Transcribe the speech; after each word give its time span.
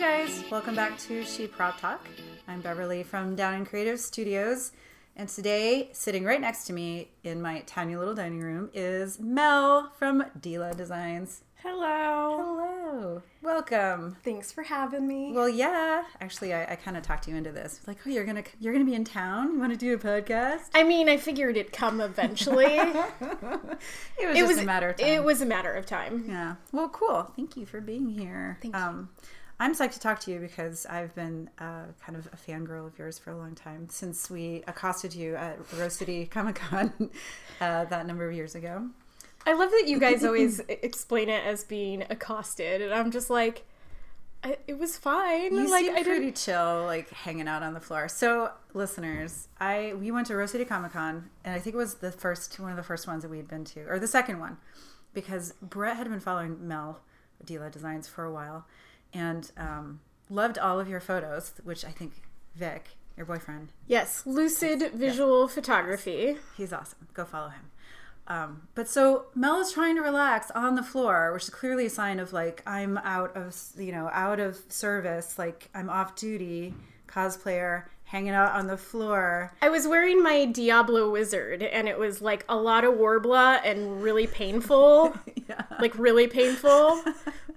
guys, 0.00 0.42
welcome 0.50 0.74
back 0.74 0.96
to 0.96 1.22
She 1.26 1.46
Prop 1.46 1.78
Talk. 1.78 2.08
I'm 2.48 2.62
Beverly 2.62 3.02
from 3.02 3.36
Down 3.36 3.52
in 3.52 3.66
Creative 3.66 4.00
Studios, 4.00 4.72
and 5.14 5.28
today, 5.28 5.90
sitting 5.92 6.24
right 6.24 6.40
next 6.40 6.64
to 6.68 6.72
me 6.72 7.10
in 7.22 7.42
my 7.42 7.60
tiny 7.66 7.96
little 7.96 8.14
dining 8.14 8.40
room, 8.40 8.70
is 8.72 9.20
Mel 9.20 9.92
from 9.98 10.24
Dila 10.40 10.74
Designs. 10.74 11.42
Hello. 11.56 12.80
Hello, 12.90 13.22
welcome. 13.42 14.16
Thanks 14.24 14.50
for 14.50 14.62
having 14.62 15.06
me. 15.06 15.32
Well, 15.34 15.50
yeah, 15.50 16.04
actually, 16.22 16.54
I, 16.54 16.72
I 16.72 16.76
kind 16.76 16.96
of 16.96 17.02
talked 17.02 17.28
you 17.28 17.36
into 17.36 17.52
this. 17.52 17.80
Like, 17.86 17.98
oh, 18.06 18.08
you're 18.08 18.24
gonna 18.24 18.44
you're 18.58 18.72
gonna 18.72 18.86
be 18.86 18.94
in 18.94 19.04
town. 19.04 19.52
You 19.52 19.60
want 19.60 19.72
to 19.72 19.78
do 19.78 19.92
a 19.92 19.98
podcast? 19.98 20.70
I 20.74 20.82
mean, 20.82 21.10
I 21.10 21.18
figured 21.18 21.58
it'd 21.58 21.72
come 21.72 22.00
eventually. 22.00 22.80
It 24.18 24.26
was 24.26 24.36
it 24.36 24.40
just 24.40 24.48
was 24.48 24.58
a 24.58 24.64
matter 24.64 24.90
of 24.90 24.96
time. 24.96 25.08
It 25.08 25.24
was 25.24 25.40
a 25.40 25.46
matter 25.46 25.72
of 25.72 25.86
time. 25.86 26.24
Yeah. 26.28 26.56
Well, 26.72 26.90
cool. 26.90 27.32
Thank 27.36 27.56
you 27.56 27.64
for 27.64 27.80
being 27.80 28.08
here. 28.10 28.58
Thank 28.60 28.74
you. 28.74 28.80
Um, 28.80 29.08
I'm 29.60 29.74
psyched 29.74 29.92
to 29.92 30.00
talk 30.00 30.20
to 30.20 30.30
you 30.30 30.38
because 30.40 30.86
I've 30.86 31.14
been 31.14 31.50
uh, 31.58 31.84
kind 32.04 32.16
of 32.16 32.26
a 32.32 32.36
fangirl 32.36 32.86
of 32.86 32.98
yours 32.98 33.18
for 33.18 33.30
a 33.30 33.36
long 33.36 33.54
time 33.54 33.90
since 33.90 34.30
we 34.30 34.64
accosted 34.66 35.14
you 35.14 35.36
at 35.36 35.58
Rose 35.76 35.92
City 35.94 36.24
Comic 36.30 36.54
Con 36.54 37.10
uh, 37.60 37.84
that 37.84 38.06
number 38.06 38.26
of 38.26 38.34
years 38.34 38.54
ago. 38.54 38.88
I 39.46 39.52
love 39.52 39.70
that 39.70 39.84
you 39.86 40.00
guys 40.00 40.24
always 40.24 40.60
explain 40.60 41.28
it 41.28 41.44
as 41.44 41.64
being 41.64 42.06
accosted, 42.08 42.80
and 42.80 42.94
I'm 42.94 43.10
just 43.10 43.28
like, 43.28 43.66
I, 44.42 44.56
it 44.66 44.78
was 44.78 44.96
fine. 44.96 45.54
You 45.54 45.70
like 45.70 45.84
seem 45.84 45.94
I 45.96 46.02
pretty 46.04 46.24
didn't. 46.26 46.36
chill, 46.38 46.84
like 46.86 47.10
hanging 47.10 47.46
out 47.46 47.62
on 47.62 47.74
the 47.74 47.80
floor. 47.80 48.08
So, 48.08 48.52
listeners, 48.72 49.48
I 49.60 49.92
we 50.00 50.10
went 50.10 50.26
to 50.28 50.36
Rose 50.36 50.52
City 50.52 50.64
Comic 50.64 50.92
Con, 50.92 51.28
and 51.44 51.54
I 51.54 51.58
think 51.58 51.74
it 51.74 51.78
was 51.78 51.96
the 51.96 52.10
first 52.10 52.58
one 52.58 52.70
of 52.70 52.78
the 52.78 52.82
first 52.82 53.06
ones 53.06 53.22
that 53.22 53.28
we 53.28 53.36
had 53.36 53.48
been 53.48 53.66
to, 53.66 53.80
or 53.82 53.98
the 53.98 54.08
second 54.08 54.40
one, 54.40 54.56
because 55.12 55.52
Brett 55.60 55.98
had 55.98 56.08
been 56.08 56.20
following 56.20 56.66
Mel 56.66 57.00
Dila 57.44 57.70
Designs 57.70 58.08
for 58.08 58.24
a 58.24 58.32
while, 58.32 58.66
and 59.12 59.50
um, 59.56 60.00
loved 60.28 60.58
all 60.58 60.78
of 60.80 60.88
your 60.88 61.00
photos, 61.00 61.52
which 61.64 61.84
I 61.84 61.90
think 61.90 62.12
Vic, 62.54 62.90
your 63.16 63.26
boyfriend, 63.26 63.68
Yes, 63.86 64.22
lucid 64.26 64.92
visual 64.94 65.48
photography. 65.48 66.36
he's 66.56 66.72
awesome. 66.72 67.08
Go 67.14 67.24
follow 67.24 67.48
him. 67.48 67.70
Um, 68.26 68.62
but 68.76 68.88
so 68.88 69.26
Mel 69.34 69.60
is 69.60 69.72
trying 69.72 69.96
to 69.96 70.02
relax 70.02 70.50
on 70.52 70.76
the 70.76 70.82
floor, 70.84 71.32
which 71.32 71.44
is 71.44 71.50
clearly 71.50 71.86
a 71.86 71.90
sign 71.90 72.20
of 72.20 72.32
like 72.32 72.62
I'm 72.66 72.96
out 72.98 73.36
of 73.36 73.56
you 73.76 73.90
know 73.92 74.08
out 74.12 74.38
of 74.38 74.56
service, 74.68 75.36
like 75.38 75.68
I'm 75.74 75.90
off 75.90 76.14
duty, 76.14 76.74
cosplayer, 77.08 77.84
hanging 78.10 78.32
out 78.32 78.52
on 78.52 78.66
the 78.66 78.76
floor. 78.76 79.52
I 79.62 79.68
was 79.68 79.86
wearing 79.86 80.20
my 80.20 80.44
Diablo 80.44 81.08
wizard, 81.10 81.62
and 81.62 81.88
it 81.88 81.96
was 81.96 82.20
like 82.20 82.44
a 82.48 82.56
lot 82.56 82.84
of 82.84 82.94
Worbla 82.94 83.60
and 83.64 84.02
really 84.02 84.26
painful. 84.26 85.14
Yeah. 85.48 85.64
like 85.80 85.98
really 85.98 86.28
painful. 86.28 87.02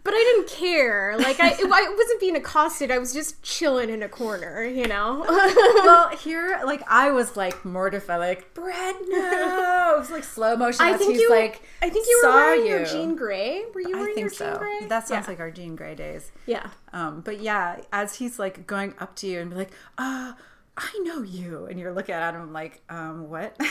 But 0.03 0.13
I 0.13 0.17
didn't 0.17 0.49
care. 0.49 1.15
Like 1.17 1.39
I, 1.39 1.49
I 1.49 1.95
wasn't 1.95 2.19
being 2.19 2.35
accosted. 2.35 2.91
I 2.91 2.97
was 2.97 3.13
just 3.13 3.41
chilling 3.43 3.89
in 3.89 4.03
a 4.03 4.09
corner, 4.09 4.63
you 4.65 4.87
know. 4.87 5.23
well, 5.29 6.09
here, 6.17 6.59
like 6.65 6.81
I 6.87 7.11
was 7.11 7.37
like 7.37 7.63
mortified, 7.63 8.19
like 8.19 8.53
Brett, 8.53 8.95
no. 9.07 9.93
It 9.95 9.99
was 9.99 10.09
like 10.09 10.23
slow 10.23 10.55
motion. 10.57 10.83
I 10.83 10.97
think 10.97 11.19
you. 11.19 11.29
like 11.29 11.61
I 11.83 11.89
think 11.89 12.07
you 12.07 12.21
were 12.23 12.31
wearing 12.31 12.61
you. 12.61 12.69
your 12.69 12.85
Jean 12.85 13.15
Grey. 13.15 13.63
Were 13.73 13.81
you 13.81 13.95
I 13.95 13.99
wearing 13.99 14.17
your 14.17 14.29
think 14.29 14.39
Jean 14.39 14.53
so. 14.53 14.57
Grey? 14.57 14.87
That 14.87 15.07
sounds 15.07 15.27
yeah. 15.27 15.31
like 15.31 15.39
our 15.39 15.51
Jean 15.51 15.75
Grey 15.75 15.95
days. 15.95 16.31
Yeah. 16.47 16.71
Um, 16.93 17.21
but 17.21 17.41
yeah, 17.41 17.81
as 17.91 18.15
he's 18.15 18.39
like 18.39 18.65
going 18.67 18.93
up 18.99 19.15
to 19.17 19.27
you 19.27 19.39
and 19.39 19.49
be 19.49 19.55
like, 19.57 19.71
uh, 19.97 20.33
I 20.77 20.99
know 21.03 21.21
you. 21.21 21.65
And 21.65 21.79
you're 21.79 21.93
looking 21.93 22.15
at 22.15 22.33
him 22.33 22.53
like, 22.53 22.81
um, 22.89 23.29
what? 23.29 23.55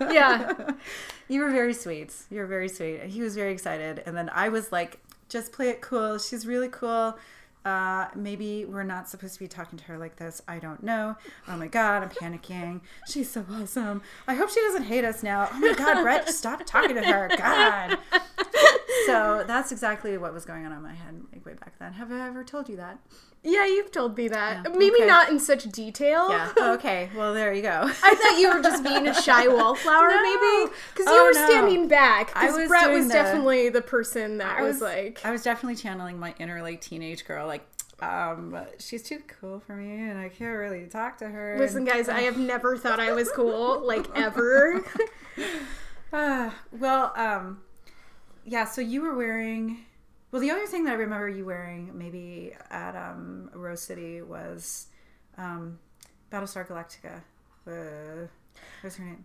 Yeah. 0.00 0.52
you 1.28 1.40
were 1.40 1.50
very 1.50 1.74
sweet. 1.74 2.14
You 2.30 2.38
were 2.38 2.46
very 2.46 2.68
sweet. 2.68 3.02
He 3.04 3.20
was 3.20 3.34
very 3.34 3.52
excited. 3.52 4.02
And 4.06 4.16
then 4.16 4.30
I 4.32 4.48
was 4.48 4.70
like, 4.70 5.00
just 5.28 5.52
play 5.52 5.70
it 5.70 5.80
cool. 5.80 6.18
She's 6.18 6.46
really 6.46 6.68
cool. 6.68 7.18
Uh, 7.64 8.06
maybe 8.14 8.64
we're 8.64 8.84
not 8.84 9.08
supposed 9.08 9.34
to 9.34 9.40
be 9.40 9.48
talking 9.48 9.78
to 9.78 9.84
her 9.84 9.98
like 9.98 10.16
this. 10.16 10.40
I 10.46 10.58
don't 10.60 10.82
know. 10.82 11.16
Oh 11.48 11.56
my 11.56 11.66
God, 11.66 12.02
I'm 12.02 12.08
panicking. 12.10 12.80
She's 13.08 13.28
so 13.28 13.44
awesome. 13.50 14.02
I 14.26 14.34
hope 14.34 14.50
she 14.50 14.60
doesn't 14.60 14.84
hate 14.84 15.04
us 15.04 15.22
now. 15.22 15.48
Oh 15.52 15.58
my 15.58 15.74
God, 15.74 16.02
Brett, 16.02 16.28
stop 16.28 16.64
talking 16.64 16.94
to 16.94 17.02
her. 17.02 17.28
God. 17.36 17.98
So 19.06 19.44
that's 19.46 19.72
exactly 19.72 20.16
what 20.18 20.32
was 20.34 20.44
going 20.44 20.64
on 20.66 20.72
in 20.72 20.82
my 20.82 20.94
head 20.94 21.20
like 21.32 21.44
way 21.46 21.54
back 21.54 21.78
then. 21.78 21.92
Have 21.94 22.10
I 22.12 22.26
ever 22.26 22.44
told 22.44 22.68
you 22.68 22.76
that? 22.76 22.98
Yeah, 23.44 23.64
you've 23.66 23.92
told 23.92 24.16
me 24.16 24.26
that. 24.28 24.64
Yeah, 24.66 24.72
Maybe 24.76 24.96
okay. 24.96 25.06
not 25.06 25.28
in 25.30 25.38
such 25.38 25.64
detail. 25.70 26.28
Yeah. 26.28 26.50
Oh, 26.56 26.74
okay. 26.74 27.08
Well, 27.16 27.32
there 27.34 27.52
you 27.54 27.62
go. 27.62 27.82
I 27.84 28.14
thought 28.14 28.38
you 28.40 28.52
were 28.52 28.60
just 28.62 28.82
being 28.82 29.06
a 29.06 29.14
shy 29.14 29.46
wallflower, 29.56 30.08
No. 30.08 30.22
maybe, 30.22 30.72
because 30.92 31.06
you 31.06 31.12
Oh, 31.12 31.24
were 31.26 31.32
no. 31.32 31.46
standing 31.48 31.86
back. 31.88 32.32
I 32.34 32.42
Because 32.46 32.58
was 32.58 32.68
Brett 32.68 32.90
was 32.90 33.06
the- 33.06 33.12
definitely 33.12 33.68
the 33.68 33.80
person 33.80 34.38
that 34.38 34.58
I 34.58 34.62
was, 34.62 34.80
like, 34.80 35.20
I 35.24 35.30
was 35.30 35.42
definitely 35.44 35.76
channeling 35.76 36.18
my 36.18 36.34
inner 36.40 36.60
like 36.62 36.80
teenage 36.80 37.24
girl. 37.26 37.46
Like, 37.46 37.64
um, 38.00 38.56
she's 38.80 39.02
too 39.04 39.20
cool 39.40 39.60
for 39.60 39.74
me, 39.76 40.08
and 40.08 40.18
I 40.18 40.28
can't 40.30 40.56
really 40.58 40.86
talk 40.86 41.18
to 41.18 41.28
her. 41.28 41.56
"Listen, 41.58 41.84
guys, 41.84 42.08
I 42.08 42.20
have 42.22 42.38
never 42.38 42.76
thought 42.76 42.98
I 43.00 43.12
was 43.12 43.30
cool, 43.30 43.84
like 43.86 44.06
ever." 44.16 44.84
Ah, 46.12 46.54
well, 46.72 47.12
um, 47.16 47.58
yeah. 48.48 48.64
So 48.64 48.80
you 48.80 49.02
were 49.02 49.14
wearing. 49.16 49.84
Well, 50.30 50.42
the 50.42 50.50
other 50.50 50.66
thing 50.66 50.84
that 50.84 50.92
I 50.92 50.96
remember 50.96 51.28
you 51.28 51.46
wearing, 51.46 51.96
maybe 51.96 52.52
at 52.70 52.94
um, 52.96 53.50
Rose 53.54 53.80
City, 53.80 54.20
was 54.20 54.88
um, 55.38 55.78
Battlestar 56.30 56.66
Galactica. 56.68 57.22
Uh, 57.66 58.26
what's 58.82 58.96
her 58.96 59.04
name? 59.04 59.24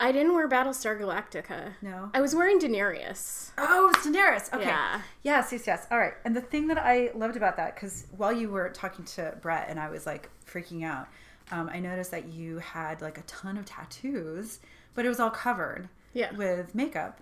I 0.00 0.12
didn't 0.12 0.34
wear 0.34 0.48
Battlestar 0.48 0.98
Galactica. 0.98 1.74
No. 1.82 2.10
I 2.14 2.20
was 2.20 2.34
wearing 2.34 2.58
Daenerys. 2.58 3.50
Oh, 3.58 3.92
it's 3.94 4.06
Daenerys. 4.06 4.52
Okay. 4.52 4.64
Yeah. 4.64 5.02
Yes, 5.22 5.52
yes, 5.52 5.66
yes. 5.66 5.86
All 5.90 5.98
right. 5.98 6.14
And 6.24 6.34
the 6.34 6.40
thing 6.40 6.68
that 6.68 6.78
I 6.78 7.10
loved 7.14 7.36
about 7.36 7.56
that, 7.58 7.74
because 7.74 8.06
while 8.16 8.32
you 8.32 8.48
were 8.48 8.70
talking 8.70 9.04
to 9.04 9.36
Brett 9.42 9.66
and 9.68 9.78
I 9.78 9.90
was 9.90 10.06
like 10.06 10.30
freaking 10.44 10.84
out, 10.84 11.06
um, 11.52 11.68
I 11.72 11.78
noticed 11.80 12.10
that 12.12 12.28
you 12.32 12.58
had 12.58 13.02
like 13.02 13.18
a 13.18 13.22
ton 13.22 13.58
of 13.58 13.66
tattoos, 13.66 14.60
but 14.94 15.04
it 15.04 15.08
was 15.08 15.20
all 15.20 15.30
covered 15.30 15.88
Yeah. 16.14 16.34
with 16.34 16.74
makeup. 16.74 17.20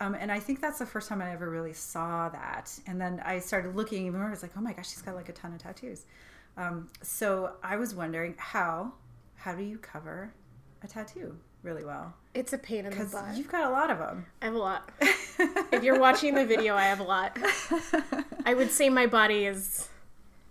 Um, 0.00 0.16
and 0.18 0.32
I 0.32 0.40
think 0.40 0.60
that's 0.60 0.78
the 0.78 0.86
first 0.86 1.08
time 1.08 1.20
I 1.20 1.32
ever 1.32 1.50
really 1.50 1.74
saw 1.74 2.30
that. 2.30 2.72
And 2.86 3.00
then 3.00 3.22
I 3.24 3.38
started 3.38 3.76
looking 3.76 4.06
even 4.06 4.18
more. 4.18 4.28
I 4.28 4.30
was 4.30 4.42
like, 4.42 4.52
oh 4.56 4.60
my 4.60 4.72
gosh, 4.72 4.88
she's 4.88 5.02
got 5.02 5.14
like 5.14 5.28
a 5.28 5.32
ton 5.32 5.52
of 5.52 5.58
tattoos. 5.58 6.06
Um, 6.56 6.88
so 7.02 7.52
I 7.62 7.76
was 7.76 7.94
wondering 7.94 8.34
how 8.38 8.92
how 9.36 9.54
do 9.54 9.62
you 9.62 9.78
cover 9.78 10.32
a 10.82 10.86
tattoo 10.86 11.36
really 11.62 11.84
well? 11.84 12.14
It's 12.34 12.52
a 12.52 12.58
pain 12.58 12.86
in 12.86 12.96
the 12.96 13.04
butt. 13.04 13.36
you've 13.36 13.48
got 13.48 13.64
a 13.64 13.70
lot 13.70 13.90
of 13.90 13.98
them. 13.98 14.26
I 14.42 14.46
have 14.46 14.54
a 14.54 14.58
lot. 14.58 14.90
if 15.00 15.82
you're 15.82 15.98
watching 15.98 16.34
the 16.34 16.44
video, 16.44 16.74
I 16.76 16.84
have 16.84 17.00
a 17.00 17.04
lot. 17.04 17.36
I 18.44 18.54
would 18.54 18.70
say 18.70 18.88
my 18.88 19.06
body 19.06 19.46
is 19.46 19.88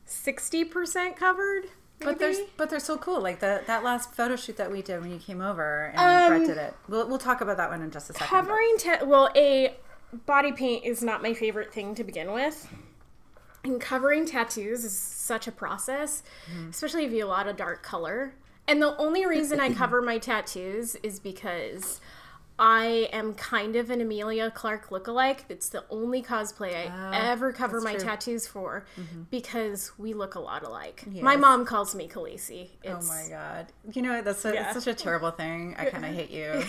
60% 0.08 1.16
covered. 1.16 1.66
But 2.02 2.18
they're 2.20 2.34
but 2.58 2.70
they're 2.70 2.80
so 2.80 2.98
cool. 2.98 3.20
Like 3.22 3.40
the 3.40 3.62
that 3.68 3.84
last 3.84 4.14
photo 4.14 4.36
shoot 4.36 4.58
that 4.58 4.72
we 4.72 4.82
did 4.82 5.02
when 5.02 5.12
you 5.12 5.20
came 5.20 5.42
over 5.42 5.92
and 5.96 6.00
Um, 6.34 6.38
Brett 6.40 6.48
did 6.48 6.58
it. 6.58 6.74
We'll 6.88 7.08
we'll 7.08 7.18
talk 7.18 7.42
about 7.42 7.58
that 7.58 7.70
one 7.70 7.82
in 7.82 7.92
just 7.92 8.10
a 8.10 8.14
second. 8.14 8.28
Covering, 8.28 8.76
ta- 8.80 9.04
well, 9.06 9.30
a 9.36 9.76
body 10.26 10.52
paint 10.52 10.86
is 10.86 11.04
not 11.04 11.22
my 11.22 11.34
favorite 11.34 11.74
thing 11.74 11.96
to 11.96 12.04
begin 12.04 12.32
with. 12.32 12.68
And 13.64 13.82
covering 13.82 14.26
tattoos 14.26 14.86
is 14.86 14.98
such 14.98 15.46
a 15.48 15.52
process, 15.52 16.24
Mm-hmm. 16.52 16.70
especially 16.70 17.04
if 17.06 17.12
you 17.12 17.20
have 17.20 17.28
a 17.28 17.32
lot 17.32 17.48
of 17.48 17.58
dark 17.58 17.84
color. 17.84 18.34
And 18.68 18.82
the 18.82 18.96
only 18.98 19.26
reason 19.26 19.60
I 19.60 19.74
cover 19.74 20.02
my 20.02 20.18
tattoos 20.20 20.96
is 21.04 21.20
because 21.20 22.00
I 22.60 23.10
am 23.14 23.34
kind 23.36 23.76
of 23.78 23.90
an 23.90 24.02
Emilia 24.02 24.52
Clarke 24.52 24.90
lookalike. 24.90 25.40
It's 25.50 25.70
the 25.70 25.86
only 25.90 26.22
cosplay 26.22 26.76
I 26.92 27.30
ever 27.32 27.54
cover 27.54 27.78
Ah, 27.78 27.82
that's 27.82 27.86
my 27.86 27.92
true. 27.94 28.00
Mm-hmm. 28.02 28.10
tattoos 28.10 28.48
for 28.48 28.86
because 29.32 29.92
we 29.98 30.14
look 30.14 30.36
a 30.36 30.40
lot 30.40 30.64
alike. 30.64 31.06
My 31.22 31.36
mom 31.38 31.66
calls 31.66 31.96
me 31.96 32.08
Khaleesi. 32.08 32.70
Oh 32.86 32.98
It's, 32.98 33.08
my 33.08 33.26
god! 33.30 33.68
You 33.94 34.02
know 34.02 34.14
what? 34.16 34.26
That's 34.26 34.44
a, 34.46 34.54
Yeah. 34.54 34.72
it's 34.72 34.84
such 34.84 34.88
a 34.94 34.94
terrible 35.04 35.32
thing. 35.32 35.76
I 35.80 35.86
kind 35.90 36.06
of 36.06 36.14
hate 36.14 36.30
you. 36.32 36.52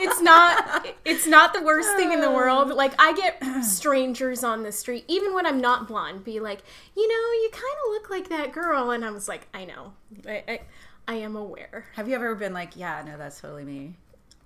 it's 0.00 0.20
not 0.20 0.86
it's 1.04 1.26
not 1.26 1.52
the 1.54 1.62
worst 1.62 1.94
thing 1.96 2.12
in 2.12 2.20
the 2.20 2.30
world 2.38 2.68
like 2.70 2.92
i 3.00 3.12
get 3.14 3.42
strangers 3.64 4.44
on 4.44 4.62
the 4.62 4.70
street 4.70 5.04
even 5.08 5.34
when 5.34 5.44
i'm 5.44 5.60
not 5.60 5.88
blonde 5.88 6.22
be 6.22 6.38
like 6.38 6.62
you 6.96 7.08
know 7.08 7.14
you 7.42 7.48
kind 7.52 7.64
of 7.86 7.92
look 7.92 8.08
like 8.10 8.28
that 8.28 8.52
girl 8.52 8.90
and 8.92 9.04
i 9.04 9.10
was 9.10 9.26
like 9.28 9.48
i 9.54 9.64
know 9.64 9.92
i, 10.28 10.42
I, 10.46 10.60
I 11.08 11.14
am 11.14 11.34
aware 11.36 11.86
Have 11.94 12.08
you 12.08 12.14
ever 12.14 12.34
been 12.36 12.52
like, 12.52 12.76
yeah, 12.76 13.02
no, 13.04 13.16
that's 13.16 13.40
totally 13.40 13.64
me. 13.64 13.96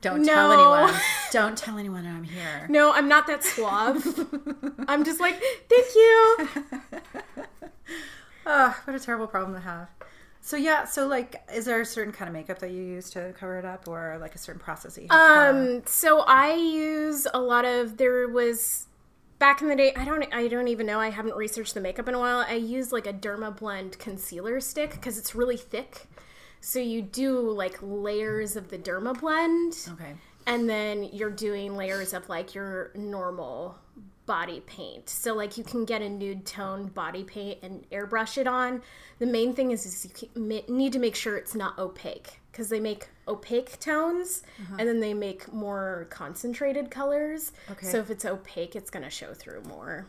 Don't 0.02 0.20
No. 0.22 0.34
tell 0.34 0.52
anyone. 0.52 1.00
Don't 1.32 1.56
tell 1.56 1.78
anyone 1.78 2.06
I'm 2.06 2.24
here. 2.24 2.66
no 2.68 2.92
i'm 2.92 3.08
not 3.08 3.26
that 3.28 3.42
suave 3.42 4.04
i'm 4.88 5.02
just 5.04 5.18
like 5.20 5.40
thank 5.70 5.86
you 5.94 6.48
Oh, 8.44 8.76
what 8.84 8.96
a 8.96 8.98
terrible 8.98 9.28
problem 9.28 9.54
to 9.54 9.60
have. 9.60 9.88
So 10.40 10.56
yeah, 10.56 10.82
so 10.84 11.06
like, 11.06 11.40
is 11.54 11.64
there 11.66 11.80
a 11.80 11.86
certain 11.86 12.12
kind 12.12 12.28
of 12.28 12.32
makeup 12.34 12.58
that 12.58 12.72
you 12.72 12.82
use 12.82 13.08
to 13.10 13.32
cover 13.38 13.56
it 13.56 13.64
up, 13.64 13.86
or 13.86 14.18
like 14.20 14.34
a 14.34 14.38
certain 14.38 14.60
process 14.60 14.96
that 14.96 15.02
you 15.02 15.08
um 15.10 15.82
so 15.86 16.20
i 16.26 16.52
use 16.54 17.26
a 17.32 17.40
lot 17.40 17.64
of 17.64 17.96
there 17.98 18.26
was 18.28 18.88
back 19.38 19.62
in 19.62 19.68
the 19.68 19.76
day 19.76 19.92
i 19.94 20.04
don't 20.04 20.24
i 20.34 20.48
don't 20.48 20.66
even 20.66 20.86
know 20.86 20.98
i 20.98 21.10
haven't 21.10 21.36
researched 21.36 21.74
the 21.74 21.80
makeup 21.80 22.08
in 22.08 22.14
a 22.14 22.18
while 22.18 22.44
i 22.48 22.54
use 22.54 22.90
like 22.92 23.06
a 23.06 23.12
Dermablend 23.12 23.98
concealer 23.98 24.58
stick 24.60 24.90
because 24.92 25.16
it's 25.18 25.34
really 25.36 25.56
thick 25.56 26.08
so 26.62 26.78
you 26.78 27.02
do 27.02 27.38
like 27.40 27.76
layers 27.82 28.56
of 28.56 28.70
the 28.70 28.78
Dermablend 28.78 29.92
Okay. 29.92 30.14
and 30.46 30.70
then 30.70 31.02
you're 31.12 31.30
doing 31.30 31.76
layers 31.76 32.14
of 32.14 32.28
like 32.28 32.54
your 32.54 32.92
normal 32.94 33.76
body 34.26 34.60
paint. 34.60 35.10
So 35.10 35.34
like 35.34 35.58
you 35.58 35.64
can 35.64 35.84
get 35.84 36.00
a 36.00 36.08
nude 36.08 36.46
tone 36.46 36.86
body 36.86 37.24
paint 37.24 37.58
and 37.62 37.84
airbrush 37.90 38.38
it 38.38 38.46
on. 38.46 38.80
The 39.18 39.26
main 39.26 39.52
thing 39.54 39.72
is, 39.72 39.84
is 39.84 40.04
you 40.04 40.10
can- 40.28 40.76
need 40.76 40.92
to 40.92 41.00
make 41.00 41.16
sure 41.16 41.36
it's 41.36 41.56
not 41.56 41.78
opaque 41.78 42.38
because 42.52 42.68
they 42.68 42.78
make 42.80 43.08
opaque 43.26 43.80
tones 43.80 44.44
uh-huh. 44.62 44.76
and 44.78 44.88
then 44.88 45.00
they 45.00 45.14
make 45.14 45.52
more 45.52 46.06
concentrated 46.10 46.90
colors. 46.90 47.50
Okay. 47.70 47.86
So 47.86 47.98
if 47.98 48.10
it's 48.10 48.24
opaque, 48.24 48.76
it's 48.76 48.90
going 48.90 49.02
to 49.04 49.10
show 49.10 49.34
through 49.34 49.62
more. 49.64 50.06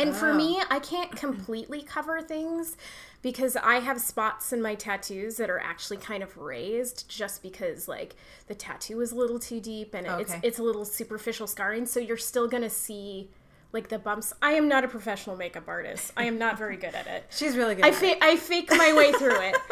And 0.00 0.14
for 0.14 0.34
me, 0.34 0.60
I 0.70 0.78
can't 0.78 1.14
completely 1.14 1.82
cover 1.82 2.20
things 2.22 2.76
because 3.22 3.56
I 3.56 3.76
have 3.80 4.00
spots 4.00 4.52
in 4.52 4.62
my 4.62 4.74
tattoos 4.74 5.36
that 5.36 5.50
are 5.50 5.58
actually 5.58 5.98
kind 5.98 6.22
of 6.22 6.36
raised 6.36 7.08
just 7.08 7.42
because 7.42 7.86
like 7.86 8.16
the 8.46 8.54
tattoo 8.54 9.00
is 9.00 9.12
a 9.12 9.16
little 9.16 9.38
too 9.38 9.60
deep 9.60 9.94
and 9.94 10.06
it's 10.06 10.32
Okay. 10.32 10.40
it's 10.42 10.58
a 10.58 10.62
little 10.62 10.84
superficial 10.86 11.46
scarring 11.46 11.84
so 11.86 12.00
you're 12.00 12.16
still 12.16 12.48
going 12.48 12.62
to 12.62 12.70
see 12.70 13.28
like 13.72 13.88
the 13.88 13.98
bumps. 13.98 14.32
I 14.42 14.52
am 14.52 14.66
not 14.68 14.82
a 14.84 14.88
professional 14.88 15.36
makeup 15.36 15.64
artist. 15.68 16.12
I 16.16 16.24
am 16.24 16.38
not 16.38 16.58
very 16.58 16.76
good 16.76 16.94
at 16.94 17.06
it. 17.06 17.26
She's 17.30 17.56
really 17.56 17.74
good. 17.76 17.84
I, 17.84 17.88
at 17.88 17.94
it. 18.02 18.18
fa- 18.18 18.24
I 18.24 18.36
fake 18.36 18.70
my 18.70 18.92
way 18.94 19.12
through 19.12 19.40
it. 19.40 19.56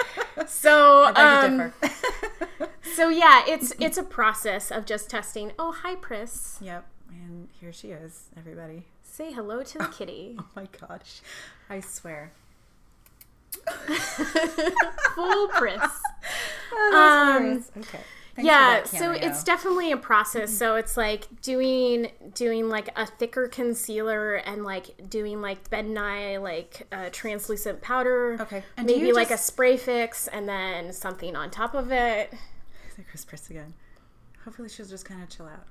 So 0.47 1.03
I 1.17 1.45
um, 1.47 1.73
differ. 1.81 2.69
so 2.95 3.09
yeah, 3.09 3.43
it's 3.49 3.73
it's 3.81 3.99
a 3.99 4.05
process 4.05 4.71
of 4.71 4.87
just 4.87 5.11
testing. 5.11 5.51
Oh, 5.59 5.73
hi 5.73 5.97
Pris. 5.97 6.59
yep. 6.61 6.87
And 7.11 7.49
here 7.61 7.73
she 7.73 7.89
is, 7.89 8.27
everybody. 8.37 8.85
Say 9.19 9.33
hello 9.33 9.65
to 9.65 9.79
the 9.79 9.87
kitty. 9.99 10.37
Oh 10.39 10.45
my 10.55 10.69
gosh. 10.81 11.23
I 11.69 11.81
swear. 11.81 12.31
Full 15.17 15.49
Pris. 15.49 15.81
Oh, 16.71 17.39
Um, 17.41 17.65
okay. 17.79 17.99
Thanks 18.35 18.47
yeah 18.47 18.85
so 18.85 19.11
it's 19.11 19.43
definitely 19.43 19.91
a 19.91 19.97
process 19.97 20.53
so 20.57 20.77
it's 20.77 20.99
like 20.99 21.25
doing 21.41 22.13
doing 22.35 22.69
like 22.69 22.91
a 22.95 23.07
thicker 23.07 23.49
concealer 23.49 24.35
and 24.35 24.65
like 24.65 25.09
doing 25.09 25.41
like 25.41 25.71
Ben 25.71 25.95
Nye 25.95 26.37
like 26.37 26.87
a 26.93 27.09
translucent 27.09 27.81
powder 27.81 28.37
Okay. 28.39 28.63
And 28.77 28.87
maybe 28.87 29.07
you 29.07 29.15
like 29.15 29.31
a 29.31 29.39
spray 29.39 29.79
fix 29.79 30.29
and 30.29 30.47
then 30.47 30.93
something 30.93 31.35
on 31.35 31.51
top 31.51 31.75
of 31.75 31.91
it 31.91 32.35
Chris 33.09 33.25
Priss 33.25 33.49
again. 33.49 33.73
Hopefully 34.45 34.69
she'll 34.69 34.87
just 34.87 35.07
kind 35.07 35.23
of 35.23 35.31
chill 35.31 35.47
out. 35.47 35.65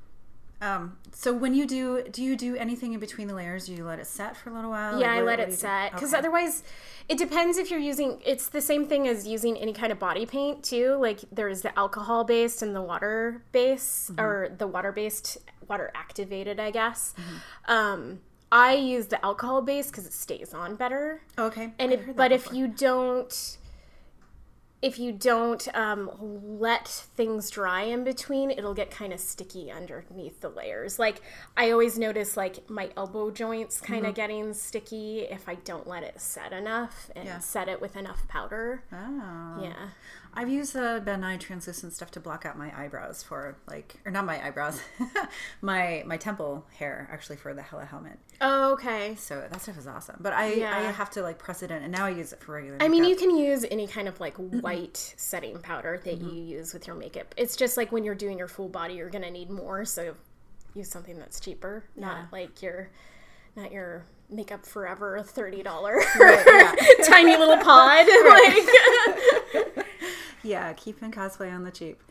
Um, 0.60 0.98
so 1.12 1.34
when 1.34 1.54
you 1.54 1.68
do, 1.68 2.04
do 2.12 2.24
you 2.24 2.36
do 2.36 2.56
anything 2.56 2.94
in 2.94 3.00
between 3.00 3.28
the 3.28 3.36
layers? 3.36 3.68
Do 3.68 3.74
you 3.74 3.84
let 3.86 4.00
it 4.00 4.08
set 4.08 4.36
for 4.36 4.50
a 4.50 4.54
little 4.54 4.72
while? 4.72 5.00
yeah 5.00 5.12
Like, 5.12 5.20
I 5.20 5.22
let 5.22 5.40
it 5.40 5.46
do 5.46 5.52
you 5.52 5.56
do? 5.58 5.62
set 5.62 5.92
because 5.94 6.10
Okay. 6.14 6.18
otherwise 6.20 6.64
it 7.08 7.18
depends 7.20 7.58
if 7.60 7.70
you're 7.70 7.80
using 7.80 8.20
it's 8.26 8.48
the 8.50 8.62
same 8.62 8.86
thing 8.88 9.08
as 9.08 9.28
using 9.28 9.56
any 9.58 9.72
kind 9.72 9.92
of 9.92 10.00
body 10.00 10.26
paint 10.26 10.64
too 10.64 10.96
like 11.00 11.20
there's 11.32 11.62
the 11.62 11.78
alcohol 11.78 12.24
based 12.24 12.62
and 12.64 12.76
the 12.76 12.82
water 12.82 13.44
base 13.52 14.10
Mm-hmm. 14.12 14.20
or 14.22 14.50
the 14.58 14.66
water 14.68 14.92
based 14.92 15.38
water 15.68 15.92
activated 15.94 16.60
I 16.60 16.72
guess 16.72 17.14
Mm-hmm. 17.18 17.72
um 17.72 18.20
I 18.52 18.74
use 18.76 19.08
the 19.08 19.24
alcohol 19.26 19.62
base 19.62 19.88
because 19.92 20.06
it 20.08 20.14
stays 20.14 20.54
on 20.54 20.76
better 20.76 21.22
Okay. 21.38 21.74
and 21.78 21.92
if, 21.94 22.16
but 22.16 22.32
if 22.32 22.52
you 22.52 22.68
don't 22.68 23.58
if 24.80 25.00
you 25.00 25.12
don't 25.12 25.68
um, 25.76 26.12
let 26.60 26.88
things 26.88 27.50
dry 27.50 27.82
in 27.82 28.04
between 28.04 28.52
it'll 28.52 28.76
get 28.76 28.92
kind 28.92 29.12
of 29.12 29.20
sticky 29.20 29.72
underneath 29.72 30.40
the 30.42 30.50
layers 30.50 31.00
like 31.00 31.22
i 31.56 31.72
always 31.72 31.98
notice 31.98 32.38
like 32.38 32.70
my 32.70 32.90
elbow 32.96 33.32
joints 33.32 33.82
kind 33.82 34.02
Mm-hmm. 34.02 34.10
of 34.10 34.16
getting 34.16 34.54
sticky 34.54 35.22
if 35.22 35.50
i 35.50 35.56
don't 35.56 35.88
let 35.88 36.04
it 36.04 36.22
set 36.22 36.54
enough 36.54 37.10
and 37.16 37.26
Yeah. 37.26 37.40
set 37.40 37.68
it 37.68 37.82
with 37.82 37.96
enough 37.96 38.28
powder 38.28 38.84
Oh. 38.94 39.60
yeah 39.64 39.90
I've 40.40 40.50
used 40.50 40.74
the 40.74 41.02
Ben 41.04 41.22
Nye 41.22 41.38
translucent 41.38 41.94
stuff 41.94 42.12
to 42.12 42.20
block 42.20 42.46
out 42.46 42.58
my 42.58 42.72
eyebrows 42.80 43.24
for 43.24 43.58
like, 43.68 43.96
or 44.06 44.12
not 44.12 44.24
my 44.26 44.46
eyebrows, 44.46 44.80
my 45.62 46.04
my 46.06 46.16
temple 46.18 46.64
hair 46.78 47.10
actually 47.12 47.38
for 47.38 47.54
the 47.56 47.62
Hela 47.64 47.86
helmet. 47.86 48.20
oh, 48.40 48.74
okay 48.74 49.16
So 49.16 49.46
that 49.50 49.62
stuff 49.62 49.78
is 49.80 49.88
awesome. 49.88 50.18
But 50.20 50.34
I 50.34 50.46
I 50.64 50.92
have 50.92 51.10
to 51.12 51.24
like 51.24 51.40
press 51.40 51.64
it 51.64 51.72
in, 51.72 51.82
and 51.82 51.92
now 51.92 52.06
I 52.06 52.12
use 52.12 52.34
it 52.34 52.40
for 52.40 52.54
regular. 52.54 52.78
I 52.80 52.88
mean, 52.88 53.04
you 53.04 53.16
can 53.16 53.36
use 53.36 53.66
any 53.72 53.88
kind 53.88 54.08
of 54.08 54.20
like 54.20 54.36
white 54.38 55.14
setting 55.18 55.58
powder 55.60 56.00
that 56.04 56.20
Mm-hmm. 56.20 56.30
you 56.36 56.44
use 56.58 56.74
with 56.74 56.86
your 56.88 56.96
makeup. 56.96 57.34
It's 57.36 57.56
just 57.56 57.76
like 57.76 57.92
when 57.92 58.04
you're 58.04 58.16
doing 58.16 58.38
your 58.38 58.48
full 58.48 58.70
body, 58.70 58.94
you're 58.94 59.10
gonna 59.10 59.32
need 59.32 59.50
more. 59.50 59.86
So 59.86 60.14
use 60.76 60.90
something 60.90 61.18
that's 61.18 61.40
cheaper, 61.40 61.84
Yeah. 61.96 62.06
not 62.06 62.32
like 62.32 62.62
your, 62.62 62.90
not 63.56 63.72
your 63.72 64.06
makeup 64.30 64.66
forever 64.66 65.22
thirty 65.24 65.64
dollar 65.64 66.00
yeah. 66.20 66.76
tiny 67.06 67.36
little 67.38 67.58
pod. 67.64 68.06
Like, 68.06 69.37
yeah, 70.44 70.72
keeping 70.74 71.12
cosplay 71.12 71.54
on 71.54 71.64
the 71.64 71.72
cheap. 71.72 72.02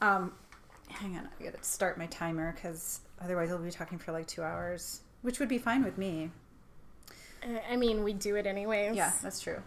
Um, 0.00 0.32
hang 0.88 1.16
on, 1.16 1.28
I 1.40 1.44
gotta 1.44 1.62
start 1.62 1.98
my 1.98 2.06
timer 2.06 2.52
because 2.52 3.00
otherwise 3.20 3.50
I'll 3.50 3.58
be 3.58 3.70
talking 3.70 3.98
for 3.98 4.12
like 4.12 4.26
two 4.26 4.42
hours, 4.42 5.00
which 5.22 5.38
would 5.40 5.48
be 5.48 5.58
fine 5.58 5.84
with 5.84 5.98
me. 5.98 6.30
I 7.70 7.76
mean, 7.76 8.02
we 8.04 8.12
do 8.14 8.36
it 8.36 8.46
anyways. 8.46 8.96
Yeah, 8.96 9.12
that's 9.22 9.40
true. 9.40 9.62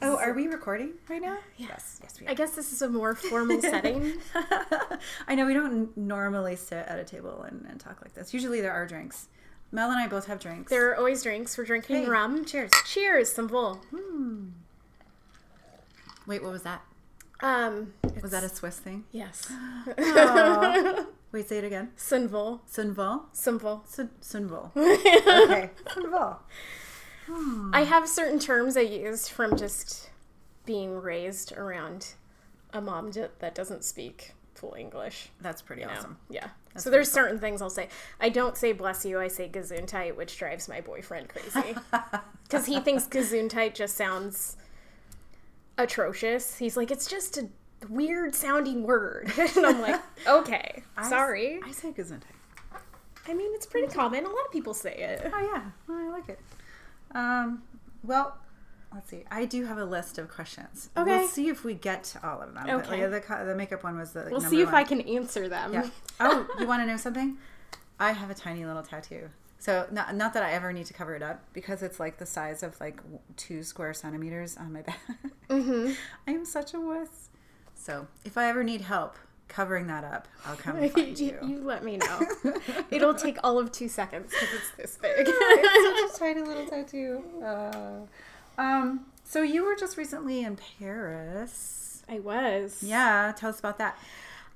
Oh, 0.00 0.16
are 0.16 0.32
we 0.32 0.46
recording 0.46 0.92
right 1.08 1.20
now? 1.22 1.38
Yes, 1.56 1.98
yes, 2.02 2.20
we 2.20 2.26
are. 2.26 2.30
I 2.30 2.34
guess 2.34 2.52
this 2.52 2.72
is 2.72 2.82
a 2.82 2.88
more 2.88 3.14
formal 3.16 3.60
setting. 3.60 4.14
I 5.26 5.34
know 5.34 5.46
we 5.46 5.54
don't 5.54 5.96
normally 5.96 6.54
sit 6.56 6.86
at 6.86 6.98
a 6.98 7.04
table 7.04 7.42
and, 7.42 7.66
and 7.68 7.80
talk 7.80 8.00
like 8.02 8.14
this. 8.14 8.32
Usually 8.32 8.60
there 8.60 8.72
are 8.72 8.86
drinks. 8.86 9.28
Mel 9.72 9.90
and 9.90 10.00
I 10.00 10.06
both 10.06 10.26
have 10.26 10.38
drinks. 10.40 10.70
There 10.70 10.90
are 10.90 10.96
always 10.96 11.22
drinks. 11.22 11.58
We're 11.58 11.64
drinking 11.64 12.04
Hey, 12.04 12.08
rum. 12.08 12.44
Cheers. 12.44 12.70
Cheers, 12.86 13.30
Simple. 13.32 13.80
Wait, 16.26 16.42
what 16.42 16.52
was 16.52 16.62
that? 16.62 16.82
Um, 17.40 17.92
Was 18.22 18.30
that 18.32 18.42
a 18.44 18.48
Swiss 18.48 18.78
thing? 18.78 19.04
yes. 19.12 19.50
Wait, 21.30 21.46
say 21.48 21.58
it 21.58 21.64
again. 21.64 21.90
Simple. 21.96 22.62
Sunval? 22.70 23.22
Simple. 23.32 23.84
Sun- 23.86 24.10
Sunval. 24.22 24.70
Okay. 24.76 25.70
Sunval. 25.86 26.38
I 27.74 27.82
have 27.84 28.08
certain 28.08 28.38
terms 28.38 28.76
I 28.76 28.80
use 28.80 29.28
from 29.28 29.56
just 29.56 30.08
being 30.64 30.96
raised 30.96 31.52
around 31.52 32.14
a 32.72 32.80
mom 32.80 33.10
d- 33.10 33.24
that 33.40 33.54
doesn't 33.54 33.84
speak 33.84 34.32
full 34.54 34.74
English. 34.78 35.28
That's 35.42 35.60
pretty 35.60 35.82
you 35.82 35.88
know? 35.88 35.92
awesome. 35.94 36.16
Yeah. 36.30 36.48
so 36.76 36.88
there's 36.90 37.10
certain 37.10 37.38
things 37.38 37.60
I'll 37.60 37.68
say. 37.70 37.88
I 38.18 38.30
don't 38.30 38.56
say 38.56 38.72
bless 38.72 39.04
you, 39.04 39.20
I 39.20 39.28
say 39.28 39.48
gesundheit, 39.50 40.16
which 40.16 40.38
drives 40.38 40.68
my 40.68 40.80
boyfriend 40.80 41.28
crazy. 41.28 41.76
Because 42.44 42.64
he 42.64 42.80
thinks 42.80 43.04
gesundheit 43.04 43.74
just 43.74 43.94
sounds 43.94 44.56
atrocious. 45.78 46.58
He's 46.58 46.76
like, 46.76 46.90
it's 46.90 47.06
just 47.06 47.38
a 47.38 47.48
weird 47.88 48.34
sounding 48.34 48.82
word. 48.82 49.32
and 49.38 49.64
I'm 49.64 49.80
like, 49.80 50.00
okay, 50.28 50.82
sorry. 51.04 51.60
I 51.64 51.70
say 51.70 51.92
Gesundheit. 51.92 52.22
I 53.26 53.34
mean, 53.34 53.50
it's 53.54 53.66
pretty 53.66 53.88
common. 53.88 54.24
A 54.24 54.28
lot 54.28 54.44
of 54.46 54.52
people 54.52 54.74
say 54.74 54.94
it. 54.94 55.30
Oh 55.32 55.50
yeah, 55.54 55.62
well, 55.86 55.98
I 55.98 56.08
like 56.10 56.28
it. 56.28 56.40
Um, 57.14 57.62
well, 58.02 58.38
let's 58.94 59.10
see. 59.10 59.24
I 59.30 59.44
do 59.44 59.66
have 59.66 59.76
a 59.78 59.84
list 59.84 60.18
of 60.18 60.28
questions. 60.28 60.88
Okay. 60.96 61.18
We'll 61.18 61.28
see 61.28 61.48
if 61.48 61.62
we 61.62 61.74
get 61.74 62.04
to 62.04 62.26
all 62.26 62.40
of 62.40 62.54
them. 62.54 62.64
But, 62.66 62.74
Okay. 62.86 63.06
like, 63.06 63.26
the, 63.28 63.44
the 63.44 63.54
makeup 63.54 63.84
one 63.84 63.98
was 63.98 64.12
the. 64.12 64.28
We'll 64.30 64.40
see 64.40 64.60
if 64.62 64.66
one. 64.72 64.74
I 64.76 64.84
can 64.84 65.00
answer 65.02 65.48
them. 65.48 65.72
Yeah. 65.72 65.88
Oh, 66.20 66.48
you 66.58 66.66
want 66.66 66.82
to 66.82 66.86
know 66.86 66.96
something? 66.96 67.38
I 68.00 68.10
have 68.10 68.28
a 68.28 68.34
tiny 68.34 68.64
little 68.64 68.82
tattoo. 68.82 69.30
So 69.58 69.86
not 69.90 70.14
not 70.14 70.34
that 70.34 70.42
I 70.42 70.52
ever 70.52 70.72
need 70.72 70.86
to 70.86 70.94
cover 70.94 71.14
it 71.16 71.22
up 71.22 71.42
because 71.52 71.82
it's 71.82 71.98
like 71.98 72.18
the 72.18 72.26
size 72.26 72.62
of 72.62 72.80
like 72.80 73.00
two 73.36 73.62
square 73.62 73.92
centimeters 73.92 74.56
on 74.56 74.72
my 74.72 74.82
back. 74.82 75.00
Mm-hmm. 75.50 75.92
I 76.26 76.30
am 76.30 76.44
such 76.44 76.74
a 76.74 76.80
wuss. 76.80 77.30
So 77.74 78.06
if 78.24 78.36
I 78.38 78.48
ever 78.48 78.62
need 78.62 78.82
help 78.82 79.16
covering 79.48 79.86
that 79.88 80.04
up, 80.04 80.28
I'll 80.46 80.56
come 80.56 80.76
and 80.82 80.92
find 80.92 81.18
you, 81.18 81.38
you. 81.42 81.48
you 81.48 81.60
let 81.60 81.82
me 81.82 81.96
know. 81.96 82.20
It'll 82.90 83.14
take 83.14 83.38
all 83.42 83.58
of 83.58 83.72
two 83.72 83.88
seconds 83.88 84.30
because 84.30 84.54
it's 84.54 84.70
this 84.72 84.96
big. 84.96 85.26
it's 85.26 86.12
such 86.12 86.16
a 86.16 86.18
tiny 86.18 86.46
little 86.46 86.66
tattoo. 86.66 87.24
Uh, 87.42 88.60
um, 88.60 89.06
so 89.24 89.42
you 89.42 89.64
were 89.64 89.74
just 89.76 89.96
recently 89.96 90.44
in 90.44 90.56
Paris. 90.78 92.02
I 92.08 92.20
was. 92.20 92.82
Yeah, 92.82 93.32
tell 93.36 93.50
us 93.50 93.58
about 93.58 93.78
that. 93.78 93.98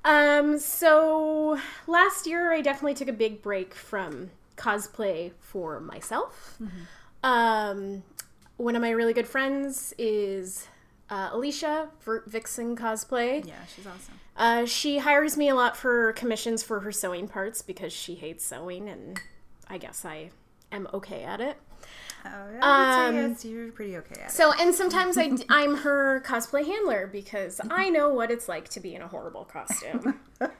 Um. 0.04 0.58
So 0.58 1.58
last 1.86 2.26
year, 2.26 2.52
I 2.52 2.60
definitely 2.60 2.94
took 2.94 3.08
a 3.08 3.12
big 3.12 3.42
break 3.42 3.74
from 3.74 4.30
cosplay 4.62 5.32
for 5.40 5.80
myself. 5.80 6.58
Um, 7.22 8.02
one 8.56 8.76
of 8.76 8.82
my 8.82 8.90
really 8.90 9.12
good 9.12 9.26
friends 9.26 9.92
is 9.98 10.68
uh, 11.10 11.30
Alicia 11.32 11.88
Vert 12.00 12.30
Vixen 12.30 12.76
Cosplay. 12.76 13.46
Yeah, 13.46 13.54
she's 13.74 13.86
awesome. 13.86 14.20
Uh, 14.36 14.64
she 14.64 14.98
hires 14.98 15.36
me 15.36 15.48
a 15.48 15.54
lot 15.54 15.76
for 15.76 16.12
commissions 16.14 16.62
for 16.62 16.80
her 16.80 16.92
sewing 16.92 17.28
parts 17.28 17.60
because 17.60 17.92
she 17.92 18.14
hates 18.14 18.44
sewing, 18.44 18.88
and 18.88 19.20
I 19.68 19.78
guess 19.78 20.04
I 20.04 20.30
am 20.70 20.88
okay 20.94 21.22
at 21.24 21.40
it. 21.40 21.56
Oh, 22.24 22.28
yeah, 22.52 23.06
Um, 23.08 23.14
yes, 23.16 23.44
you're 23.44 23.72
pretty 23.72 23.96
okay 23.96 24.20
at 24.20 24.28
it. 24.28 24.30
So, 24.30 24.52
and 24.52 24.74
sometimes 24.74 25.18
I, 25.18 25.32
I'm 25.48 25.76
her 25.78 26.22
cosplay 26.24 26.64
handler 26.64 27.08
because 27.10 27.60
I 27.70 27.88
know 27.88 28.08
what 28.10 28.30
it's 28.30 28.48
like 28.48 28.68
to 28.70 28.80
be 28.80 28.94
in 28.94 29.02
a 29.02 29.08
horrible 29.08 29.44
costume. 29.44 30.20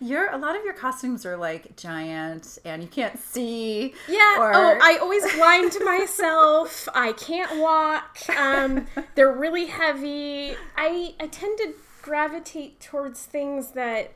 Your 0.00 0.30
a 0.30 0.36
lot 0.38 0.56
of 0.56 0.64
your 0.64 0.74
costumes 0.74 1.24
are 1.24 1.36
like 1.36 1.76
giant 1.76 2.58
and 2.64 2.82
you 2.82 2.88
can't 2.88 3.18
see. 3.18 3.94
Yeah. 4.08 4.38
Or- 4.38 4.54
Oh, 4.54 4.78
I 4.82 4.98
always 5.00 5.30
blind 5.34 5.72
myself. 5.84 6.88
I 6.94 7.12
can't 7.12 7.58
walk. 7.60 8.18
Um, 8.36 8.86
they're 9.14 9.32
really 9.32 9.66
heavy. 9.66 10.54
I 10.76 11.14
I 11.20 11.26
tend 11.26 11.58
to 11.58 11.74
gravitate 12.02 12.80
towards 12.80 13.24
things 13.24 13.72
that 13.72 14.12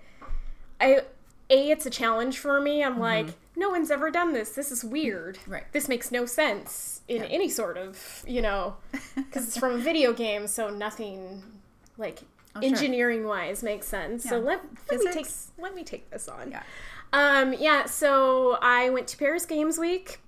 I 0.80 1.02
a 1.50 1.70
it's 1.70 1.86
a 1.86 1.90
challenge 1.90 2.38
for 2.38 2.60
me. 2.60 2.82
I'm 2.84 2.98
like 2.98 3.28
no 3.56 3.68
one's 3.70 3.90
ever 3.90 4.10
done 4.10 4.32
this. 4.32 4.50
This 4.50 4.70
is 4.72 4.84
weird. 4.84 5.38
Right. 5.46 5.64
This 5.72 5.88
makes 5.88 6.10
no 6.10 6.26
sense 6.26 7.02
in 7.08 7.22
any 7.24 7.48
sort 7.48 7.76
of, 7.76 8.24
you 8.26 8.42
know, 8.42 8.76
because 9.16 9.46
it's 9.48 9.56
from 9.58 9.74
a 9.74 9.78
video 9.78 10.12
game, 10.12 10.46
so 10.46 10.70
nothing 10.70 11.42
like 11.98 12.20
Oh, 12.56 12.60
sure. 12.60 12.68
engineering 12.70 13.26
wise 13.26 13.64
makes 13.64 13.88
sense. 13.88 14.22
So 14.22 14.36
Yeah. 14.38 14.44
let, 14.44 14.60
let 14.90 15.00
me 15.00 15.12
take 15.12 15.26
let 15.58 15.74
me 15.74 15.82
take 15.82 16.08
this 16.10 16.28
on. 16.28 16.52
Yeah. 16.52 16.62
Um, 17.12 17.52
yeah, 17.52 17.86
so 17.86 18.58
I 18.62 18.90
went 18.90 19.08
to 19.08 19.16
Paris 19.16 19.44
Games 19.44 19.76
Week 19.78 20.20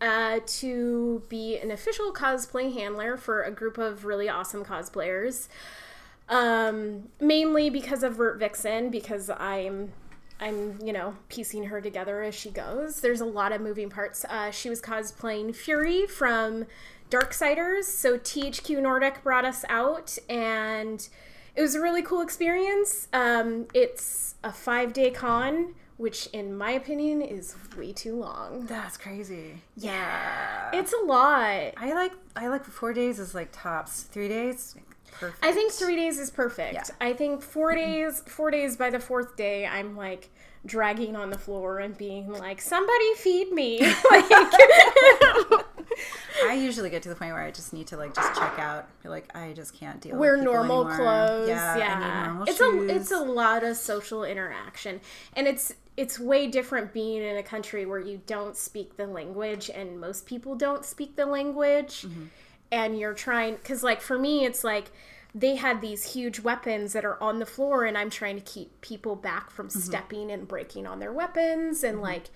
uh, 0.00 0.40
to 0.46 1.22
be 1.28 1.58
an 1.58 1.70
official 1.70 2.12
cosplay 2.12 2.72
handler 2.72 3.16
for 3.18 3.42
a 3.42 3.50
group 3.50 3.76
of 3.78 4.04
really 4.06 4.28
awesome 4.30 4.64
cosplayers. 4.64 5.48
Um, 6.28 7.10
mainly 7.20 7.68
because 7.68 8.02
of 8.02 8.16
Vert 8.16 8.38
Vixen, 8.38 8.88
because 8.90 9.28
I'm 9.28 9.92
I'm, 10.40 10.78
you 10.82 10.92
know, 10.92 11.16
piecing 11.28 11.64
her 11.64 11.80
together 11.80 12.22
as 12.22 12.34
she 12.34 12.50
goes. 12.50 13.00
There's 13.00 13.20
a 13.20 13.24
lot 13.26 13.52
of 13.52 13.60
moving 13.60 13.88
parts. 13.88 14.24
Uh, 14.24 14.50
she 14.50 14.68
was 14.68 14.80
cosplaying 14.80 15.54
Fury 15.54 16.06
from 16.06 16.66
Darksiders, 17.10 17.84
so 17.84 18.18
THQ 18.18 18.82
Nordic 18.82 19.22
brought 19.22 19.44
us 19.44 19.64
out, 19.68 20.18
and 20.28 21.08
it 21.54 21.62
was 21.62 21.74
a 21.74 21.80
really 21.80 22.02
cool 22.02 22.20
experience. 22.20 23.08
Um, 23.12 23.66
it's 23.72 24.34
a 24.42 24.52
five 24.52 24.92
day 24.92 25.10
con, 25.10 25.74
which, 25.96 26.26
in 26.32 26.56
my 26.56 26.72
opinion, 26.72 27.22
is 27.22 27.54
way 27.78 27.92
too 27.92 28.16
long. 28.16 28.66
That's 28.66 28.96
crazy. 28.96 29.62
Yeah. 29.76 30.70
It's 30.72 30.92
a 30.92 31.04
lot. 31.04 31.74
I 31.76 31.92
like 31.94 32.12
I 32.34 32.48
like 32.48 32.64
four 32.64 32.92
days 32.92 33.20
is 33.20 33.34
like 33.34 33.50
tops. 33.52 34.02
Three 34.02 34.28
days, 34.28 34.74
perfect. 35.20 35.44
I 35.44 35.52
think 35.52 35.72
three 35.72 35.96
days 35.96 36.18
is 36.18 36.30
perfect. 36.30 36.74
Yeah. 36.74 36.82
I 37.00 37.12
think 37.12 37.42
four 37.42 37.74
days, 37.74 38.22
four 38.26 38.50
days 38.50 38.76
by 38.76 38.90
the 38.90 39.00
fourth 39.00 39.36
day, 39.36 39.66
I'm 39.66 39.96
like 39.96 40.30
dragging 40.66 41.14
on 41.14 41.28
the 41.30 41.38
floor 41.38 41.78
and 41.78 41.96
being 41.98 42.32
like, 42.32 42.60
"Somebody 42.60 43.14
feed 43.16 43.52
me!" 43.52 43.80
like, 44.10 44.24
I 46.46 46.54
usually 46.54 46.90
get 46.90 47.02
to 47.04 47.08
the 47.08 47.14
point 47.14 47.32
where 47.32 47.42
I 47.42 47.50
just 47.50 47.72
need 47.72 47.86
to 47.88 47.96
like 47.96 48.14
just 48.14 48.34
check 48.34 48.58
out. 48.58 48.88
Be 49.02 49.08
like, 49.08 49.34
I 49.36 49.52
just 49.52 49.74
can't 49.74 50.00
deal. 50.00 50.16
wear 50.16 50.36
normal 50.36 50.86
anymore. 50.88 50.96
clothes. 50.96 51.48
Yeah, 51.48 51.76
Yeah, 51.76 52.24
normal 52.26 52.44
it's 52.44 52.58
shoes. 52.58 52.90
a 52.90 52.94
it's 52.94 53.10
a 53.12 53.18
lot 53.18 53.64
of 53.64 53.76
social 53.76 54.24
interaction, 54.24 55.00
and 55.34 55.46
it's 55.46 55.74
it's 55.96 56.18
way 56.18 56.48
different 56.48 56.92
being 56.92 57.22
in 57.22 57.36
a 57.36 57.42
country 57.42 57.86
where 57.86 58.00
you 58.00 58.20
don't 58.26 58.56
speak 58.56 58.96
the 58.96 59.06
language 59.06 59.70
and 59.72 60.00
most 60.00 60.26
people 60.26 60.56
don't 60.56 60.84
speak 60.84 61.14
the 61.16 61.24
language, 61.26 62.02
Mm-hmm. 62.02 62.24
And 62.74 62.98
you're 62.98 63.14
trying 63.14 63.54
because 63.56 63.82
like 63.82 64.00
for 64.00 64.18
me 64.18 64.44
it's 64.44 64.62
like 64.64 64.86
they 65.34 65.56
had 65.56 65.80
these 65.80 66.12
huge 66.14 66.38
weapons 66.40 66.92
that 66.92 67.04
are 67.04 67.20
on 67.22 67.38
the 67.38 67.46
floor 67.46 67.84
and 67.84 67.96
i'm 67.96 68.10
trying 68.10 68.36
to 68.36 68.42
keep 68.54 68.70
people 68.80 69.14
back 69.16 69.50
from 69.50 69.68
Mm-hmm. 69.68 69.78
stepping 69.88 70.30
and 70.30 70.46
breaking 70.48 70.86
on 70.86 70.98
their 71.00 71.12
weapons 71.12 71.82
and 71.84 72.00
like 72.02 72.26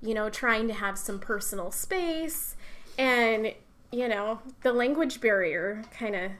you 0.00 0.14
know 0.14 0.28
trying 0.30 0.66
to 0.68 0.74
have 0.74 0.96
some 0.96 1.18
personal 1.18 1.70
space. 1.72 2.54
And 2.96 3.52
you 3.92 4.06
know 4.08 4.40
the 4.62 4.72
language 4.72 5.20
barrier 5.20 5.82
kind 5.98 6.14
of 6.14 6.30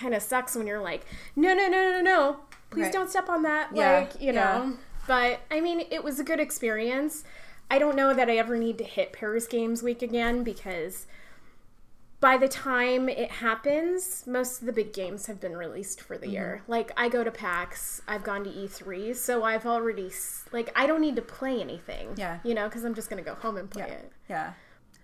kind 0.00 0.14
of 0.14 0.22
sucks 0.22 0.56
when 0.56 0.66
you're 0.66 0.82
like 0.92 1.02
no 1.36 1.54
no 1.54 1.68
no 1.68 1.80
no 1.90 2.00
no 2.00 2.36
please 2.70 2.84
Right. 2.84 2.92
don't 2.92 3.10
step 3.10 3.28
on 3.28 3.42
that 3.42 3.70
Yeah, 3.74 3.98
like 3.98 4.20
you 4.20 4.32
know. 4.32 4.76
But 5.06 5.40
i 5.50 5.60
mean 5.60 5.78
it 5.90 6.02
was 6.02 6.18
a 6.18 6.24
good 6.24 6.40
experience. 6.40 7.24
I 7.70 7.78
don't 7.78 7.96
know 7.96 8.12
that 8.14 8.28
i 8.30 8.36
ever 8.36 8.56
need 8.56 8.78
to 8.78 8.84
hit 8.84 9.12
paris 9.12 9.46
games 9.46 9.82
week 9.82 10.02
again 10.02 10.42
because 10.44 11.06
by 12.24 12.38
the 12.38 12.48
time 12.48 13.06
it 13.10 13.30
happens, 13.30 14.26
most 14.26 14.60
of 14.60 14.66
the 14.66 14.72
big 14.72 14.94
games 14.94 15.26
have 15.26 15.40
been 15.42 15.54
released 15.54 16.00
for 16.00 16.16
the 16.16 16.26
year. 16.26 16.60
Mm-hmm. 16.62 16.72
Like 16.72 16.90
I 16.96 17.10
go 17.10 17.22
to 17.22 17.30
PAX, 17.30 18.00
I've 18.08 18.24
gone 18.24 18.44
to 18.44 18.50
E3, 18.50 19.14
so 19.14 19.44
I've 19.44 19.66
already 19.66 20.10
like 20.50 20.72
I 20.74 20.86
don't 20.86 21.02
need 21.02 21.16
to 21.16 21.22
play 21.22 21.60
anything. 21.60 22.14
Yeah. 22.16 22.38
you 22.42 22.54
know, 22.54 22.64
because 22.66 22.82
I'm 22.82 22.94
just 22.94 23.10
gonna 23.10 23.20
go 23.20 23.34
home 23.34 23.58
and 23.58 23.70
play 23.70 23.84
yeah. 23.88 23.92
it. 23.92 24.12
yeah. 24.30 24.52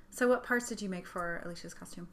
So, 0.08 0.28
what 0.28 0.44
parts 0.44 0.66
did 0.70 0.80
you 0.80 0.88
make 0.88 1.06
for 1.06 1.42
Alicia's 1.44 1.74
costume? 1.74 2.08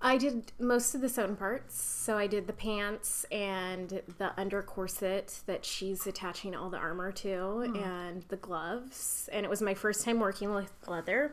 I 0.00 0.16
did 0.16 0.52
most 0.58 0.94
of 0.94 1.02
the 1.02 1.08
sewn 1.10 1.36
parts. 1.36 1.78
So 1.80 2.16
I 2.16 2.26
did 2.26 2.46
the 2.46 2.52
pants 2.52 3.24
and 3.30 4.02
the 4.18 4.32
under 4.38 4.62
corset 4.62 5.40
that 5.46 5.64
she's 5.64 6.06
attaching 6.06 6.54
all 6.54 6.70
the 6.70 6.76
armor 6.76 7.12
to, 7.12 7.60
and 7.74 8.22
the 8.28 8.36
gloves. 8.36 9.28
And 9.32 9.44
it 9.44 9.48
was 9.48 9.62
my 9.62 9.74
first 9.74 10.04
time 10.04 10.20
working 10.20 10.54
with 10.54 10.72
leather. 10.86 11.32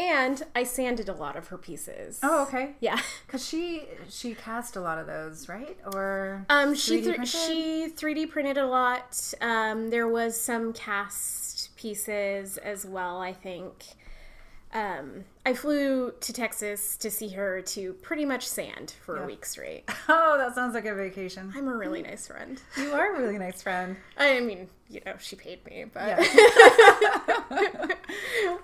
And 0.00 0.42
I 0.56 0.62
sanded 0.64 1.08
a 1.10 1.12
lot 1.12 1.36
of 1.36 1.48
her 1.48 1.58
pieces. 1.58 2.20
Oh, 2.22 2.44
okay. 2.44 2.74
yeah. 2.80 2.98
Because 3.26 3.46
she 3.46 3.84
she 4.08 4.34
cast 4.34 4.74
a 4.76 4.80
lot 4.80 4.96
of 4.98 5.06
those, 5.06 5.46
right? 5.48 5.76
Or 5.94 6.46
Um, 6.48 6.74
she 6.74 7.00
3D 7.00 7.04
th- 7.04 7.16
printed? 7.16 7.28
she 7.28 7.88
3D 7.94 8.30
printed 8.30 8.56
a 8.56 8.66
lot. 8.66 9.34
Um, 9.42 9.90
there 9.90 10.08
was 10.08 10.40
some 10.40 10.72
cast 10.72 11.76
pieces 11.76 12.56
as 12.56 12.86
well. 12.86 13.20
I 13.20 13.32
think. 13.34 13.74
Um, 14.72 15.24
I 15.44 15.52
flew 15.54 16.12
to 16.20 16.32
Texas 16.32 16.96
to 16.98 17.10
see 17.10 17.30
her 17.30 17.60
to 17.62 17.92
pretty 17.94 18.24
much 18.24 18.46
sand 18.46 18.94
for 19.04 19.16
a 19.22 19.26
week 19.26 19.44
straight. 19.44 19.88
Oh, 20.08 20.36
that 20.38 20.54
sounds 20.54 20.74
like 20.74 20.86
a 20.86 20.94
vacation. 20.94 21.52
I'm 21.56 21.66
a 21.68 21.76
really 21.76 22.02
nice 22.10 22.26
friend. 22.28 22.60
You 22.76 22.92
are 22.92 23.14
a 23.14 23.18
really 23.20 23.38
nice 23.38 23.62
friend. 23.62 23.96
I 24.16 24.40
mean, 24.40 24.68
you 24.88 25.00
know, 25.06 25.14
she 25.18 25.34
paid 25.36 25.64
me, 25.66 25.84
but 25.92 26.18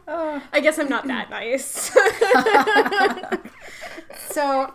Yeah. 0.06 0.40
I 0.52 0.60
guess 0.60 0.78
I'm 0.78 0.88
not 0.88 1.06
that 1.06 1.30
nice. 1.30 1.90
So, 4.30 4.74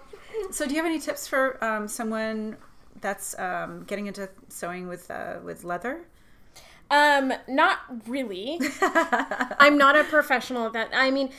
so 0.52 0.66
do 0.66 0.72
you 0.72 0.78
have 0.78 0.86
any 0.86 1.00
tips 1.00 1.28
for 1.28 1.64
um, 1.64 1.88
someone 1.88 2.58
that's 3.00 3.38
um, 3.40 3.84
getting 3.86 4.08
into 4.08 4.30
sewing 4.50 4.88
with 4.88 5.10
uh, 5.12 5.36
with 5.44 5.64
leather? 5.64 6.02
Um, 6.92 7.34
not 7.48 7.80
really. 8.06 8.60
I'm 8.82 9.78
not 9.78 9.96
a 9.96 10.04
professional 10.04 10.68
at 10.68 10.74
that. 10.74 10.90
I 10.94 11.10
mean, 11.10 11.32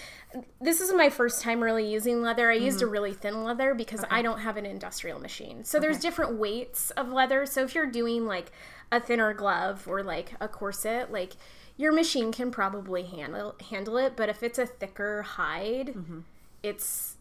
this 0.62 0.80
is 0.80 0.92
my 0.94 1.10
first 1.10 1.42
time 1.42 1.62
really 1.62 1.86
using 1.86 2.22
leather. 2.22 2.50
I 2.50 2.54
used 2.54 2.80
a 2.80 2.86
really 2.86 3.12
thin 3.12 3.44
leather 3.44 3.74
because 3.74 4.02
I 4.10 4.22
don't 4.22 4.38
have 4.38 4.56
an 4.56 4.64
industrial 4.64 5.20
machine. 5.20 5.62
So 5.64 5.78
there's 5.78 5.98
different 6.00 6.38
weights 6.38 6.90
of 6.92 7.10
leather. 7.10 7.44
So 7.44 7.64
if 7.64 7.74
you're 7.74 7.90
doing 7.90 8.24
like 8.26 8.50
a 8.90 8.98
thinner 8.98 9.34
glove 9.34 9.86
or 9.86 10.02
like 10.02 10.32
a 10.40 10.48
corset, 10.48 11.12
like 11.12 11.34
your 11.76 11.92
machine 11.92 12.32
can 12.32 12.50
probably 12.50 13.02
handle 13.04 13.54
handle 13.68 13.98
it, 13.98 14.16
but 14.16 14.30
if 14.30 14.42
it's 14.42 14.58
a 14.58 14.66
thicker 14.66 15.20
hide, 15.22 15.94
it's 16.62 17.16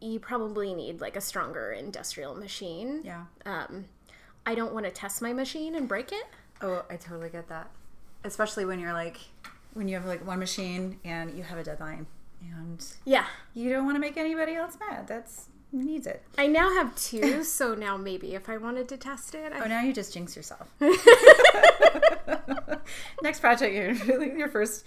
you 0.00 0.20
probably 0.20 0.72
need 0.72 1.00
like 1.00 1.16
a 1.16 1.20
stronger 1.20 1.72
industrial 1.72 2.36
machine. 2.36 3.00
Yeah. 3.02 3.24
Um 3.44 3.86
I 4.46 4.54
don't 4.54 4.72
want 4.72 4.86
to 4.86 4.92
test 4.92 5.20
my 5.20 5.32
machine 5.32 5.74
and 5.74 5.88
break 5.88 6.12
it. 6.12 6.24
Oh, 6.62 6.84
I 6.90 6.96
totally 6.96 7.30
get 7.30 7.48
that. 7.48 7.70
Especially 8.24 8.64
when 8.64 8.80
you're 8.80 8.92
like, 8.92 9.18
when 9.74 9.88
you 9.88 9.94
have 9.96 10.06
like 10.06 10.26
one 10.26 10.38
machine 10.38 10.98
and 11.04 11.36
you 11.36 11.42
have 11.42 11.58
a 11.58 11.64
deadline 11.64 12.06
and 12.42 12.84
Yeah. 13.04 13.26
you 13.54 13.70
don't 13.70 13.84
want 13.84 13.96
to 13.96 14.00
make 14.00 14.16
anybody 14.16 14.54
else 14.54 14.76
mad. 14.88 15.06
That's 15.06 15.46
needs 15.72 16.06
it. 16.06 16.22
I 16.36 16.48
now 16.48 16.74
have 16.74 16.96
two, 16.96 17.44
so 17.44 17.74
now 17.74 17.96
maybe 17.96 18.34
if 18.34 18.48
I 18.48 18.56
wanted 18.56 18.88
to 18.88 18.96
test 18.96 19.34
it, 19.36 19.52
Oh, 19.54 19.66
now 19.66 19.82
you 19.82 19.92
just 19.92 20.12
jinx 20.12 20.34
yourself. 20.36 20.68
Next 23.22 23.40
project, 23.40 23.74
you're 23.74 23.94
really 24.16 24.36
your 24.36 24.48
first. 24.48 24.84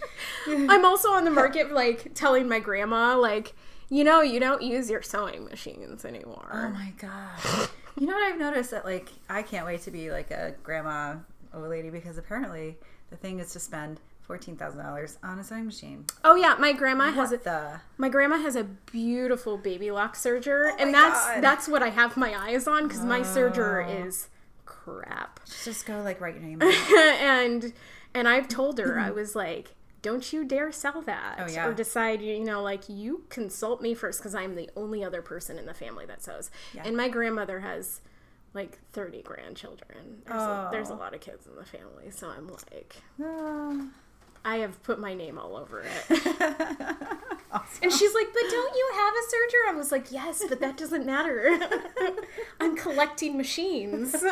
I'm 0.48 0.86
also 0.86 1.10
on 1.10 1.24
the 1.26 1.32
market 1.32 1.72
like 1.72 2.14
telling 2.14 2.48
my 2.50 2.60
grandma 2.60 3.18
like, 3.18 3.54
you 3.90 4.04
know, 4.04 4.22
you 4.22 4.40
don't 4.40 4.62
use 4.62 4.90
your 4.90 5.02
sewing 5.02 5.46
machines 5.46 6.06
anymore. 6.06 6.50
Oh 6.54 6.70
my 6.70 6.94
gosh. 6.98 7.70
You 8.00 8.08
know 8.08 8.14
what 8.14 8.24
I've 8.24 8.40
noticed 8.40 8.72
that 8.72 8.86
like 8.86 9.10
I 9.30 9.42
can't 9.44 9.66
wait 9.66 9.82
to 9.84 9.92
be 9.92 10.12
like 10.12 10.32
a 10.32 10.56
grandma 10.64 11.16
old 11.54 11.70
lady 11.70 11.90
because 11.90 12.18
apparently 12.18 12.78
the 13.10 13.16
thing 13.16 13.40
is 13.40 13.52
to 13.54 13.60
spend 13.60 14.00
fourteen 14.22 14.56
thousand 14.56 14.80
dollars 14.84 15.18
on 15.24 15.40
a 15.40 15.44
sewing 15.44 15.66
machine. 15.66 16.06
Oh 16.24 16.36
yeah, 16.36 16.56
my 16.60 16.74
grandma 16.74 17.12
has 17.12 17.32
a 17.32 17.38
the? 17.38 17.82
my 17.98 18.10
grandma 18.10 18.38
has 18.38 18.56
a 18.56 18.64
beautiful 18.64 19.58
baby 19.58 19.92
lock 19.92 20.16
serger, 20.16 20.72
Oh 20.72 20.76
and 20.80 20.94
that's 20.94 21.26
God. 21.28 21.44
that's 21.44 21.68
what 21.68 21.84
I 21.84 21.90
have 21.90 22.18
my 22.18 22.34
eyes 22.36 22.68
on 22.68 22.88
because 22.88 23.04
my 23.04 23.20
serger 23.22 23.86
oh. 23.86 24.06
is 24.06 24.30
crap. 24.66 25.40
Just 25.64 25.86
go 25.86 26.02
like 26.02 26.20
write 26.22 26.36
your 26.36 26.44
name. 26.44 26.62
and 26.62 27.74
and 28.14 28.28
I've 28.28 28.48
told 28.48 28.80
her 28.80 29.00
I 29.00 29.12
was 29.22 29.36
like, 29.36 29.76
don't 30.02 30.32
you 30.34 30.44
dare 30.46 30.72
sell 30.72 31.02
that 31.04 31.36
Oh, 31.40 31.52
yeah. 31.52 31.68
or 31.68 31.74
decide 31.74 32.22
you 32.22 32.44
know 32.44 32.62
like 32.62 32.88
you 32.90 33.24
consult 33.30 33.82
me 33.82 33.94
first 33.94 34.20
because 34.20 34.36
I'm 34.36 34.56
the 34.56 34.70
only 34.76 35.04
other 35.04 35.22
person 35.22 35.58
in 35.58 35.66
the 35.66 35.74
family 35.74 36.06
that 36.06 36.24
sews. 36.24 36.50
And 36.78 36.96
my 36.98 37.10
grandmother 37.10 37.60
has 37.60 38.02
like 38.54 38.80
30 38.94 39.22
grandchildren. 39.24 40.22
There's, 40.26 40.42
a, 40.42 40.70
there's 40.72 40.90
a 40.90 40.94
Oh. 40.94 40.98
lot 40.98 41.14
of 41.16 41.22
kids 41.22 41.48
in 41.48 41.56
the 41.56 41.66
family, 41.66 42.12
so 42.12 42.30
I'm 42.30 42.48
like 42.48 42.96
Oh. 43.22 43.90
I 44.46 44.58
have 44.58 44.82
put 44.84 45.00
my 45.00 45.14
name 45.14 45.38
all 45.40 45.56
over 45.56 45.82
it. 45.82 46.10
And 47.84 47.92
she's 47.94 48.14
like, 48.16 48.34
"But 48.34 48.42
don't 48.50 48.76
you 48.76 48.92
have 48.96 49.14
a 49.14 49.24
serger?" 49.30 49.70
I 49.70 49.78
was 49.78 49.92
like, 49.92 50.12
"Yes, 50.12 50.44
but 50.50 50.60
that 50.62 50.76
doesn't 50.76 51.06
matter. 51.06 51.60
I'm 52.60 52.76
collecting 52.76 53.38
machines." 53.38 54.16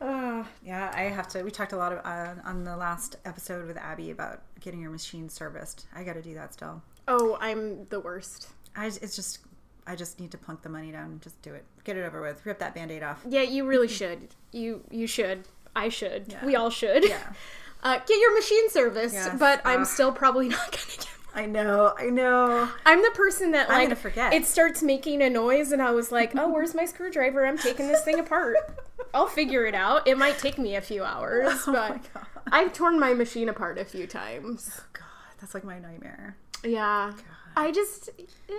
Uh, 0.00 0.44
yeah, 0.62 0.92
I 0.94 1.02
have 1.04 1.28
to. 1.28 1.42
We 1.42 1.50
talked 1.50 1.72
a 1.72 1.78
lot 1.78 1.90
of, 1.92 2.04
uh, 2.04 2.34
on 2.44 2.64
the 2.64 2.76
last 2.76 3.16
episode 3.24 3.66
with 3.66 3.78
Abby 3.78 4.10
about 4.10 4.42
getting 4.60 4.80
your 4.82 4.90
machine 4.90 5.30
serviced. 5.30 5.86
I 5.94 6.04
got 6.04 6.12
to 6.12 6.20
do 6.22 6.34
that 6.34 6.52
still. 6.52 6.82
oh, 7.08 7.38
I'm 7.40 7.86
the 7.88 8.00
worst. 8.00 8.48
I 8.76 8.86
it's 8.86 9.16
just 9.16 9.38
I 9.86 9.96
just 9.96 10.18
need 10.20 10.30
to 10.30 10.38
plunk 10.38 10.62
the 10.62 10.68
money 10.68 10.90
down. 10.92 11.04
and 11.12 11.20
Just 11.22 11.40
do 11.42 11.52
it. 11.54 11.64
Get 11.84 11.96
it 11.96 12.04
over 12.04 12.20
with. 12.22 12.44
Rip 12.46 12.58
that 12.60 12.74
band-aid 12.74 13.02
off. 13.02 13.20
Yeah, 13.28 13.42
you 13.42 13.66
really 13.66 13.88
should. 13.88 14.28
You 14.52 14.82
you 14.90 15.06
should. 15.06 15.44
I 15.76 15.88
should. 15.88 16.26
Yeah. 16.28 16.44
We 16.44 16.56
all 16.56 16.70
should. 16.70 17.06
Yeah. 17.08 17.32
uh, 17.82 17.98
get 18.06 18.18
your 18.18 18.34
machine 18.34 18.70
serviced. 18.70 19.14
Yes. 19.14 19.36
But 19.38 19.60
I'm 19.64 19.84
still 19.84 20.12
probably 20.12 20.48
not 20.56 20.70
gonna 20.72 20.84
get. 20.96 21.08
I 21.36 21.46
know, 21.46 21.92
I 21.98 22.10
know. 22.10 22.68
I'm 22.86 23.02
the 23.02 23.10
person 23.12 23.50
that 23.50 23.68
like 23.68 23.88
gonna 23.88 23.96
forget. 23.96 24.32
it 24.32 24.46
starts 24.46 24.84
making 24.84 25.20
a 25.20 25.28
noise, 25.28 25.72
and 25.72 25.82
I 25.82 25.90
was 25.90 26.12
like, 26.12 26.30
"Oh, 26.36 26.48
where's 26.52 26.74
my 26.76 26.84
screwdriver? 26.84 27.44
I'm 27.44 27.58
taking 27.58 27.88
this 27.88 28.02
thing 28.02 28.20
apart. 28.20 28.56
I'll 29.14 29.26
figure 29.26 29.66
it 29.66 29.74
out. 29.74 30.06
It 30.06 30.16
might 30.16 30.38
take 30.38 30.58
me 30.58 30.76
a 30.76 30.80
few 30.80 31.02
hours, 31.02 31.64
Oh 31.66 31.72
but 31.72 31.98
God. 32.14 32.26
I've 32.52 32.72
torn 32.72 33.00
my 33.00 33.14
machine 33.14 33.48
apart 33.48 33.78
a 33.78 33.84
few 33.84 34.06
times. 34.06 34.70
Oh 34.80 34.84
god, 34.92 35.04
that's 35.40 35.54
like 35.54 35.64
my 35.64 35.80
nightmare. 35.80 36.36
Yeah, 36.62 37.12
I 37.56 37.72
just 37.72 38.10
eh, 38.16 38.52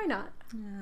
why 0.00 0.06
not? 0.06 0.32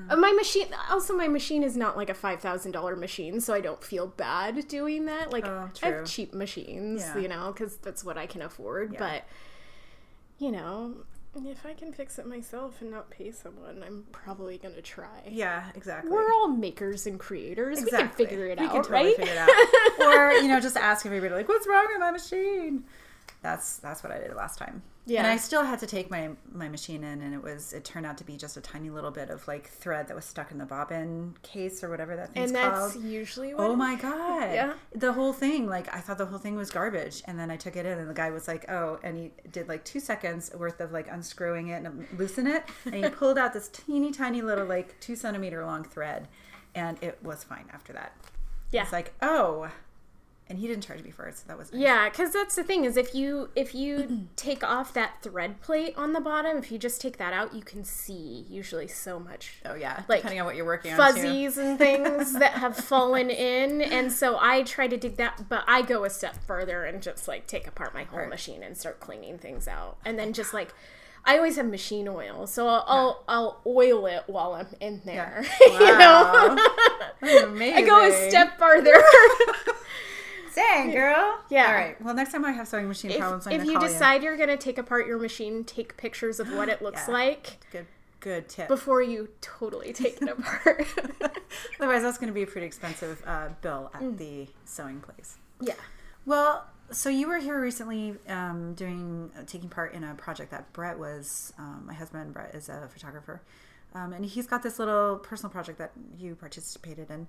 Uh, 0.09 0.15
My 0.15 0.31
machine, 0.31 0.67
also 0.89 1.13
my 1.15 1.27
machine 1.27 1.63
is 1.63 1.75
not 1.75 1.97
like 1.97 2.09
a 2.09 2.13
five 2.13 2.39
thousand 2.39 2.71
dollar 2.71 2.95
machine, 2.95 3.41
so 3.41 3.53
I 3.53 3.61
don't 3.61 3.83
feel 3.83 4.07
bad 4.07 4.67
doing 4.67 5.05
that. 5.05 5.31
Like 5.31 5.45
Oh, 5.45 5.69
I 5.83 5.87
have 5.87 6.05
cheap 6.05 6.33
machines, 6.33 7.01
Yeah. 7.01 7.17
you 7.17 7.27
know, 7.27 7.51
because 7.53 7.77
that's 7.77 8.03
what 8.03 8.17
I 8.17 8.25
can 8.27 8.41
afford. 8.41 8.93
Yeah. 8.93 8.99
But 8.99 9.23
you 10.39 10.51
know, 10.51 10.93
if 11.35 11.65
I 11.65 11.73
can 11.73 11.91
fix 11.91 12.17
it 12.17 12.25
myself 12.27 12.81
and 12.81 12.91
not 12.91 13.09
pay 13.09 13.31
someone, 13.31 13.83
I'm 13.85 14.05
probably 14.11 14.57
gonna 14.57 14.81
try. 14.81 15.23
Yeah, 15.29 15.65
exactly. 15.75 16.11
We're 16.11 16.31
all 16.31 16.47
makers 16.47 17.05
and 17.07 17.19
creators. 17.19 17.81
We 17.81 17.89
can 17.91 18.09
figure 18.09 18.45
it 18.47 18.59
we 18.59 18.65
out, 18.65 18.71
can 18.71 18.83
totally 18.83 19.05
right? 19.07 19.15
figure 19.17 19.33
it 19.33 19.37
out. 19.37 19.49
or 20.07 20.31
you 20.33 20.47
know, 20.47 20.59
just 20.59 20.77
ask 20.77 21.05
everybody 21.05 21.33
like, 21.33 21.47
"What's 21.49 21.67
wrong 21.67 21.87
with 21.89 21.99
my 21.99 22.11
machine?" 22.11 22.85
That's 23.41 23.77
that's 23.77 24.03
what 24.03 24.11
I 24.11 24.19
did 24.19 24.33
last 24.35 24.57
time. 24.57 24.81
Yeah. 25.05 25.19
and 25.19 25.27
I 25.27 25.37
still 25.37 25.63
had 25.63 25.79
to 25.79 25.87
take 25.87 26.11
my 26.11 26.31
my 26.51 26.67
machine 26.67 27.01
in, 27.03 27.21
and 27.21 27.33
it 27.33 27.41
was 27.41 27.71
it 27.71 27.85
turned 27.85 28.05
out 28.05 28.17
to 28.17 28.25
be 28.25 28.35
just 28.35 28.57
a 28.57 28.61
tiny 28.61 28.89
little 28.89 29.11
bit 29.11 29.29
of 29.29 29.47
like 29.47 29.69
thread 29.69 30.07
that 30.09 30.15
was 30.15 30.25
stuck 30.25 30.51
in 30.51 30.57
the 30.57 30.65
bobbin 30.65 31.35
case 31.43 31.81
or 31.81 31.89
whatever 31.89 32.15
that 32.17 32.33
thing's 32.33 32.49
and 32.51 32.55
that's 32.57 32.93
called. 32.93 33.05
usually 33.05 33.53
oh 33.53 33.57
what 33.57 33.69
Oh 33.69 33.75
my 33.75 33.95
god! 33.95 34.53
Yeah. 34.53 34.73
the 34.93 35.13
whole 35.13 35.31
thing. 35.31 35.67
Like 35.67 35.93
I 35.95 35.99
thought 35.99 36.17
the 36.17 36.25
whole 36.25 36.39
thing 36.39 36.55
was 36.55 36.69
garbage, 36.71 37.21
and 37.25 37.39
then 37.39 37.49
I 37.49 37.55
took 37.55 37.77
it 37.77 37.85
in, 37.85 37.97
and 37.99 38.09
the 38.09 38.13
guy 38.13 38.31
was 38.31 38.47
like, 38.49 38.69
"Oh," 38.69 38.99
and 39.01 39.17
he 39.17 39.31
did 39.51 39.69
like 39.69 39.85
two 39.85 40.01
seconds 40.01 40.51
worth 40.53 40.81
of 40.81 40.91
like 40.91 41.07
unscrewing 41.09 41.69
it 41.69 41.77
and 41.77 41.87
um, 41.87 42.05
loosen 42.17 42.47
it, 42.47 42.65
and 42.85 42.95
he 42.95 43.09
pulled 43.21 43.37
out 43.37 43.53
this 43.53 43.69
teeny 43.69 44.11
tiny 44.11 44.41
little 44.41 44.65
like 44.65 44.99
two 44.99 45.15
centimeter 45.15 45.65
long 45.65 45.85
thread, 45.85 46.27
and 46.75 47.01
it 47.01 47.17
was 47.23 47.43
fine 47.45 47.65
after 47.71 47.93
that. 47.93 48.13
Yeah. 48.71 48.83
It's 48.83 48.91
like, 48.91 49.13
oh, 49.21 49.69
and 50.49 50.57
he 50.59 50.67
didn't 50.67 50.83
charge 50.83 51.03
me 51.03 51.11
for 51.11 51.25
it, 51.27 51.37
so 51.37 51.43
that 51.47 51.57
was 51.57 51.71
nice. 51.73 51.81
Yeah, 51.81 52.09
because 52.09 52.31
that's 52.31 52.55
the 52.55 52.63
thing 52.63 52.85
is 52.85 52.95
if 52.97 53.13
you 53.13 53.49
if 53.55 53.75
you 53.75 54.27
take 54.35 54.63
off 54.63 54.93
that 54.93 55.21
thread 55.21 55.59
plate 55.61 55.93
on 55.97 56.13
the 56.13 56.21
bottom, 56.21 56.57
if 56.57 56.71
you 56.71 56.77
just 56.77 57.01
take 57.01 57.17
that 57.17 57.33
out, 57.33 57.53
you 57.53 57.61
can 57.61 57.83
see 57.83 58.45
usually 58.49 58.87
so 58.87 59.19
much 59.19 59.55
Oh 59.65 59.75
yeah, 59.75 60.03
Like, 60.07 60.19
depending 60.21 60.39
on 60.41 60.45
what 60.45 60.55
you're 60.55 60.65
working 60.65 60.91
on. 60.91 60.97
fuzzies 60.97 61.57
and 61.57 61.77
things 61.77 62.33
that 62.39 62.53
have 62.53 62.77
fallen 62.91 63.29
in, 63.29 63.81
and 63.81 64.11
so 64.11 64.37
I 64.39 64.63
try 64.63 64.87
to 64.87 64.97
dig 64.97 65.17
that, 65.17 65.49
but 65.49 65.63
I 65.67 65.81
go 65.81 66.03
a 66.05 66.09
step 66.09 66.35
further 66.45 66.85
and 66.85 67.01
just 67.01 67.27
like 67.27 67.47
take 67.47 67.67
apart 67.67 67.93
my 67.93 68.03
whole 68.03 68.19
Right. 68.19 68.29
machine 68.29 68.63
and 68.63 68.77
start 68.77 68.99
cleaning 68.99 69.37
things 69.37 69.67
out, 69.67 69.97
and 70.05 70.17
then 70.17 70.33
just 70.33 70.53
like. 70.53 70.73
I 71.29 71.35
always 71.35 71.57
have 71.57 71.65
machine 71.65 72.07
oil, 72.07 72.47
so 72.47 72.69
I'll 72.69 72.85
I'll, 72.87 73.23
I'll 73.27 73.61
oil 73.67 74.05
it 74.05 74.23
while 74.27 74.53
I'm 74.53 74.67
in 74.79 75.01
there. 75.03 75.43
you 75.59 75.73
Wow. 75.73 76.55
know, 76.55 76.55
That's 77.19 77.43
I 77.75 77.81
go 77.81 78.07
a 78.07 78.29
step 78.29 78.57
farther. 78.57 79.03
Dang, 80.57 80.91
girl. 80.91 81.39
Yeah. 81.49 81.67
All 81.67 81.73
right. 81.73 82.01
Well, 82.01 82.13
next 82.15 82.31
time 82.31 82.43
I 82.43 82.51
have 82.51 82.67
sewing 82.67 82.87
machine 82.87 83.11
if, 83.11 83.19
problems, 83.19 83.45
I'm 83.45 83.53
if 83.53 83.65
you 83.65 83.79
decide 83.79 84.23
you. 84.23 84.29
are 84.31 84.35
going 84.37 84.49
to 84.49 84.57
take 84.57 84.77
apart 84.79 85.05
your 85.05 85.19
machine, 85.19 85.63
take 85.63 85.95
pictures 85.97 86.39
of 86.39 86.51
what 86.51 86.67
it 86.67 86.81
looks 86.81 87.03
Yeah. 87.07 87.13
like 87.13 87.57
Good, 87.71 87.85
good 88.21 88.49
tip. 88.49 88.67
before 88.67 89.01
you 89.03 89.29
totally 89.41 89.93
take 89.93 90.19
it 90.21 90.29
apart. 90.29 90.87
Otherwise, 91.79 92.01
that's 92.01 92.17
going 92.17 92.29
to 92.29 92.33
be 92.33 92.41
a 92.41 92.47
pretty 92.47 92.65
expensive 92.65 93.21
uh, 93.27 93.49
bill 93.61 93.91
at 93.93 94.01
Mm. 94.01 94.17
the 94.17 94.47
sewing 94.65 94.99
place. 94.99 95.37
yeah. 95.61 95.73
Well, 96.25 96.65
so 96.91 97.09
you 97.09 97.27
were 97.27 97.37
here 97.37 97.61
recently 97.61 98.15
um, 98.27 98.73
doing 98.73 99.29
uh, 99.37 99.43
taking 99.45 99.69
part 99.69 99.93
in 99.93 100.03
a 100.03 100.15
project 100.15 100.51
that 100.51 100.73
Brett 100.73 100.97
was. 100.97 101.53
Um, 101.59 101.83
my 101.85 101.93
husband 101.93 102.33
Brett 102.33 102.55
is 102.55 102.67
a 102.67 102.89
photographer, 102.91 103.41
um, 103.93 104.11
and 104.11 104.25
he's 104.25 104.47
got 104.47 104.63
this 104.63 104.79
little 104.79 105.17
personal 105.17 105.51
project 105.51 105.77
that 105.77 105.91
you 106.17 106.33
participated 106.35 107.11
in. 107.11 107.27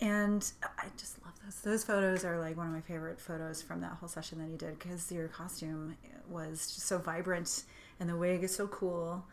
And 0.00 0.50
I 0.62 0.84
just 0.96 1.22
love 1.24 1.34
those. 1.44 1.56
Those 1.62 1.84
photos 1.84 2.24
are 2.24 2.38
like 2.38 2.56
one 2.56 2.68
of 2.68 2.72
my 2.72 2.80
favorite 2.80 3.20
photos 3.20 3.60
from 3.60 3.80
that 3.80 3.92
whole 3.92 4.08
session 4.08 4.38
that 4.38 4.48
you 4.48 4.56
did 4.56 4.78
because 4.78 5.10
your 5.10 5.28
costume 5.28 5.96
was 6.28 6.72
just 6.74 6.86
so 6.86 6.98
vibrant 6.98 7.64
and 7.98 8.08
the 8.08 8.16
wig 8.16 8.44
is 8.44 8.54
so 8.54 8.68
cool. 8.68 9.24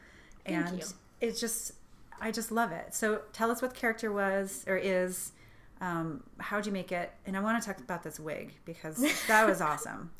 Thank 0.45 0.67
and 0.67 0.79
you. 0.79 0.85
it's 1.21 1.39
just, 1.39 1.73
I 2.19 2.31
just 2.31 2.51
love 2.51 2.71
it. 2.71 2.95
So 2.95 3.21
tell 3.31 3.51
us 3.51 3.61
what 3.61 3.73
the 3.73 3.79
character 3.79 4.11
was 4.11 4.63
or 4.67 4.77
is. 4.77 5.31
Um, 5.81 6.23
how'd 6.39 6.65
you 6.65 6.71
make 6.71 6.91
it? 6.91 7.11
And 7.25 7.35
I 7.35 7.41
want 7.41 7.61
to 7.61 7.67
talk 7.67 7.79
about 7.79 8.01
this 8.01 8.19
wig 8.19 8.53
because 8.63 9.03
that 9.27 9.45
was 9.45 9.61
awesome. 9.61 10.11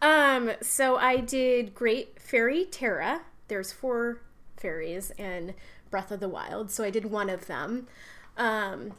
Um, 0.00 0.52
so 0.62 0.96
I 0.96 1.18
did 1.18 1.74
Great 1.74 2.20
Fairy 2.20 2.64
Tera. 2.64 3.20
There's 3.48 3.70
four 3.70 4.22
fairies 4.56 5.10
in 5.18 5.54
Breath 5.90 6.10
of 6.10 6.20
the 6.20 6.28
Wild, 6.28 6.70
so 6.70 6.84
I 6.84 6.90
did 6.90 7.06
one 7.06 7.28
of 7.30 7.46
them. 7.46 7.86
Um, 8.36 8.92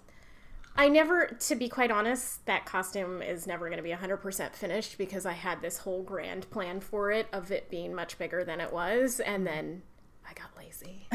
I 0.75 0.87
never, 0.87 1.27
to 1.27 1.55
be 1.55 1.67
quite 1.67 1.91
honest, 1.91 2.45
that 2.45 2.65
costume 2.65 3.21
is 3.21 3.45
never 3.45 3.67
going 3.67 3.77
to 3.77 3.83
be 3.83 3.91
100% 3.91 4.55
finished 4.55 4.97
because 4.97 5.25
I 5.25 5.33
had 5.33 5.61
this 5.61 5.79
whole 5.79 6.03
grand 6.03 6.49
plan 6.51 6.79
for 6.79 7.11
it 7.11 7.27
of 7.33 7.51
it 7.51 7.69
being 7.69 7.93
much 7.93 8.17
bigger 8.17 8.43
than 8.43 8.61
it 8.61 8.71
was, 8.71 9.19
and 9.19 9.45
then 9.45 9.81
I 10.27 10.33
got 10.33 10.51
lazy. 10.57 11.07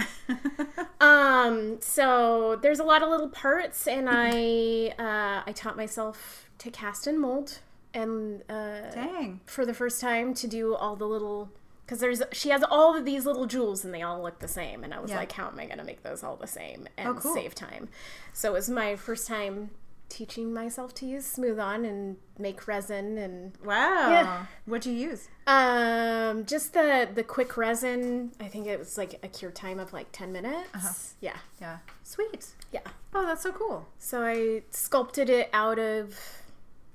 um, 1.01 1.81
so 1.81 2.59
there's 2.61 2.81
a 2.81 2.85
lot 2.85 3.03
of 3.03 3.09
little 3.09 3.29
parts, 3.29 3.87
and 3.87 4.09
I 4.11 4.93
uh, 4.99 5.43
I 5.47 5.53
taught 5.53 5.77
myself 5.77 6.51
to 6.59 6.71
cast 6.71 7.07
and 7.07 7.21
mold, 7.21 7.61
and 7.93 8.43
uh, 8.51 8.91
Dang. 8.91 9.41
for 9.47 9.65
the 9.65 9.75
first 9.75 10.01
time 10.01 10.35
to 10.35 10.47
do 10.47 10.75
all 10.75 10.97
the 10.97 11.07
little 11.07 11.51
because 11.85 11.99
there's 12.01 12.23
she 12.33 12.49
has 12.51 12.63
all 12.71 12.97
of 12.97 13.05
these 13.05 13.27
little 13.27 13.47
jewels 13.47 13.85
and 13.85 13.93
they 13.93 14.03
all 14.03 14.23
look 14.23 14.39
the 14.41 14.49
same 14.49 14.83
and 14.85 14.95
i 14.95 14.99
was 15.01 15.11
Yeah. 15.11 15.19
like 15.19 15.33
how 15.33 15.49
am 15.49 15.59
i 15.59 15.67
going 15.67 15.79
to 15.79 15.85
make 15.85 16.03
those 16.03 16.23
all 16.23 16.37
the 16.37 16.47
same 16.47 16.87
and 16.97 17.09
Oh, 17.09 17.15
cool. 17.15 17.35
save 17.35 17.55
time 17.55 17.89
so 18.33 18.51
it 18.51 18.53
was 18.55 18.69
my 18.71 18.97
first 18.97 19.27
time 19.29 19.71
teaching 20.11 20.53
myself 20.53 20.95
to 20.95 21.07
use 21.07 21.25
Smooth-On 21.25 21.85
and 21.85 22.17
make 22.39 22.69
resin 22.69 23.17
and 23.19 23.53
Wow. 23.65 24.11
Yeah. 24.11 24.47
What'd 24.67 24.87
you 24.87 24.93
use? 24.93 25.29
um 25.47 26.45
just 26.47 26.73
the 26.73 27.09
the 27.15 27.23
quick 27.23 27.57
resin 27.57 28.33
i 28.41 28.45
think 28.49 28.67
it 28.67 28.79
was 28.79 28.97
like 28.97 29.19
a 29.23 29.29
cure 29.29 29.51
time 29.51 29.79
of 29.79 29.93
like 29.93 30.07
10 30.13 30.33
minutes 30.33 30.69
Uh-huh. 30.75 30.93
yeah 31.21 31.37
Yeah. 31.61 31.79
Sweet. 32.03 32.47
yeah 32.73 32.81
Oh, 33.17 33.25
that's 33.27 33.43
so 33.43 33.53
cool. 33.53 33.87
so 33.99 34.23
i 34.23 34.63
sculpted 34.71 35.29
it 35.29 35.49
out 35.53 35.79
of 35.79 36.19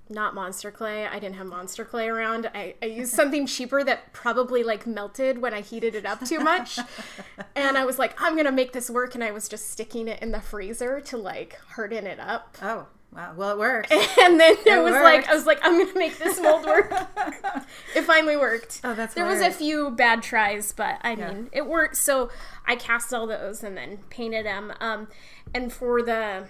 not 0.10 0.34
monster 0.34 0.72
clay. 0.72 1.06
I 1.06 1.20
didn't 1.20 1.36
have 1.36 1.46
monster 1.46 1.86
clay 1.86 2.08
around. 2.08 2.50
I, 2.56 2.76
I 2.82 2.88
used 2.88 3.14
something 3.14 3.46
cheaper 3.46 3.84
that 3.84 4.12
probably 4.12 4.64
like 4.64 4.88
melted 4.88 5.38
when 5.40 5.54
I 5.54 5.62
heated 5.62 5.94
it 5.96 6.06
up 6.06 6.26
too 6.26 6.40
much. 6.40 6.80
and 7.56 7.78
I 7.78 7.86
was 7.86 8.00
like, 8.00 8.20
I'm 8.22 8.36
gonna 8.36 8.52
make 8.52 8.74
this 8.74 8.90
work, 8.90 9.14
and 9.16 9.24
I 9.24 9.32
was 9.32 9.48
just 9.48 9.70
sticking 9.70 10.08
it 10.08 10.22
in 10.22 10.32
the 10.32 10.42
freezer 10.42 11.00
to 11.02 11.18
like 11.18 11.58
harden 11.76 12.08
it 12.08 12.20
up. 12.20 12.58
Oh, 12.62 12.88
wow. 13.14 13.34
Well, 13.36 13.52
it 13.52 13.58
worked. 13.60 13.92
And 14.20 14.40
then 14.40 14.56
it, 14.66 14.84
was 14.84 14.94
like. 14.94 15.30
I 15.30 15.34
was 15.34 15.46
like, 15.46 15.60
I'm 15.64 15.78
gonna 15.78 15.98
make 15.98 16.18
this 16.18 16.42
mold 16.42 16.66
work. 16.66 16.92
it 17.96 18.02
finally 18.04 18.36
worked. 18.36 18.82
Oh, 18.84 18.94
that's 18.96 19.14
there 19.14 19.26
was 19.26 19.42
a 19.42 19.52
few 19.52 19.92
bad 19.92 20.22
tries, 20.24 20.72
but 20.72 20.98
I 21.02 21.14
Yeah. 21.14 21.32
mean, 21.34 21.50
it 21.52 21.66
worked. 21.68 21.98
So 21.98 22.30
I 22.66 22.76
cast 22.76 23.14
all 23.14 23.28
those 23.28 23.64
and 23.64 23.78
then 23.78 24.00
painted 24.10 24.46
them. 24.46 24.74
Um, 24.80 25.08
and 25.54 25.72
for 25.72 26.02
the 26.02 26.48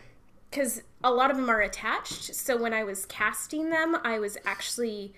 because 0.50 0.82
a 1.04 1.12
lot 1.12 1.32
of 1.32 1.38
them 1.38 1.50
are 1.50 1.62
attached. 1.62 2.34
So 2.36 2.58
when 2.58 2.74
I 2.74 2.84
was 2.84 3.06
casting 3.06 3.70
them, 3.70 3.98
I 4.04 4.20
was 4.20 4.38
actually 4.46 5.14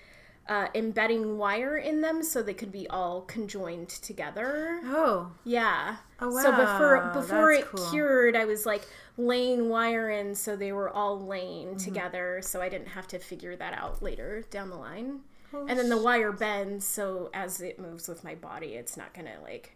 uh, 0.49 0.67
embedding 0.75 1.37
wire 1.37 1.77
in 1.77 2.01
them 2.01 2.23
so 2.23 2.41
they 2.41 2.53
could 2.53 2.71
be 2.71 2.87
all 2.89 3.21
conjoined 3.21 3.89
together. 3.89 4.79
oh, 4.85 5.31
Yeah. 5.45 5.97
Oh, 6.19 6.29
wow. 6.29 6.41
So 6.41 6.51
before 6.51 7.11
before 7.13 7.53
That's 7.55 7.67
it 7.67 7.71
cool. 7.75 7.89
cured, 7.91 8.35
I 8.35 8.45
was 8.45 8.65
like 8.65 8.87
laying 9.17 9.69
wire 9.69 10.09
in 10.09 10.35
so 10.35 10.55
they 10.55 10.71
were 10.71 10.89
all 10.89 11.19
laying 11.25 11.69
Mm-hmm. 11.69 11.77
together, 11.77 12.39
so 12.43 12.61
I 12.61 12.69
didn't 12.69 12.89
have 12.89 13.07
to 13.09 13.19
figure 13.19 13.55
that 13.55 13.73
out 13.73 14.01
later 14.03 14.43
down 14.51 14.69
the 14.69 14.75
line. 14.77 15.21
Oh, 15.53 15.65
and 15.67 15.77
then 15.77 15.89
the 15.89 15.97
wire 16.01 16.31
bends, 16.31 16.85
so 16.85 17.29
as 17.33 17.59
it 17.61 17.77
moves 17.79 18.07
with 18.07 18.23
my 18.23 18.35
body, 18.35 18.75
it's 18.75 18.95
not 18.97 19.13
gonna 19.13 19.37
like 19.43 19.75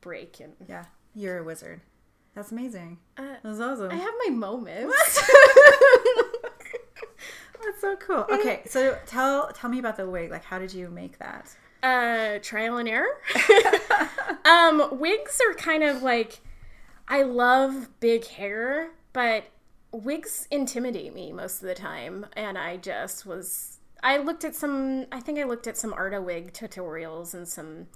break. 0.00 0.40
And 0.40 0.54
yeah. 0.68 0.84
You're 1.14 1.38
a 1.38 1.44
wizard. 1.44 1.80
That's 2.36 2.52
amazing. 2.52 2.98
uh, 3.16 3.22
That's 3.42 3.58
awesome. 3.60 3.90
I 3.90 3.94
have 3.96 4.12
my 4.26 4.30
moments. 4.30 4.94
That's 7.64 7.80
so 7.80 7.96
cool. 7.96 8.26
Okay, 8.30 8.62
so 8.66 8.96
tell 9.06 9.50
tell 9.52 9.70
me 9.70 9.78
about 9.80 9.96
the 9.96 10.08
wig. 10.08 10.30
Like, 10.30 10.44
how 10.44 10.58
did 10.58 10.72
you 10.72 10.88
make 10.88 11.18
that? 11.18 11.56
uh 11.82 12.38
trial 12.42 12.78
and 12.78 12.88
error 12.88 13.20
um 14.46 14.98
wigs 14.98 15.40
are 15.46 15.52
kind 15.54 15.82
of 15.82 16.02
like 16.02 16.40
i 17.06 17.22
love 17.22 17.90
big 18.00 18.26
hair 18.26 18.92
but 19.12 19.44
wigs 19.92 20.48
intimidate 20.50 21.14
me 21.14 21.30
most 21.32 21.60
of 21.60 21.68
the 21.68 21.74
time 21.74 22.24
and 22.32 22.56
i 22.56 22.78
just 22.78 23.26
was 23.26 23.75
I 24.02 24.18
looked 24.18 24.44
at 24.44 24.54
some. 24.54 25.06
I 25.10 25.20
think 25.20 25.38
I 25.38 25.44
looked 25.44 25.66
at 25.66 25.76
some 25.76 25.92
Arda 25.92 26.20
wig 26.22 26.52
tutorials 26.52 27.34
and 27.34 27.46
some 27.48 27.86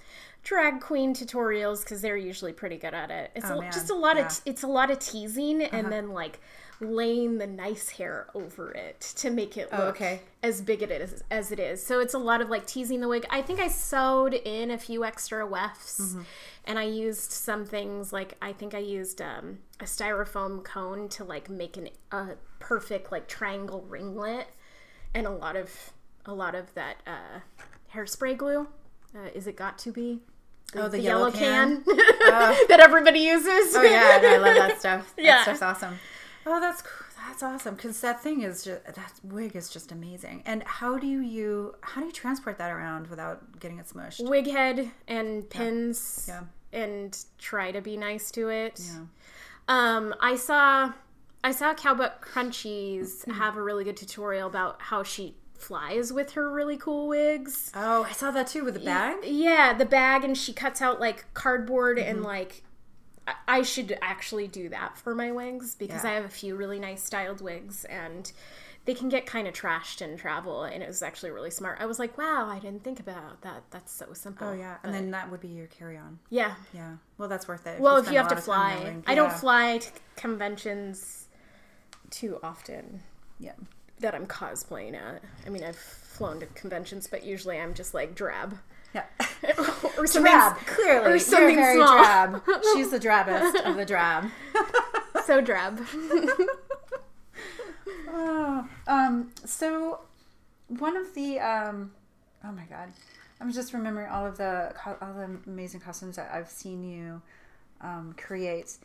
drag 0.42 0.80
queen 0.80 1.14
tutorials 1.14 1.80
because 1.84 2.00
they're 2.00 2.16
usually 2.16 2.52
pretty 2.52 2.76
good 2.78 2.94
at 2.94 3.10
it. 3.10 3.30
It's 3.34 3.50
Oh, 3.50 3.60
a, 3.60 3.64
just 3.66 3.90
a 3.90 3.94
lot 3.94 4.16
Yeah. 4.16 4.22
Uh-huh. 4.22 4.30
of 4.30 4.40
it's 4.46 4.62
a 4.62 4.66
lot 4.66 4.90
of 4.90 4.98
teasing 4.98 5.62
and 5.62 5.92
then 5.92 6.10
like 6.10 6.40
laying 6.80 7.36
the 7.36 7.46
nice 7.46 7.90
hair 7.90 8.26
over 8.34 8.72
it 8.72 9.00
to 9.16 9.28
make 9.30 9.58
it 9.58 9.70
look 9.70 9.80
Oh, 9.80 9.88
okay. 9.88 10.22
as 10.42 10.62
big 10.62 10.80
it 10.82 10.90
is 10.90 11.22
as 11.30 11.52
it 11.52 11.60
is. 11.60 11.84
So 11.84 12.00
it's 12.00 12.14
a 12.14 12.18
lot 12.18 12.40
of 12.40 12.48
like 12.48 12.66
teasing 12.66 13.00
the 13.02 13.08
wig. 13.08 13.26
I 13.28 13.42
think 13.42 13.60
I 13.60 13.68
sewed 13.68 14.32
in 14.32 14.70
a 14.70 14.78
few 14.78 15.04
extra 15.04 15.46
wefts 15.46 16.00
Mm-hmm. 16.00 16.22
and 16.64 16.78
I 16.78 16.84
used 16.84 17.32
some 17.32 17.66
things 17.66 18.12
like 18.14 18.38
I 18.40 18.54
think 18.54 18.74
I 18.74 18.78
used 18.78 19.20
um, 19.20 19.58
a 19.78 19.84
styrofoam 19.84 20.64
cone 20.64 21.10
to 21.10 21.24
like 21.24 21.50
make 21.50 21.76
an 21.76 21.90
a 22.10 22.28
perfect 22.58 23.12
like 23.12 23.28
triangle 23.28 23.84
ringlet 23.86 24.46
and 25.14 25.26
a 25.26 25.30
lot 25.30 25.56
of 25.56 25.92
a 26.26 26.34
lot 26.34 26.54
of 26.54 26.72
that 26.74 26.96
uh, 27.06 27.40
hairspray 27.94 28.36
glue. 28.36 28.68
Uh, 29.14 29.28
is 29.34 29.46
it 29.46 29.56
got 29.56 29.78
to 29.78 29.92
be? 29.92 30.20
Oh, 30.76 30.88
the 30.88 31.00
yellow 31.00 31.32
can? 31.32 31.82
that 31.86 32.78
everybody 32.80 33.20
uses. 33.20 33.74
Oh 33.74 33.82
yeah, 33.82 34.20
no, 34.22 34.28
I 34.34 34.36
love 34.36 34.56
that 34.56 34.78
stuff. 34.80 35.14
That 35.16 35.42
stuff's 35.42 35.62
awesome. 35.62 35.98
Oh, 36.46 36.60
that's 36.60 36.82
that's 37.26 37.42
awesome 37.42 37.74
because 37.74 38.00
that 38.00 38.22
thing 38.22 38.42
is 38.42 38.64
just 38.64 38.84
that 38.84 39.12
wig 39.24 39.56
is 39.56 39.68
just 39.68 39.90
amazing. 39.92 40.42
And 40.46 40.62
how 40.62 40.96
do 40.98 41.06
you 41.08 41.74
how 41.80 42.00
do 42.00 42.06
you 42.06 42.12
transport 42.12 42.58
that 42.58 42.70
around 42.70 43.08
without 43.08 43.58
getting 43.60 43.78
it 43.78 43.86
smushed? 43.88 44.28
Wig 44.28 44.46
head 44.48 44.90
and 45.08 45.48
pins 45.50 46.26
Yeah. 46.28 46.42
and 46.72 47.18
try 47.38 47.72
to 47.72 47.80
be 47.80 47.96
nice 47.96 48.30
to 48.32 48.48
it. 48.48 48.80
Yeah. 48.84 49.00
Um, 49.68 50.14
I 50.20 50.36
saw 50.36 50.92
I 51.42 51.52
saw 51.52 51.74
Cowbutt 51.74 52.20
Crunchies 52.20 53.20
Mm-hmm. 53.22 53.30
have 53.32 53.56
a 53.56 53.62
really 53.62 53.84
good 53.84 53.96
tutorial 53.96 54.46
about 54.48 54.80
how 54.82 55.02
she 55.02 55.36
flies 55.58 56.12
with 56.12 56.32
her 56.32 56.50
really 56.50 56.76
cool 56.76 57.06
wigs. 57.08 57.70
Oh, 57.74 58.04
I 58.04 58.12
saw 58.12 58.30
that 58.30 58.46
too 58.46 58.64
with 58.64 58.74
the 58.74 58.80
bag. 58.80 59.18
Yeah, 59.24 59.72
the 59.74 59.84
bag 59.86 60.24
and 60.24 60.36
she 60.36 60.52
cuts 60.52 60.80
out 60.82 61.00
like 61.00 61.32
cardboard 61.34 61.98
Mm-hmm. 61.98 62.08
and 62.10 62.22
like 62.22 62.62
I- 63.46 63.62
should 63.62 63.96
actually 64.02 64.48
do 64.48 64.68
that 64.70 64.96
for 64.98 65.14
my 65.14 65.30
wigs 65.32 65.74
because 65.74 66.02
Yeah. 66.04 66.10
I 66.10 66.14
have 66.14 66.24
a 66.24 66.28
few 66.30 66.56
really 66.56 66.78
nice 66.80 67.02
styled 67.02 67.40
wigs 67.40 67.84
and 67.84 68.30
they 68.86 68.94
can 68.94 69.08
get 69.10 69.26
kind 69.26 69.46
of 69.46 69.52
trashed 69.54 70.00
in 70.00 70.16
travel 70.16 70.64
and 70.64 70.82
it 70.82 70.86
was 70.86 71.02
actually 71.02 71.30
really 71.30 71.50
smart. 71.50 71.78
I 71.80 71.86
was 71.86 71.98
like, 71.98 72.16
wow, 72.16 72.48
I 72.48 72.58
didn't 72.58 72.82
think 72.82 72.98
about 72.98 73.42
that. 73.42 73.62
That's 73.70 73.92
so 73.92 74.06
simple. 74.14 74.48
Oh 74.48 74.52
yeah, 74.54 74.78
and 74.82 74.92
then 74.94 75.10
that 75.10 75.30
would 75.30 75.40
be 75.40 75.48
your 75.48 75.66
carry 75.66 75.98
on. 75.98 76.18
Yeah. 76.30 76.54
Yeah. 76.74 76.96
Well, 77.18 77.28
that's 77.28 77.46
worth 77.46 77.66
it. 77.66 77.78
Well, 77.78 77.98
if 77.98 78.04
spend 78.06 78.14
you 78.14 78.18
have 78.20 78.28
to 78.28 78.34
lot 78.50 78.72
of 78.72 78.82
time 78.82 79.02
fly, 79.02 79.12
I 79.12 79.14
don't 79.14 79.32
fly 79.32 79.78
to 79.78 79.90
conventions 80.16 81.19
too 82.10 82.38
often 82.42 83.02
Yeah. 83.38 83.52
that 84.00 84.14
I'm 84.14 84.26
cosplaying 84.26 84.94
at. 84.94 85.22
I 85.46 85.48
mean, 85.50 85.62
I've 85.64 85.76
flown 85.76 86.40
to 86.40 86.46
conventions, 86.46 87.06
but 87.06 87.24
usually 87.24 87.58
I'm 87.58 87.74
just 87.74 87.94
like 87.94 88.14
drab 88.14 88.58
Yeah. 88.94 89.04
or 89.98 90.06
something. 90.06 90.22
drab. 90.32 90.56
Clearly, 90.66 91.12
or 91.12 91.18
something 91.18 91.54
You're 91.56 91.62
very 91.64 91.76
small. 91.76 91.98
drab. 92.02 92.42
She's 92.74 92.90
the 92.90 92.98
drabbest 93.00 93.64
of 93.64 93.76
the 93.76 93.84
drab. 93.86 94.30
So 95.26 95.40
drab. 95.40 95.80
Oh, 98.08 98.66
um, 98.86 99.30
so 99.44 100.00
one 100.68 100.96
of 100.96 101.14
the 101.14 101.38
um, 101.38 101.92
oh 102.44 102.52
my 102.52 102.64
god, 102.64 102.88
I'm 103.40 103.52
just 103.52 103.72
remembering 103.72 104.08
all 104.10 104.26
of 104.26 104.36
the 104.38 104.72
all 105.00 105.12
the 105.14 105.38
amazing 105.46 105.80
costumes 105.80 106.16
that 106.16 106.30
I've 106.32 106.48
seen 106.50 106.82
you 106.82 107.22
um, 107.80 108.14
create. 108.18 108.76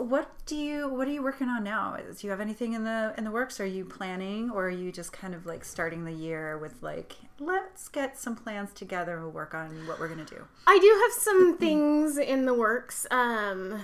What 0.00 0.30
do 0.46 0.56
you 0.56 0.88
what 0.88 1.06
are 1.06 1.12
you 1.12 1.22
working 1.22 1.48
on 1.48 1.62
now? 1.62 1.96
Do 1.96 2.26
you 2.26 2.30
have 2.30 2.40
anything 2.40 2.72
in 2.72 2.84
the 2.84 3.14
in 3.18 3.24
the 3.24 3.30
works? 3.30 3.60
Are 3.60 3.66
you 3.66 3.84
planning, 3.84 4.50
or 4.50 4.66
are 4.66 4.70
you 4.70 4.90
just 4.90 5.12
kind 5.12 5.34
of 5.34 5.46
like 5.46 5.64
starting 5.64 6.04
the 6.04 6.12
year 6.12 6.56
with 6.58 6.82
like 6.82 7.16
let's 7.38 7.88
get 7.88 8.18
some 8.18 8.34
plans 8.34 8.72
together 8.72 9.14
and 9.14 9.24
we'll 9.24 9.32
work 9.32 9.54
on 9.54 9.86
what 9.86 10.00
we're 10.00 10.08
gonna 10.08 10.24
do? 10.24 10.44
I 10.66 10.78
do 10.78 11.00
have 11.02 11.22
some 11.22 11.58
things 11.58 12.16
in 12.16 12.46
the 12.46 12.54
works. 12.54 13.06
Um, 13.10 13.80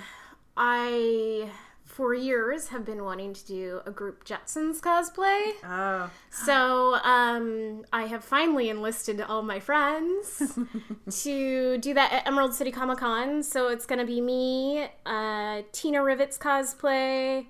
I 0.56 1.50
for 1.96 2.12
years 2.12 2.68
have 2.68 2.84
been 2.84 3.04
wanting 3.04 3.32
to 3.32 3.46
do 3.46 3.80
a 3.86 3.90
group 3.90 4.22
Jetsons 4.22 4.82
cosplay. 4.82 5.52
Oh, 5.64 6.10
So 6.30 6.96
um, 6.96 7.86
I 7.90 8.02
have 8.02 8.22
finally 8.22 8.68
enlisted 8.68 9.22
all 9.22 9.40
my 9.40 9.60
friends 9.60 10.58
to 11.22 11.78
do 11.78 11.94
that 11.94 12.12
at 12.12 12.26
Emerald 12.26 12.52
City 12.52 12.70
Comic 12.70 12.98
Con. 12.98 13.42
So 13.42 13.68
it's 13.68 13.86
going 13.86 13.98
to 13.98 14.04
be 14.04 14.20
me, 14.20 14.88
uh, 15.06 15.62
Tina 15.72 16.02
Rivets 16.02 16.36
cosplay, 16.36 17.46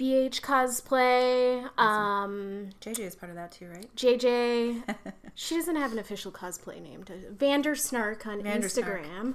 BH 0.00 0.40
cosplay, 0.40 1.70
um, 1.78 2.70
JJ 2.80 2.98
is 2.98 3.14
part 3.14 3.30
of 3.30 3.36
that 3.36 3.52
too, 3.52 3.68
right? 3.68 3.86
JJ. 3.94 4.96
she 5.36 5.54
doesn't 5.54 5.76
have 5.76 5.92
an 5.92 6.00
official 6.00 6.32
cosplay 6.32 6.82
name. 6.82 7.04
Vander 7.30 7.76
Snark 7.76 8.26
on 8.26 8.42
Vander 8.42 8.68
Snark. 8.68 9.04
Instagram. 9.04 9.34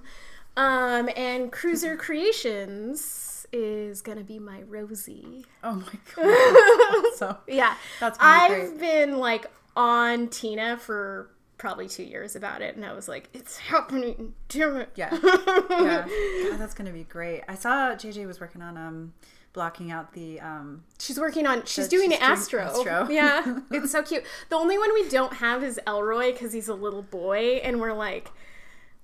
Um, 0.57 1.09
and 1.15 1.53
Cruiser 1.53 1.95
Creations 1.95 3.38
is 3.51 4.01
to 4.17 4.23
be 4.23 4.39
my 4.39 4.61
Rosie. 4.63 5.45
Oh 5.63 5.75
my 5.75 5.99
god, 6.15 7.13
so 7.15 7.37
Yeah. 7.47 7.75
That's 7.99 8.17
I've 8.21 8.79
been 8.79 9.17
like 9.17 9.45
on 9.75 10.27
Tina 10.27 10.77
for 10.77 11.29
probably 11.57 11.87
two 11.87 12.03
years 12.03 12.35
about 12.35 12.61
it, 12.61 12.75
and 12.75 12.85
I 12.85 12.93
was 12.93 13.07
like, 13.07 13.29
it's 13.33 13.57
happening. 13.57 14.33
Damn 14.47 14.77
it. 14.77 14.89
Yeah. 14.95 15.09
yeah. 15.23 16.07
God, 16.49 16.57
that's 16.59 16.73
gonna 16.73 16.91
be 16.91 17.03
great. 17.03 17.43
I 17.47 17.55
saw 17.55 17.91
JJ 17.95 18.25
was 18.27 18.39
working 18.39 18.61
on 18.61 18.77
um 18.77 19.13
blocking 19.53 19.91
out 19.91 20.13
the 20.13 20.39
um 20.39 20.83
She's 20.99 21.19
working 21.19 21.45
on, 21.47 21.65
she's 21.65 21.85
That 21.85 21.91
doing 21.91 22.11
she's 22.11 22.21
Astro. 22.21 22.61
Astro. 22.61 23.07
Yeah. 23.09 23.59
It's 23.71 23.91
so 23.91 24.03
cute. 24.03 24.23
The 24.49 24.55
only 24.55 24.77
one 24.77 24.93
we 24.93 25.09
don't 25.09 25.33
have 25.33 25.63
is 25.63 25.79
Elroy 25.87 26.31
because 26.31 26.53
he's 26.53 26.67
a 26.67 26.75
little 26.75 27.01
boy, 27.03 27.59
and 27.63 27.79
we're 27.79 27.93
like, 27.93 28.31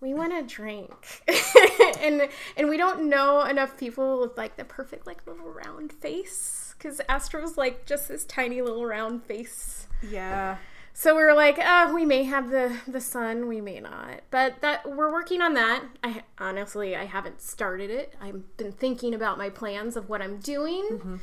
we 0.01 0.13
want 0.13 0.33
to 0.33 0.55
drink, 0.55 1.23
and 2.01 2.27
and 2.57 2.69
we 2.69 2.77
don't 2.77 3.07
know 3.09 3.43
enough 3.43 3.77
people 3.77 4.21
with 4.21 4.37
like 4.37 4.57
the 4.57 4.65
perfect 4.65 5.07
like 5.07 5.25
little 5.25 5.49
round 5.49 5.91
face 5.93 6.75
because 6.77 7.01
Astro's 7.09 7.57
like 7.57 7.85
just 7.85 8.07
this 8.07 8.25
tiny 8.25 8.61
little 8.61 8.85
round 8.85 9.23
face. 9.23 9.87
yeah. 10.07 10.57
So 10.97 11.13
we 11.13 11.23
were 11.23 11.33
like, 11.33 11.59
uh, 11.59 11.91
we 11.93 12.05
may 12.05 12.23
have 12.23 12.51
the 12.51 12.77
the 12.87 13.01
sun, 13.01 13.47
we 13.49 13.59
may 13.59 13.81
not, 13.81 14.21
but 14.31 14.61
that 14.61 14.89
we're 14.89 15.11
working 15.11 15.41
on 15.41 15.53
that. 15.55 15.83
I 16.03 16.23
honestly 16.37 16.95
I 16.95 17.03
haven't 17.05 17.41
started 17.41 17.89
it. 17.89 18.13
I've 18.21 18.55
been 18.55 18.71
thinking 18.71 19.13
about 19.13 19.37
my 19.37 19.49
plans 19.49 19.97
of 19.97 20.07
what 20.07 20.21
I'm 20.21 20.37
doing. 20.37 21.19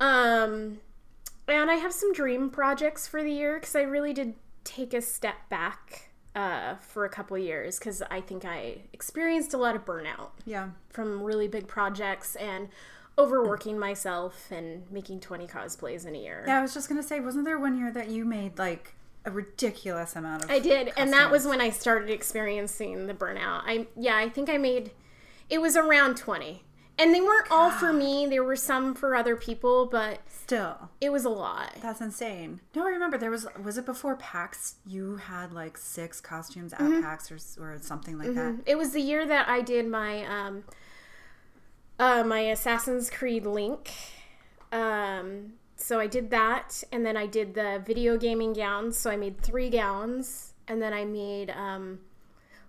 Um, 0.00 0.78
and 1.48 1.70
I 1.70 1.74
have 1.76 1.92
some 1.92 2.12
dream 2.12 2.50
projects 2.50 3.06
for 3.06 3.22
the 3.22 3.30
year 3.30 3.60
because 3.60 3.76
I 3.76 3.82
really 3.82 4.12
did 4.12 4.34
take 4.64 4.92
a 4.92 5.00
step 5.00 5.48
back 5.48 6.05
uh, 6.36 6.76
for 6.76 7.04
a 7.04 7.08
couple 7.08 7.36
years 7.38 7.78
because 7.78 8.02
I 8.10 8.20
think 8.20 8.44
I 8.44 8.82
experienced 8.92 9.54
a 9.54 9.56
lot 9.56 9.74
of 9.74 9.84
burnout 9.84 10.30
Yeah. 10.44 10.68
from 10.90 11.22
really 11.22 11.48
big 11.48 11.66
projects 11.66 12.36
and 12.36 12.68
overworking 13.18 13.78
myself 13.78 14.50
and 14.52 14.82
making 14.92 15.20
20 15.20 15.46
cosplays 15.46 16.06
in 16.06 16.14
a 16.14 16.18
year. 16.18 16.44
Yeah, 16.46 16.58
I 16.58 16.62
was 16.62 16.74
just 16.74 16.88
gonna 16.88 17.02
say, 17.02 17.18
wasn't 17.18 17.46
there 17.46 17.58
one 17.58 17.78
year 17.78 17.90
that 17.90 18.08
you 18.10 18.24
made 18.26 18.58
like 18.58 18.92
a 19.24 19.30
ridiculous 19.30 20.14
amount 20.14 20.44
of 20.44 20.50
I 20.50 20.58
did, 20.60 20.92
and 20.96 21.12
that 21.14 21.30
was 21.30 21.46
when 21.46 21.60
I 21.60 21.70
started 21.70 22.10
experiencing 22.10 23.06
the 23.06 23.14
burnout. 23.14 23.62
I 23.64 23.86
yeah, 23.96 24.16
I 24.16 24.28
think 24.28 24.50
I 24.50 24.58
made 24.58 24.90
it 25.48 25.60
was 25.60 25.76
around 25.76 26.16
20. 26.18 26.62
And 26.98 27.14
they 27.14 27.20
weren't 27.20 27.50
all 27.50 27.70
for 27.70 27.92
me. 27.92 28.26
There 28.26 28.42
were 28.42 28.56
some 28.56 28.94
for 28.94 29.14
other 29.14 29.36
people, 29.36 29.84
but 29.86 30.20
still 30.28 30.88
it 31.00 31.10
was 31.12 31.24
a 31.26 31.28
lot. 31.30 31.74
that's 31.82 32.00
insane. 32.00 32.60
No, 32.74 32.86
I 32.86 32.90
remember 32.90 33.18
there 33.18 33.30
was 33.30 33.46
was 33.62 33.76
it 33.76 33.84
before 33.84 34.16
PAX? 34.16 34.76
You 34.86 35.16
had 35.16 35.52
like 35.52 35.76
six 35.76 36.20
costumes 36.22 36.72
at 36.72 36.80
Mm-hmm. 36.80 37.02
PAX 37.02 37.30
or 37.30 37.38
or 37.62 37.78
something 37.80 38.16
like 38.18 38.34
that. 38.34 38.60
It 38.64 38.78
was 38.78 38.92
the 38.92 39.00
year 39.02 39.26
that 39.26 39.46
I 39.48 39.60
did 39.60 39.86
my 39.86 40.24
um 40.24 40.64
uh 41.98 42.22
my 42.24 42.40
Assassin's 42.40 43.10
Creed 43.10 43.44
Link. 43.44 43.90
Um 44.72 45.54
so 45.76 46.00
I 46.00 46.06
did 46.06 46.30
that 46.30 46.82
and 46.90 47.04
then 47.04 47.16
I 47.18 47.26
did 47.26 47.54
the 47.54 47.82
video 47.84 48.16
gaming 48.16 48.54
gowns. 48.54 48.96
So 48.96 49.10
I 49.10 49.16
made 49.16 49.40
3 49.42 49.68
gowns 49.68 50.54
and 50.66 50.80
then 50.80 50.94
I 50.94 51.04
made 51.04 51.50
um 51.50 51.98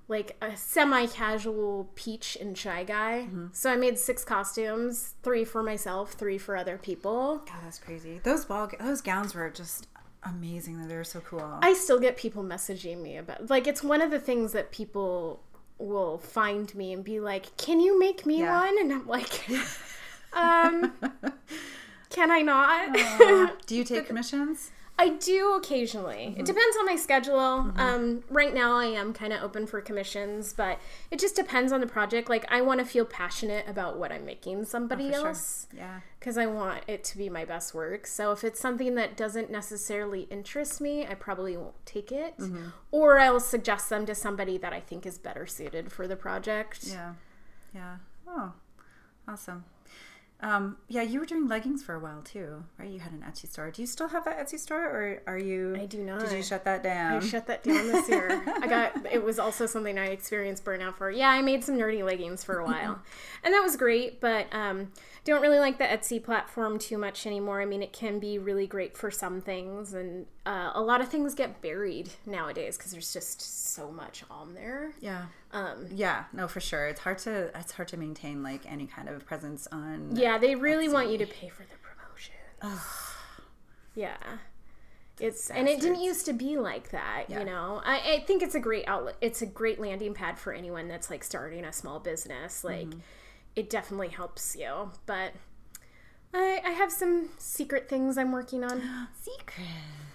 like 0.09 0.37
a 0.41 0.55
semi-casual 0.55 1.89
peach 1.95 2.37
and 2.39 2.57
shy 2.57 2.83
guy. 2.83 3.27
So 3.51 3.69
I 3.71 3.75
made 3.75 3.99
6 3.99 4.23
costumes, 4.23 5.15
3 5.23 5.43
for 5.43 5.61
myself, 5.61 6.13
3 6.13 6.37
for 6.37 6.55
other 6.55 6.77
people. 6.77 7.39
God, 7.45 7.57
that's 7.63 7.79
crazy. 7.79 8.19
Those 8.23 8.45
ball 8.45 8.69
those 8.79 9.01
gowns 9.01 9.35
were 9.35 9.49
just 9.49 9.87
amazing. 10.23 10.87
They 10.87 10.95
were 10.95 11.03
so 11.03 11.19
cool. 11.21 11.59
I 11.61 11.73
still 11.73 11.99
get 11.99 12.15
people 12.17 12.43
messaging 12.43 13.01
me 13.01 13.17
about 13.17 13.49
like 13.49 13.67
it's 13.67 13.83
one 13.83 14.01
of 14.01 14.11
the 14.11 14.19
things 14.19 14.53
that 14.53 14.71
people 14.71 15.41
will 15.77 16.17
find 16.17 16.73
me 16.73 16.91
and 16.93 17.03
be 17.03 17.19
like, 17.19 17.55
"Can 17.57 17.79
you 17.79 17.99
make 17.99 18.25
me 18.25 18.39
Yeah. 18.39 18.51
one?" 18.61 18.79
And 18.79 18.91
I'm 18.93 19.07
like, 19.07 19.47
"Um, 20.33 20.93
can 22.09 22.31
I 22.31 22.41
not?" 22.41 23.65
Do 23.67 23.75
you 23.75 23.83
take 23.91 24.07
commissions? 24.07 24.71
I 24.99 25.09
do 25.09 25.53
occasionally. 25.55 26.23
It 26.23 26.29
mm-hmm. 26.29 26.43
depends 26.43 26.77
on 26.77 26.85
my 26.85 26.95
schedule. 26.95 27.35
Mm-hmm. 27.35 27.79
Um, 27.79 28.23
right 28.29 28.53
now, 28.53 28.77
I 28.77 28.85
am 28.85 29.13
kind 29.13 29.31
of 29.31 29.43
open 29.43 29.67
for 29.67 29.79
commissions, 29.79 30.53
but 30.53 30.79
it 31.11 31.19
just 31.19 31.35
depends 31.35 31.71
on 31.71 31.81
the 31.81 31.87
project. 31.87 32.29
Like, 32.29 32.51
I 32.51 32.61
want 32.61 32.79
to 32.79 32.85
feel 32.85 33.05
passionate 33.05 33.67
about 33.67 33.99
what 33.99 34.11
I'm 34.11 34.25
making 34.25 34.65
somebody 34.65 35.09
oh, 35.09 35.19
sure. 35.19 35.27
else 35.27 35.67
Yeah. 35.71 35.99
because 36.19 36.35
I 36.37 36.47
want 36.47 36.83
it 36.87 37.03
to 37.05 37.17
be 37.17 37.29
my 37.29 37.45
best 37.45 37.75
work. 37.75 38.07
So 38.07 38.31
if 38.31 38.43
it's 38.43 38.59
something 38.59 38.95
that 38.95 39.15
doesn't 39.15 39.51
necessarily 39.51 40.21
interest 40.31 40.81
me, 40.81 41.05
I 41.05 41.13
probably 41.13 41.55
won't 41.55 41.85
take 41.85 42.11
it, 42.11 42.35
mm-hmm. 42.39 42.69
or 42.91 43.19
I'll 43.19 43.39
suggest 43.39 43.89
them 43.89 44.07
to 44.07 44.15
somebody 44.15 44.57
that 44.57 44.73
I 44.73 44.79
think 44.79 45.05
is 45.05 45.19
better 45.19 45.45
suited 45.45 45.91
for 45.91 46.07
the 46.07 46.15
project. 46.15 46.85
Yeah. 46.87 47.13
Yeah. 47.73 47.97
Oh, 48.27 48.53
awesome. 49.27 49.65
Um, 50.39 50.77
yeah, 50.87 51.01
you 51.01 51.19
were 51.19 51.25
doing 51.25 51.47
leggings 51.47 51.83
for 51.83 51.95
a 51.95 51.99
while 51.99 52.21
too, 52.21 52.63
right? 52.77 52.89
You 52.89 52.99
had 52.99 53.11
an 53.11 53.25
Etsy 53.27 53.49
store. 53.49 53.71
Do 53.71 53.81
you 53.81 53.87
still 53.87 54.09
have 54.09 54.23
that 54.25 54.37
Etsy 54.37 54.59
store, 54.59 54.83
or 54.83 55.21
are 55.25 55.37
you? 55.37 55.75
I 55.75 55.87
do 55.87 56.03
not. 56.03 56.19
Did 56.19 56.31
you 56.31 56.43
shut 56.43 56.63
that 56.65 56.83
down? 56.83 57.23
I 57.23 57.25
shut 57.25 57.47
that 57.47 57.63
down 57.63 57.87
this 57.87 58.07
year. 58.07 58.43
I 58.45 58.67
got 58.69 59.05
it 59.11 59.23
was 59.23 59.39
also 59.39 59.65
something 59.65 59.97
I 59.97 60.07
experienced 60.07 60.63
burnout 60.63 60.95
for. 60.95 61.09
Yeah, 61.09 61.29
I 61.29 61.41
made 61.41 61.63
some 61.63 61.75
nerdy 61.75 62.05
leggings 62.05 62.43
for 62.43 62.59
a 62.59 62.65
while, 62.65 62.99
and 63.43 63.51
that 63.51 63.61
was 63.61 63.75
great. 63.77 64.21
But 64.21 64.45
um, 64.51 64.91
don't 65.25 65.41
really 65.41 65.59
like 65.59 65.79
the 65.79 65.85
Etsy 65.85 66.23
platform 66.23 66.77
too 66.77 66.99
much 66.99 67.25
anymore. 67.25 67.59
I 67.59 67.65
mean, 67.65 67.81
it 67.81 67.91
can 67.91 68.19
be 68.19 68.37
really 68.37 68.67
great 68.67 68.95
for 68.95 69.09
some 69.09 69.41
things, 69.41 69.95
and 69.95 70.27
uh, 70.45 70.69
a 70.75 70.81
lot 70.81 71.01
of 71.01 71.09
things 71.09 71.33
get 71.33 71.63
buried 71.63 72.11
nowadays 72.27 72.77
because 72.77 72.91
there's 72.91 73.11
just 73.11 73.73
so 73.73 73.91
much 73.91 74.23
on 74.29 74.53
there. 74.53 74.93
yeah. 75.01 75.25
Um, 75.57 75.87
Yeah. 75.93 76.25
No, 76.33 76.47
for 76.47 76.59
sure. 76.59 76.87
It's 76.87 76.99
hard 77.01 77.17
to 77.19 77.51
it's 77.57 77.71
hard 77.73 77.87
to 77.89 77.97
maintain 77.97 78.43
like 78.43 78.65
any 78.71 78.85
kind 78.87 79.09
of 79.09 79.25
presence 79.25 79.67
on. 79.71 80.15
yeah, 80.15 80.37
they 80.37 80.55
really 80.55 80.89
want 80.89 81.09
you 81.09 81.17
to 81.17 81.25
pay 81.25 81.49
for 81.49 81.63
the 81.63 81.75
promotion. 81.81 82.79
yeah. 83.95 84.17
It's 85.19 85.49
and 85.49 85.67
it 85.67 85.81
didn't 85.81 86.01
used 86.01 86.27
to 86.27 86.33
be 86.33 86.57
like 86.57 86.91
that, 86.91 87.25
Yeah. 87.27 87.39
you 87.39 87.45
know. 87.45 87.81
I, 87.83 88.13
I 88.17 88.23
think 88.27 88.43
it's 88.43 88.53
a 88.53 88.59
great 88.59 88.87
outlet. 88.87 89.15
It's 89.19 89.41
a 89.41 89.47
great 89.47 89.79
landing 89.79 90.13
pad 90.13 90.37
for 90.37 90.53
anyone 90.53 90.87
that's 90.87 91.09
like 91.09 91.23
starting 91.23 91.65
a 91.65 91.73
small 91.73 91.99
business. 91.99 92.63
Like, 92.63 92.87
Mm-hmm. 92.87 92.99
it 93.55 93.69
definitely 93.71 94.09
helps 94.09 94.55
you. 94.55 94.91
But 95.07 95.31
I, 96.35 96.61
I 96.63 96.69
have 96.71 96.91
some 96.91 97.29
secret 97.39 97.89
things 97.89 98.15
I'm 98.17 98.31
working 98.31 98.63
on. 98.63 99.07
Secret. 99.19 99.65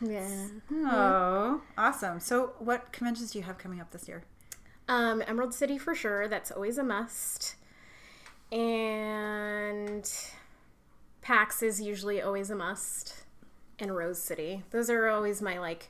Yeah. 0.01 0.47
Oh, 0.73 1.63
awesome. 1.77 2.21
So, 2.21 2.53
what 2.61 2.93
conventions 2.93 3.33
do 3.33 3.39
you 3.41 3.45
have 3.45 3.59
coming 3.59 3.81
up 3.81 3.91
this 3.91 4.07
year? 4.07 4.23
Um, 4.93 5.23
Emerald 5.27 5.55
City 5.55 5.79
for 5.79 5.95
sure. 5.95 6.29
That's 6.29 6.51
always 6.51 6.77
a 6.77 6.85
must. 6.85 7.57
And 8.51 10.11
PAX 11.23 11.63
is 11.63 11.81
usually 11.81 12.21
always 12.21 12.51
a 12.51 12.55
must. 12.55 13.25
And 13.79 13.97
Rose 13.97 14.23
City. 14.23 14.65
Those 14.71 14.91
are 14.91 15.09
always 15.09 15.41
my 15.41 15.59
like 15.59 15.89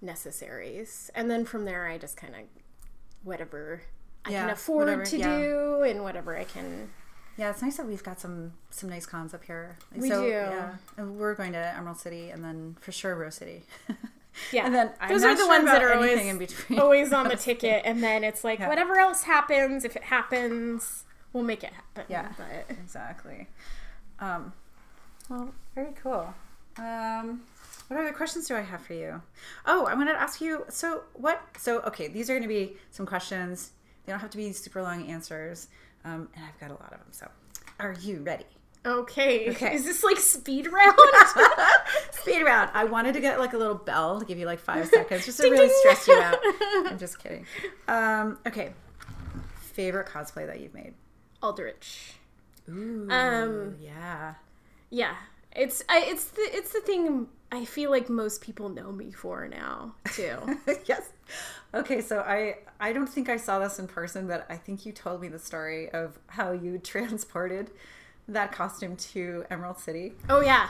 necessaries. 0.00 1.10
And 1.16 1.28
then 1.28 1.44
from 1.44 1.64
there, 1.64 1.88
I 1.88 1.98
just 1.98 2.16
kind 2.16 2.34
of 2.36 2.42
whatever 3.24 3.82
I 4.24 4.30
can 4.30 4.50
afford 4.50 4.86
whatever, 4.86 5.04
to 5.04 5.18
yeah. 5.18 5.38
do 5.38 5.82
and 5.82 6.04
whatever 6.04 6.36
I 6.36 6.44
can. 6.44 6.90
Yeah, 7.36 7.50
it's 7.50 7.60
nice 7.60 7.78
that 7.78 7.86
we've 7.86 8.04
got 8.04 8.20
some 8.20 8.52
some 8.70 8.88
nice 8.88 9.04
cons 9.04 9.34
up 9.34 9.42
here. 9.42 9.76
We 9.96 10.08
do. 10.08 10.26
Yeah, 10.26 10.76
and 10.96 11.18
we're 11.18 11.34
going 11.34 11.52
to 11.52 11.76
Emerald 11.76 11.98
City, 11.98 12.30
and 12.30 12.44
then 12.44 12.76
for 12.80 12.92
sure 12.92 13.16
Rose 13.16 13.34
City. 13.34 13.64
Yeah, 14.52 14.66
and 14.66 14.74
then 14.74 14.90
I'm 15.00 15.08
those 15.10 15.22
not 15.22 15.30
are 15.30 15.34
the 15.34 15.38
sure 15.40 15.48
ones 15.48 15.64
that 15.66 15.82
are 15.82 15.94
always 15.94 16.20
in 16.20 16.38
between. 16.38 16.78
always 16.78 17.12
on 17.12 17.28
the 17.28 17.36
ticket. 17.36 17.82
And 17.84 18.02
then 18.02 18.24
it's 18.24 18.44
like 18.44 18.58
Yeah. 18.58 18.68
whatever 18.68 18.98
else 18.98 19.24
happens, 19.24 19.84
if 19.84 19.96
it 19.96 20.04
happens, 20.04 21.04
we'll 21.32 21.44
make 21.44 21.62
it 21.64 21.72
happen. 21.72 22.04
Yeah. 22.08 22.32
but 22.38 22.66
exactly. 22.70 23.48
Um, 24.20 24.52
well, 25.28 25.52
very 25.74 25.92
cool. 26.02 26.32
Um, 26.78 27.42
what 27.88 28.00
other 28.00 28.12
questions 28.12 28.48
do 28.48 28.56
I 28.56 28.60
have 28.62 28.80
for 28.82 28.94
you? 28.94 29.20
Oh, 29.66 29.84
I 29.86 29.94
wanted 29.94 30.12
to 30.14 30.20
ask 30.20 30.40
you. 30.40 30.64
So, 30.68 31.02
what? 31.14 31.42
So, 31.58 31.80
okay, 31.80 32.08
these 32.08 32.30
are 32.30 32.32
going 32.32 32.42
to 32.42 32.48
be 32.48 32.76
some 32.90 33.04
questions. 33.04 33.72
They 34.06 34.12
don't 34.12 34.20
have 34.20 34.30
to 34.30 34.36
be 34.38 34.52
super 34.52 34.82
long 34.82 35.06
answers, 35.08 35.68
um, 36.04 36.28
and 36.34 36.44
I've 36.44 36.58
got 36.58 36.70
a 36.70 36.74
lot 36.82 36.92
of 36.92 36.98
them. 37.00 37.08
So, 37.10 37.28
are 37.78 37.94
you 38.00 38.22
ready? 38.22 38.46
Okay. 38.86 39.50
Okay. 39.50 39.74
Is 39.74 39.84
this 39.84 40.02
like 40.02 40.18
speed 40.18 40.66
round? 40.72 40.96
Speed 42.22 42.42
round. 42.44 42.70
I 42.74 42.84
wanted 42.84 43.14
to 43.14 43.20
get 43.20 43.38
like 43.38 43.52
a 43.52 43.58
little 43.58 43.74
bell 43.74 44.18
to 44.20 44.24
give 44.26 44.38
you 44.38 44.46
like 44.46 44.58
five 44.60 44.86
seconds 44.94 45.24
just 45.26 45.40
to 45.40 45.50
really 45.50 45.68
stress 45.80 46.06
you 46.08 46.18
out. 46.20 46.38
I'm 46.86 46.98
just 46.98 47.18
kidding. 47.18 47.46
Um, 47.88 48.38
okay. 48.46 48.72
Favorite 49.60 50.06
cosplay 50.08 50.46
that 50.46 50.60
you've 50.60 50.74
made? 50.74 50.94
Aldrich. 51.42 52.14
Ooh, 52.68 53.08
Um, 53.10 53.76
yeah. 53.80 54.34
Yeah. 54.90 55.14
It's 55.54 55.82
I, 55.88 56.04
it's 56.06 56.24
the 56.26 56.42
it's 56.42 56.72
the 56.72 56.80
thing 56.80 57.26
I 57.50 57.64
feel 57.66 57.90
like 57.90 58.08
most 58.08 58.40
people 58.40 58.70
know 58.70 58.90
me 58.90 59.12
for 59.12 59.46
now 59.48 59.94
too. 60.14 60.38
yes. 60.86 61.10
Okay, 61.74 62.00
so 62.00 62.20
I 62.20 62.56
I 62.80 62.92
don't 62.94 63.06
think 63.08 63.28
I 63.28 63.36
saw 63.36 63.58
this 63.58 63.78
in 63.78 63.86
person, 63.86 64.26
but 64.26 64.46
I 64.48 64.56
think 64.56 64.86
you 64.86 64.92
told 64.92 65.20
me 65.20 65.28
the 65.28 65.38
story 65.38 65.90
of 65.90 66.18
how 66.28 66.52
you 66.52 66.78
transported 66.78 67.70
that 68.28 68.52
costume 68.52 68.96
to 68.96 69.44
Emerald 69.50 69.78
City. 69.78 70.12
oh 70.30 70.40
yeah. 70.40 70.68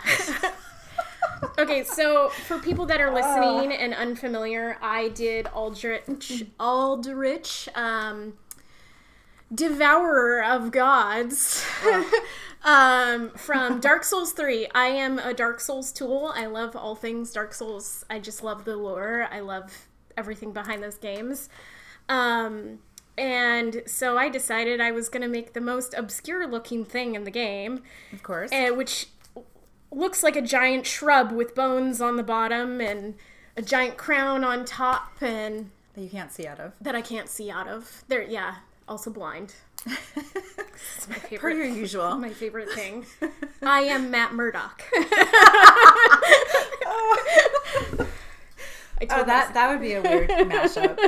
Okay, 1.59 1.85
so 1.85 2.29
for 2.29 2.59
people 2.59 2.87
that 2.87 3.01
are 3.01 3.13
listening 3.13 3.73
and 3.73 3.95
unfamiliar, 3.95 4.79
I 4.81 5.09
did 5.09 5.47
Aldrich 5.49 6.45
Aldrich 6.59 7.69
um 7.75 8.35
Devourer 9.55 10.43
of 10.43 10.71
Gods. 10.73 11.65
um, 12.65 13.31
from 13.31 13.81
Dark 13.81 14.05
Souls 14.05 14.33
3. 14.33 14.69
I 14.75 14.87
am 14.87 15.19
a 15.19 15.35
Dark 15.35 15.61
Souls 15.61 15.93
tool. 15.93 16.33
I 16.35 16.47
love 16.47 16.75
all 16.77 16.95
things 16.95 17.33
Dark 17.33 17.53
Souls. 17.53 18.05
I 18.09 18.19
just 18.19 18.43
love 18.43 18.65
the 18.65 18.77
lore. 18.77 19.29
I 19.31 19.41
love 19.41 19.89
everything 20.17 20.53
behind 20.53 20.83
those 20.83 20.97
games. 20.97 21.49
Um, 22.09 22.79
and 23.19 23.83
so 23.87 24.17
I 24.17 24.31
decided 24.31 24.81
I 24.81 24.91
was 24.91 25.09
going 25.11 25.23
to 25.23 25.29
make 25.29 25.53
the 25.53 25.61
most 25.61 25.93
obscure 25.95 26.47
looking 26.47 26.85
thing 26.85 27.15
in 27.15 27.25
the 27.25 27.31
game, 27.31 27.83
Of 28.13 28.23
course. 28.23 28.51
uh, 28.53 28.71
which 28.75 29.09
looks 29.93 30.23
like 30.23 30.37
a 30.37 30.43
giant 30.43 30.87
shrub 30.87 31.33
with 31.33 31.55
bones 31.55 32.01
on 32.01 32.17
the 32.17 32.23
bottom 32.23 32.81
and 32.81 33.15
a 33.57 33.63
giant 33.63 33.97
crown 33.97 34.45
on 34.45 34.65
top 34.65 35.13
and 35.21 35.71
that 35.95 36.03
you 36.03 36.09
can't 36.09 36.33
see 36.33 36.47
out 36.47 36.59
of. 36.59 36.73
that 36.81 36.95
I 36.95 37.03
can't 37.03 37.29
see 37.29 37.51
out 37.51 37.69
of. 37.69 38.03
There, 38.09 38.23
yeah, 38.23 38.57
also 38.89 39.11
blind. 39.11 39.55
It's 40.97 41.09
my 41.09 41.15
Per 41.17 41.29
favorite. 41.29 41.57
your 41.57 41.67
usual. 41.67 42.15
my 42.19 42.31
favorite 42.31 42.71
thing. 42.71 43.05
I 43.63 43.83
am 43.83 44.11
Matt 44.11 44.33
Murdock. 44.35 44.83
I 44.95 45.03
Oh, 49.11 49.25
that 49.25 49.53
that 49.55 49.69
would 49.71 49.81
be 49.81 49.95
a 49.95 50.03
weird 50.03 50.31
mashup. 50.31 50.99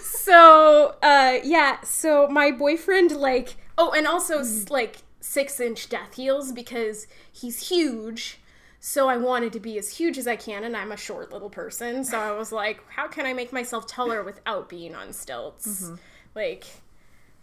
so 0.00 0.94
uh 1.02 1.38
yeah 1.44 1.80
so 1.82 2.26
my 2.28 2.50
boyfriend 2.50 3.12
like 3.12 3.56
oh 3.78 3.92
and 3.92 4.06
also 4.06 4.40
s 4.40 4.68
like 4.70 4.98
six 5.20 5.58
inch 5.60 5.88
death 5.88 6.14
heels 6.14 6.52
because 6.52 7.06
he's 7.32 7.68
huge. 7.68 8.38
So 8.78 9.08
i 9.08 9.16
wanted 9.16 9.52
to 9.54 9.60
be 9.60 9.78
as 9.78 9.96
huge 9.96 10.16
as 10.18 10.26
i 10.28 10.36
can 10.36 10.62
and 10.62 10.76
i'm 10.76 10.92
a 10.92 10.96
short 10.96 11.32
little 11.32 11.50
person. 11.50 12.04
So 12.04 12.18
i 12.18 12.32
was 12.32 12.52
like 12.52 12.80
how 12.88 13.08
can 13.08 13.26
i 13.26 13.32
make 13.32 13.52
myself 13.52 13.86
taller 13.86 14.22
without 14.22 14.68
being 14.68 14.94
on 14.94 15.12
stilts? 15.12 15.90
Like 16.34 16.64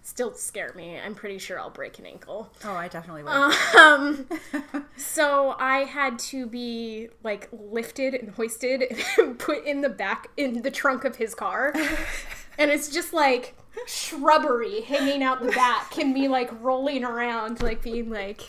stilts 0.06 0.44
scare 0.44 0.74
me. 0.76 1.00
I'm 1.00 1.16
pretty 1.16 1.38
sure 1.40 1.60
i'll 1.60 1.70
break 1.70 1.98
an 2.00 2.06
ankle. 2.06 2.52
Oh, 2.64 2.74
I 2.76 2.88
definitely 2.88 3.24
will. 3.24 3.52
um, 3.80 4.28
so 4.98 5.56
I 5.58 5.80
had 5.80 6.20
to 6.20 6.46
be 6.46 7.10
like 7.24 7.50
lifted 7.52 8.14
and 8.14 8.30
hoisted 8.30 8.84
and 9.18 9.40
put 9.40 9.66
in 9.66 9.82
the 9.82 9.90
back 9.90 10.28
in 10.38 10.62
the 10.62 10.72
trunk 10.72 11.06
of 11.06 11.16
his 11.16 11.34
car, 11.34 11.74
and 12.58 12.70
it's 12.70 12.90
just 12.90 13.14
like 13.14 13.56
shrubbery 13.86 14.82
hanging 14.82 15.24
out 15.24 15.42
the 15.42 15.52
back 15.52 15.98
and 15.98 16.14
me 16.14 16.28
like 16.28 16.50
rolling 16.62 17.04
around, 17.04 17.62
like 17.62 17.82
being 17.82 18.10
like, 18.10 18.42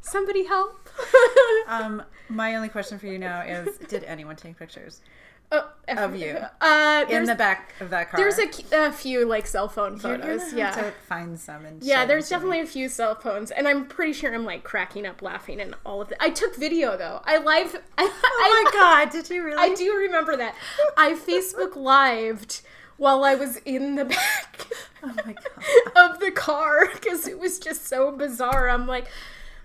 "Somebody 0.00 0.44
help!" 0.46 0.88
um, 1.68 2.02
my 2.28 2.54
only 2.56 2.68
question 2.68 2.98
for 2.98 3.06
you 3.06 3.18
now 3.18 3.40
is: 3.42 3.76
Did 3.88 4.04
anyone 4.04 4.36
take 4.36 4.58
pictures 4.58 5.00
Oh, 5.52 5.70
of 5.86 6.16
you 6.16 6.38
Uh, 6.60 7.04
in 7.08 7.24
the 7.24 7.36
back 7.36 7.72
of 7.80 7.90
that 7.90 8.10
car? 8.10 8.18
there's 8.18 8.36
a, 8.38 8.86
a 8.88 8.90
few 8.90 9.24
like 9.24 9.46
cell 9.46 9.68
phone 9.68 9.92
You're 9.92 10.18
photos. 10.18 10.42
have 10.50 10.58
Yeah. 10.58 10.70
to 10.72 10.90
find 11.08 11.38
some 11.38 11.64
and 11.64 11.80
Yeah, 11.84 12.04
there's 12.04 12.28
them 12.28 12.40
me. 12.40 12.46
definitely 12.56 12.60
a 12.62 12.72
few 12.72 12.88
cell 12.88 13.14
phones, 13.14 13.52
and 13.52 13.68
I'm 13.68 13.86
pretty 13.86 14.12
sure 14.12 14.34
I'm 14.34 14.44
like 14.44 14.64
cracking 14.64 15.06
up 15.06 15.22
laughing 15.22 15.60
and 15.60 15.76
all 15.86 16.00
of 16.02 16.10
it. 16.10 16.18
I 16.20 16.30
took 16.30 16.56
video 16.56 16.96
though. 16.96 17.20
I 17.24 17.38
live. 17.38 17.80
I, 17.98 18.10
Oh 18.38 18.64
my 18.64 18.70
god! 18.72 19.10
Did 19.10 19.30
you 19.30 19.44
really? 19.44 19.56
I 19.58 19.72
do 19.74 19.94
remember 19.94 20.36
that. 20.36 20.56
I 20.96 21.12
Facebook 21.12 21.76
lived 21.76 22.62
while 22.96 23.24
I 23.24 23.34
was 23.34 23.56
in 23.58 23.94
the 23.96 24.04
back 24.06 24.66
Oh 25.02 25.12
of 26.12 26.20
the 26.20 26.30
car 26.30 26.86
because 26.92 27.28
it 27.28 27.38
was 27.38 27.58
just 27.58 27.86
so 27.86 28.10
bizarre. 28.10 28.68
I'm 28.68 28.86
like, 28.86 29.06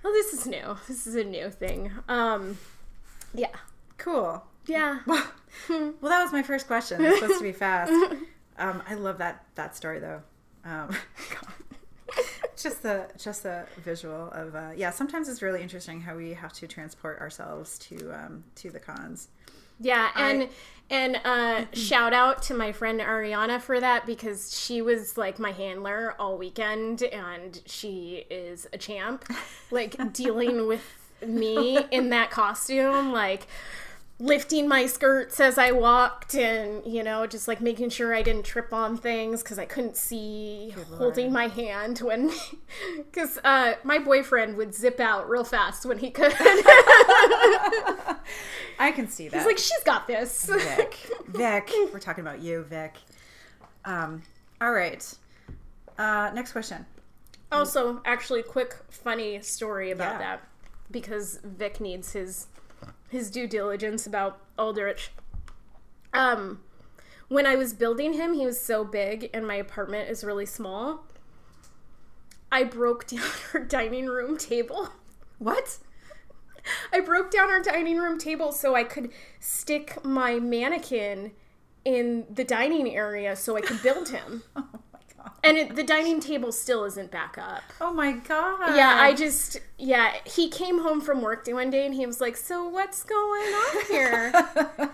oh, 0.06 0.12
this 0.12 0.34
is 0.34 0.46
new. 0.48 0.78
This 0.88 1.08
is 1.08 1.16
a 1.16 1.24
new 1.24 1.50
thing. 1.50 1.92
Um, 2.08 2.58
yeah, 3.34 3.48
Cool. 3.98 4.44
yeah. 4.68 5.00
Well, 5.08 5.26
well, 5.70 5.94
that 6.04 6.24
was 6.24 6.32
my 6.32 6.44
first 6.44 6.66
question. 6.68 7.04
It's 7.04 7.20
supposed 7.20 7.40
to 7.40 7.44
be 7.44 7.52
fast. 7.52 7.92
Um, 8.58 8.84
I 8.88 8.94
love 8.94 9.18
that 9.18 9.44
that 9.56 9.76
story 9.76 10.00
though. 10.00 10.22
Um, 10.66 10.96
just 12.56 12.84
the 12.84 13.08
just 13.18 13.44
the 13.44 13.66
visual 13.80 14.30
of 14.32 14.54
uh, 14.56 14.72
yeah. 14.76 14.92
Sometimes 14.92 15.28
it's 15.30 15.42
really 15.42 15.64
interesting 15.64 16.02
how 16.02 16.16
we 16.16 16.34
have 16.34 16.54
to 16.54 16.68
transport 16.68 17.20
ourselves 17.20 17.80
to 17.80 18.12
um, 18.14 18.44
to 18.56 18.70
the 18.70 18.80
cons. 18.80 19.30
Yeah, 19.80 20.10
and 20.16 20.50
and 20.92 21.22
uh, 21.24 21.66
shout 21.74 22.14
out 22.14 22.44
to 22.44 22.54
my 22.54 22.74
friend 22.74 23.00
Ariana 23.00 23.62
for 23.62 23.80
that 23.80 24.06
because 24.06 24.60
she 24.60 24.82
was 24.82 25.18
like 25.18 25.40
my 25.40 25.52
handler 25.52 26.16
all 26.20 26.38
weekend, 26.38 27.02
and 27.02 27.62
she 27.66 28.26
is 28.30 28.68
a 28.74 28.78
champ, 28.78 29.24
like 29.72 30.14
dealing 30.14 30.68
with 30.68 30.84
me 31.26 31.80
in 31.92 32.10
that 32.10 32.30
costume, 32.30 33.14
like 33.14 33.48
lifting 34.22 34.68
my 34.68 34.86
skirts 34.86 35.40
as 35.40 35.58
I 35.58 35.72
walked 35.72 36.36
and, 36.36 36.86
you 36.86 37.02
know, 37.02 37.26
just 37.26 37.48
like 37.48 37.60
making 37.60 37.90
sure 37.90 38.14
I 38.14 38.22
didn't 38.22 38.44
trip 38.44 38.72
on 38.72 38.96
things 38.96 39.42
because 39.42 39.58
I 39.58 39.66
couldn't 39.66 39.98
see 39.98 40.76
holding 40.96 41.34
my 41.34 41.48
hand 41.48 41.98
when, 42.00 42.30
because 42.98 43.40
uh, 43.44 43.74
my 43.84 43.98
boyfriend 43.98 44.58
would 44.58 44.76
zip 44.76 45.00
out 45.00 45.28
real 45.28 45.44
fast 45.44 45.88
when 45.88 45.98
he 45.98 46.12
could. 46.12 46.32
I 48.80 48.92
can 48.94 49.08
see 49.08 49.28
that. 49.28 49.38
He's 49.38 49.46
like, 49.48 49.58
she's 49.58 49.84
got 49.86 50.08
this. 50.08 50.46
Vic. 50.46 50.96
Vic. 51.28 51.72
We're 51.92 52.00
talking 52.00 52.24
about 52.24 52.42
you, 52.42 52.62
Vic. 52.64 52.96
Um, 53.86 54.22
all 54.62 54.72
right. 54.72 55.12
Uh, 55.98 56.30
next 56.34 56.52
question. 56.52 56.86
Also, 57.52 58.02
actually, 58.06 58.44
quick 58.44 58.76
funny 58.90 59.42
story 59.42 59.90
about 59.92 60.14
Yeah. 60.14 60.18
that 60.20 60.42
because 60.92 61.40
Vic 61.44 61.82
needs 61.82 62.14
his 62.14 62.48
his 63.12 63.30
due 63.30 63.46
diligence 63.46 64.08
about 64.08 64.40
Aldrich. 64.58 65.12
Um, 66.14 66.62
when 67.28 67.46
I 67.46 67.56
was 67.56 67.74
building 67.74 68.14
him, 68.14 68.34
he 68.34 68.46
was 68.46 68.60
so 68.60 68.86
big, 68.86 69.30
and 69.34 69.46
my 69.46 69.56
apartment 69.56 70.10
is 70.10 70.24
really 70.24 70.46
small. 70.46 71.06
I 72.52 72.64
broke 72.64 73.08
down 73.08 73.30
our 73.54 73.60
dining 73.60 74.08
room 74.08 74.38
table. 74.38 74.90
What? 75.40 75.78
I 76.94 77.00
broke 77.02 77.32
down 77.32 77.50
our 77.50 77.62
dining 77.62 77.98
room 77.98 78.18
table 78.18 78.52
so 78.52 78.76
I 78.76 78.84
could 78.84 79.12
stick 79.40 80.04
my 80.06 80.40
mannequin 80.40 81.32
in 81.84 82.26
the 82.30 82.44
dining 82.44 82.96
area 82.96 83.36
so 83.36 83.58
I 83.58 83.62
could 83.62 83.82
build 83.84 84.10
him. 84.10 84.44
Oh 84.56 84.91
god. 85.24 85.32
And 85.44 85.58
it, 85.58 85.76
the 85.76 85.84
dining 85.84 86.20
table 86.20 86.52
still 86.52 86.84
isn't 86.86 87.10
back 87.10 87.36
up. 87.38 87.64
Oh 87.82 87.92
my 87.92 88.12
god. 88.12 88.76
Yeah, 88.76 88.98
I 89.00 89.14
just 89.16 89.60
yeah. 89.80 90.14
He 90.24 90.50
came 90.50 90.80
home 90.84 91.02
from 91.02 91.22
work 91.24 91.48
one 91.48 91.72
day 91.72 91.84
and 91.86 91.96
he 91.96 92.06
was 92.06 92.22
like, 92.22 92.38
"So 92.38 92.68
what's 92.70 93.04
going 93.04 93.52
on 93.52 93.86
here?" 93.88 94.32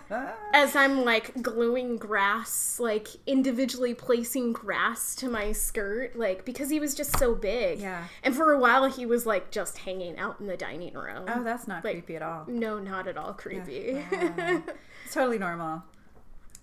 As 0.54 0.74
I'm 0.76 1.04
like 1.04 1.42
gluing 1.42 1.98
grass, 1.98 2.80
like 2.80 3.10
individually 3.28 3.94
placing 3.94 4.54
grass 4.54 5.16
to 5.18 5.30
my 5.30 5.52
skirt, 5.52 6.16
like 6.18 6.46
because 6.46 6.70
he 6.70 6.80
was 6.80 6.96
just 6.96 7.18
so 7.20 7.36
big. 7.36 7.80
Yeah. 7.80 8.06
And 8.24 8.34
for 8.34 8.54
a 8.54 8.58
while 8.60 8.86
he 8.90 9.06
was 9.06 9.26
like 9.26 9.52
just 9.52 9.80
hanging 9.80 10.18
out 10.18 10.40
in 10.40 10.48
the 10.48 10.56
dining 10.58 10.94
room. 10.94 11.26
Oh, 11.28 11.44
that's 11.44 11.68
not 11.68 11.84
Like- 11.84 11.96
creepy 11.96 12.16
at 12.16 12.22
all. 12.22 12.46
No, 12.48 12.80
not 12.80 13.08
at 13.08 13.18
all 13.18 13.34
creepy. 13.34 14.04
Wow. 14.12 14.64
It's 15.06 15.14
totally 15.14 15.38
normal. 15.40 15.84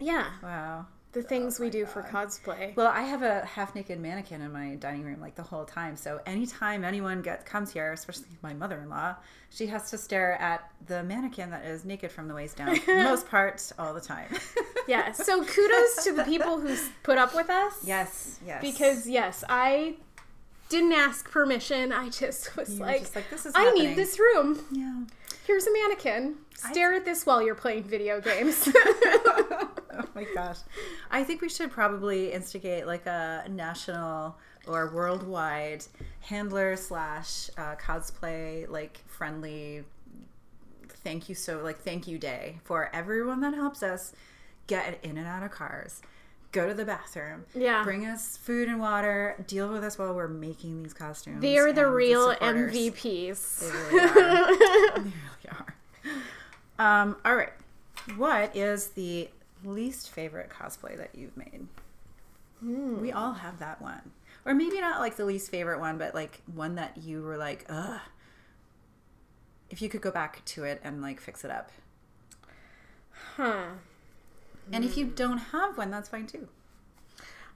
yeah, 0.01 0.27
Wow. 0.43 0.87
The 1.15 1.21
oh 1.21 1.23
things 1.23 1.59
we 1.59 1.71
do 1.71 1.87
for 1.87 2.03
cosplay. 2.03 2.75
Well, 2.77 2.89
I 2.89 3.03
have 3.03 3.23
a 3.23 3.45
half 3.47 3.75
naked 3.75 3.99
mannequin 4.01 4.43
in 4.43 4.53
my 4.53 4.75
dining 4.75 5.05
room 5.05 5.21
like 5.21 5.35
the 5.37 5.43
whole 5.43 5.65
time. 5.65 5.97
So 5.97 6.21
anytime 6.27 6.85
anyone 6.85 7.23
gets 7.23 7.45
comes 7.45 7.73
here, 7.73 7.93
especially 7.93 8.27
my 8.43 8.53
mother 8.53 8.79
in 8.81 8.89
law, 8.91 9.15
she 9.51 9.67
has 9.69 9.91
to 9.91 9.99
stare 9.99 10.35
at 10.41 10.69
the 10.87 11.03
mannequin 11.05 11.51
that 11.51 11.65
is 11.65 11.85
naked 11.85 12.11
from 12.13 12.29
the 12.29 12.35
waist 12.35 12.57
down. 12.57 12.77
most 12.87 13.29
part 13.29 13.73
all 13.79 13.95
the 13.95 14.01
time. 14.01 14.29
Yeah. 14.87 15.13
So 15.13 15.43
kudos 15.43 16.05
to 16.05 16.13
the 16.13 16.25
people 16.25 16.61
who 16.61 16.77
put 17.05 17.17
up 17.17 17.35
with 17.35 17.49
us. 17.49 17.73
yes, 17.87 18.39
yes. 18.47 18.61
Because 18.61 19.09
yes, 19.09 19.43
I 19.49 19.95
didn't 20.69 20.93
ask 20.93 21.31
permission. 21.31 21.91
I 21.91 22.11
just 22.11 22.55
was 22.55 22.79
like, 22.79 23.01
just 23.01 23.17
like, 23.17 23.31
"This 23.31 23.47
is 23.47 23.55
I 23.55 23.63
happening." 23.63 23.83
need 23.89 23.97
this 23.97 24.19
room. 24.19 24.63
yeah. 24.71 25.05
Here's 25.47 25.67
a 25.67 25.73
mannequin. 25.73 26.35
Stare 26.55 26.93
at 26.93 27.07
this 27.07 27.25
while 27.25 27.41
you're 27.43 27.55
playing 27.55 27.85
video 27.85 28.21
games. 28.31 28.69
My 30.17 30.25
gosh. 30.35 30.59
I 31.11 31.25
think 31.25 31.41
we 31.41 31.49
should 31.49 31.71
probably 31.71 32.33
instigate 32.33 32.87
like 32.87 33.07
a 33.07 33.45
national 33.51 34.37
or 34.67 34.91
worldwide 34.91 35.85
handler 36.21 36.77
slash 36.77 37.51
uh, 37.59 37.75
cosplay 37.77 38.69
like 38.69 39.03
friendly 39.07 39.85
thank 40.89 41.29
you 41.29 41.35
so 41.35 41.61
like 41.63 41.79
thank 41.81 42.07
you 42.09 42.17
day 42.19 42.57
for 42.65 42.89
everyone 42.95 43.41
that 43.41 43.53
helps 43.53 43.83
us 43.83 44.15
get 44.67 44.99
in 45.03 45.19
and 45.19 45.27
out 45.27 45.43
of 45.43 45.51
cars 45.51 46.01
go 46.53 46.67
to 46.67 46.73
the 46.73 46.85
bathroom 46.87 47.45
Yeah. 47.55 47.85
bring 47.85 48.07
us 48.07 48.39
food 48.39 48.69
and 48.69 48.81
water 48.81 49.35
deal 49.47 49.69
with 49.71 49.85
us 49.85 49.99
while 49.99 50.15
we're 50.15 50.29
making 50.29 50.83
these 50.83 50.95
costumes 50.95 51.43
they 51.43 51.59
are 51.59 51.73
the 51.73 51.87
real 51.87 52.31
supporters. 52.33 52.75
MVPs. 52.75 53.61
They 53.61 53.71
really 53.99 54.09
are. 54.09 54.95
they 54.97 55.03
really 55.03 55.13
are. 55.51 55.75
Um, 56.79 57.17
all 57.25 57.37
right. 57.37 57.53
What 58.17 58.57
is 58.57 58.89
the 58.89 59.29
least 59.65 60.11
favorite 60.11 60.51
cosplay 60.51 60.97
that 60.97 61.11
you've 61.15 61.37
made? 61.37 61.67
We 62.63 63.13
all 63.13 63.35
have 63.35 63.59
that 63.59 63.83
one. 63.83 64.13
Or 64.47 64.55
maybe 64.55 64.81
not 64.81 65.01
like 65.01 65.17
the 65.17 65.25
least 65.25 65.51
favorite 65.51 65.81
one, 65.81 65.99
but 65.99 66.15
like 66.15 66.41
one 66.55 66.77
that 66.77 66.97
you 67.03 67.23
were 67.23 67.37
like, 67.37 67.67
ugh. 67.69 68.01
If 69.71 69.83
you 69.83 69.89
could 69.89 70.01
go 70.01 70.11
back 70.11 70.45
to 70.47 70.65
it 70.65 70.81
and 70.85 71.03
like 71.03 71.21
fix 71.21 71.45
it 71.45 71.51
up. 71.51 71.71
Huh. 73.37 73.65
And 74.73 74.85
if 74.85 74.97
you 74.97 75.05
don't 75.07 75.39
have 75.39 75.77
one, 75.77 75.91
that's 75.91 76.09
fine 76.09 76.27
too. 76.27 76.49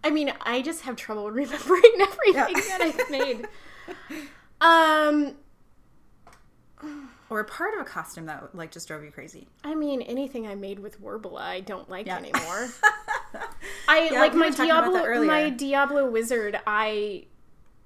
I 0.04 0.10
mean, 0.10 0.32
I 0.42 0.60
just 0.62 0.82
have 0.82 0.96
trouble 0.96 1.30
remembering 1.30 1.82
everything 2.00 2.34
Yeah. 2.34 2.78
that 2.78 2.80
I've 2.80 3.10
made. 3.10 3.46
Um, 4.60 5.36
Or 7.30 7.40
a 7.40 7.44
part 7.44 7.74
of 7.74 7.80
a 7.80 7.84
costume 7.84 8.26
that 8.26 8.54
like 8.54 8.70
just 8.70 8.88
drove 8.88 9.04
you 9.04 9.10
crazy. 9.10 9.46
I 9.62 9.74
mean, 9.74 10.00
anything 10.02 10.46
I 10.46 10.54
made 10.54 10.78
with 10.78 11.02
Worbla, 11.02 11.40
I 11.40 11.60
don't 11.60 11.88
like 11.90 12.06
Yeah. 12.06 12.16
anymore. 12.18 12.68
I 13.88 14.08
Yeah, 14.10 14.20
like 14.20 14.32
we 14.32 14.40
my 14.40 14.46
were 14.46 14.52
talking 14.52 14.70
about 14.70 14.92
that 14.92 15.04
Diablo, 15.04 15.24
my 15.26 15.50
Diablo 15.50 16.10
wizard. 16.10 16.58
I, 16.66 17.26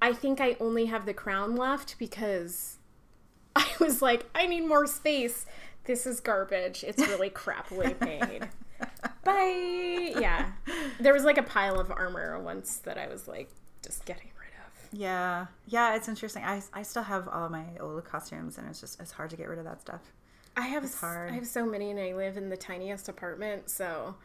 I 0.01 0.13
think 0.13 0.41
I 0.41 0.57
only 0.61 0.87
have 0.87 1.07
the 1.07 1.15
crown 1.15 1.57
left 1.57 1.97
because 1.99 2.79
I 3.57 3.67
was 3.81 4.01
like, 4.03 4.27
I 4.35 4.47
need 4.47 4.63
more 4.67 4.87
space. 4.87 5.47
This 5.85 6.07
is 6.07 6.21
garbage. 6.21 6.85
It's 6.85 7.01
really 7.09 7.31
crappily 7.43 8.01
made. 8.01 8.49
Bye. 9.25 10.15
Yeah, 10.21 10.53
there 11.01 11.13
was 11.13 11.25
like 11.25 11.39
a 11.39 11.43
pile 11.43 11.79
of 11.81 11.91
armor 11.91 12.39
once 12.41 12.77
that 12.79 12.99
I 12.99 13.09
was 13.09 13.27
like, 13.29 13.49
just 13.85 14.05
getting. 14.05 14.29
Yeah. 14.93 15.47
Yeah, 15.67 15.95
it's 15.97 16.09
interesting. 16.09 16.45
I, 16.45 16.63
I 16.73 16.83
still 16.83 17.03
have 17.03 17.29
all 17.29 17.49
my 17.49 17.65
old 17.81 18.05
costumes 18.05 18.59
and 18.59 18.69
it's 18.69 18.81
just 18.81 19.01
it's 19.01 19.13
hard 19.13 19.31
to 19.31 19.37
get 19.37 19.49
rid 19.49 19.59
of 19.59 19.65
that 19.65 19.81
stuff. 19.81 20.01
I 20.57 20.63
have 20.67 20.85
s- 20.85 21.01
hard. 21.01 21.31
I 21.31 21.35
have 21.35 21.47
so 21.47 21.65
many, 21.65 21.91
and 21.91 21.99
I 21.99 22.13
live 22.13 22.37
in 22.37 22.51
the 22.51 22.59
tiniest 22.59 23.09
apartment, 23.09 23.71
so 23.71 24.17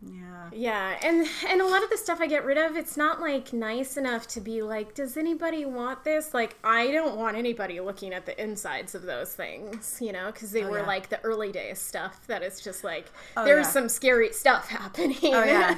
Yeah. 0.00 0.50
Yeah, 0.52 0.96
and 1.02 1.26
and 1.48 1.60
a 1.60 1.66
lot 1.66 1.82
of 1.82 1.90
the 1.90 1.96
stuff 1.96 2.20
I 2.20 2.28
get 2.28 2.44
rid 2.44 2.56
of, 2.56 2.76
it's 2.76 2.96
not 2.96 3.20
like 3.20 3.52
nice 3.52 3.96
enough 3.96 4.28
to 4.28 4.40
be 4.40 4.62
like, 4.62 4.94
does 4.94 5.16
anybody 5.16 5.64
want 5.64 6.04
this? 6.04 6.32
Like, 6.32 6.56
I 6.62 6.92
don't 6.92 7.16
want 7.16 7.36
anybody 7.36 7.80
looking 7.80 8.14
at 8.14 8.24
the 8.24 8.40
insides 8.40 8.94
of 8.94 9.02
those 9.02 9.34
things, 9.34 9.98
you 10.00 10.12
know, 10.12 10.26
because 10.26 10.52
they 10.52 10.62
Oh, 10.62 10.70
were 10.70 10.78
yeah. 10.80 10.86
like 10.86 11.08
the 11.08 11.20
early 11.22 11.50
days 11.50 11.80
stuff 11.80 12.24
that 12.28 12.44
is 12.44 12.60
just 12.60 12.84
like 12.84 13.06
Oh, 13.36 13.44
there's 13.44 13.66
yeah. 13.66 13.72
some 13.72 13.88
scary 13.88 14.32
stuff 14.32 14.68
happening. 14.68 15.16
Oh 15.24 15.42
yeah. 15.44 15.76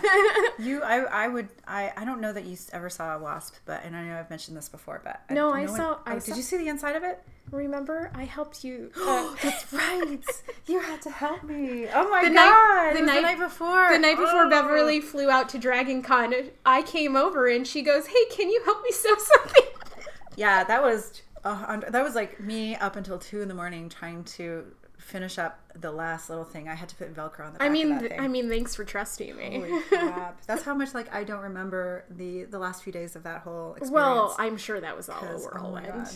you 0.58 0.82
I 0.82 0.96
I 1.24 1.28
would 1.28 1.48
I 1.66 1.92
I 1.96 2.04
don't 2.04 2.20
know 2.20 2.32
that 2.34 2.44
you 2.44 2.58
ever 2.74 2.90
saw 2.90 3.16
a 3.16 3.18
wasp, 3.18 3.54
but 3.64 3.82
and 3.84 3.96
I 3.96 4.04
know 4.04 4.18
I've 4.18 4.28
mentioned 4.28 4.54
this 4.56 4.68
before, 4.68 5.00
but 5.02 5.22
uh, 5.30 5.34
No, 5.34 5.50
I 5.50 5.64
one- 5.64 5.76
saw- 5.76 5.98
I 6.04 6.16
oh, 6.16 6.18
saw- 6.18 6.26
Did 6.26 6.36
you 6.36 6.42
see 6.42 6.58
the 6.58 6.68
inside 6.68 6.94
of 6.96 7.04
it? 7.04 7.22
Remember, 7.50 8.10
I 8.14 8.24
helped 8.24 8.64
you. 8.64 8.90
uh, 9.00 9.34
That's 9.42 9.72
right. 9.72 10.20
you 10.66 10.80
had 10.80 11.02
to 11.02 11.10
help 11.10 11.42
me. 11.42 11.86
Oh 11.92 12.08
my 12.08 12.24
The 12.28 12.34
god! 12.34 12.34
night- 12.34 12.92
the 12.94 13.02
night- 13.02 13.14
the 13.16 13.20
night 13.22 13.38
before. 13.38 13.88
the 13.92 13.98
night 13.98 14.16
before 14.16 14.44
Oh. 14.46 14.50
Beverly 14.50 15.00
flew 15.00 15.30
out 15.30 15.48
to 15.50 15.58
Dragon 15.58 16.02
Con, 16.02 16.32
I 16.64 16.82
came 16.82 17.16
over 17.16 17.46
and 17.46 17.66
she 17.66 17.82
goes, 17.82 18.06
"Hey, 18.06 18.24
can 18.30 18.50
you 18.50 18.62
help 18.64 18.82
me 18.82 18.90
sew 18.92 19.14
something?" 19.18 19.64
Yeah, 20.36 20.64
that 20.64 20.80
was 20.82 21.22
uh, 21.44 21.78
that 21.90 22.02
was 22.04 22.14
like 22.14 22.40
me 22.40 22.74
up 22.76 22.96
until 22.96 23.18
two 23.18 23.42
in 23.42 23.48
the 23.48 23.54
morning 23.54 23.88
trying 23.88 24.24
to 24.24 24.64
finish 24.96 25.38
up 25.38 25.58
the 25.74 25.90
last 25.90 26.30
little 26.30 26.44
thing. 26.44 26.68
I 26.68 26.74
had 26.74 26.88
to 26.90 26.94
put 26.94 27.14
Velcro 27.14 27.46
on 27.46 27.52
the 27.54 27.58
back 27.58 27.66
I 27.66 27.68
mean, 27.68 27.92
of 27.92 28.00
that 28.02 28.10
thing. 28.10 28.20
I 28.20 28.28
mean, 28.28 28.48
thanks 28.48 28.74
for 28.74 28.84
trusting 28.84 29.36
me. 29.36 29.56
Holy 29.68 29.82
crap! 29.88 30.40
That's 30.46 30.62
how 30.62 30.74
much 30.74 30.94
like 30.94 31.12
I 31.12 31.24
don't 31.24 31.42
remember 31.42 32.04
the 32.10 32.44
the 32.44 32.58
last 32.58 32.84
few 32.84 32.92
days 32.92 33.16
of 33.16 33.24
that 33.24 33.40
whole 33.42 33.72
experience. 33.74 33.92
Well, 33.92 34.36
I'm 34.38 34.56
sure 34.56 34.80
that 34.80 34.96
was 34.96 35.08
all 35.08 35.22
a 35.24 35.34
oh 35.34 35.38
whirlwind. 35.52 35.86
God. 35.88 36.08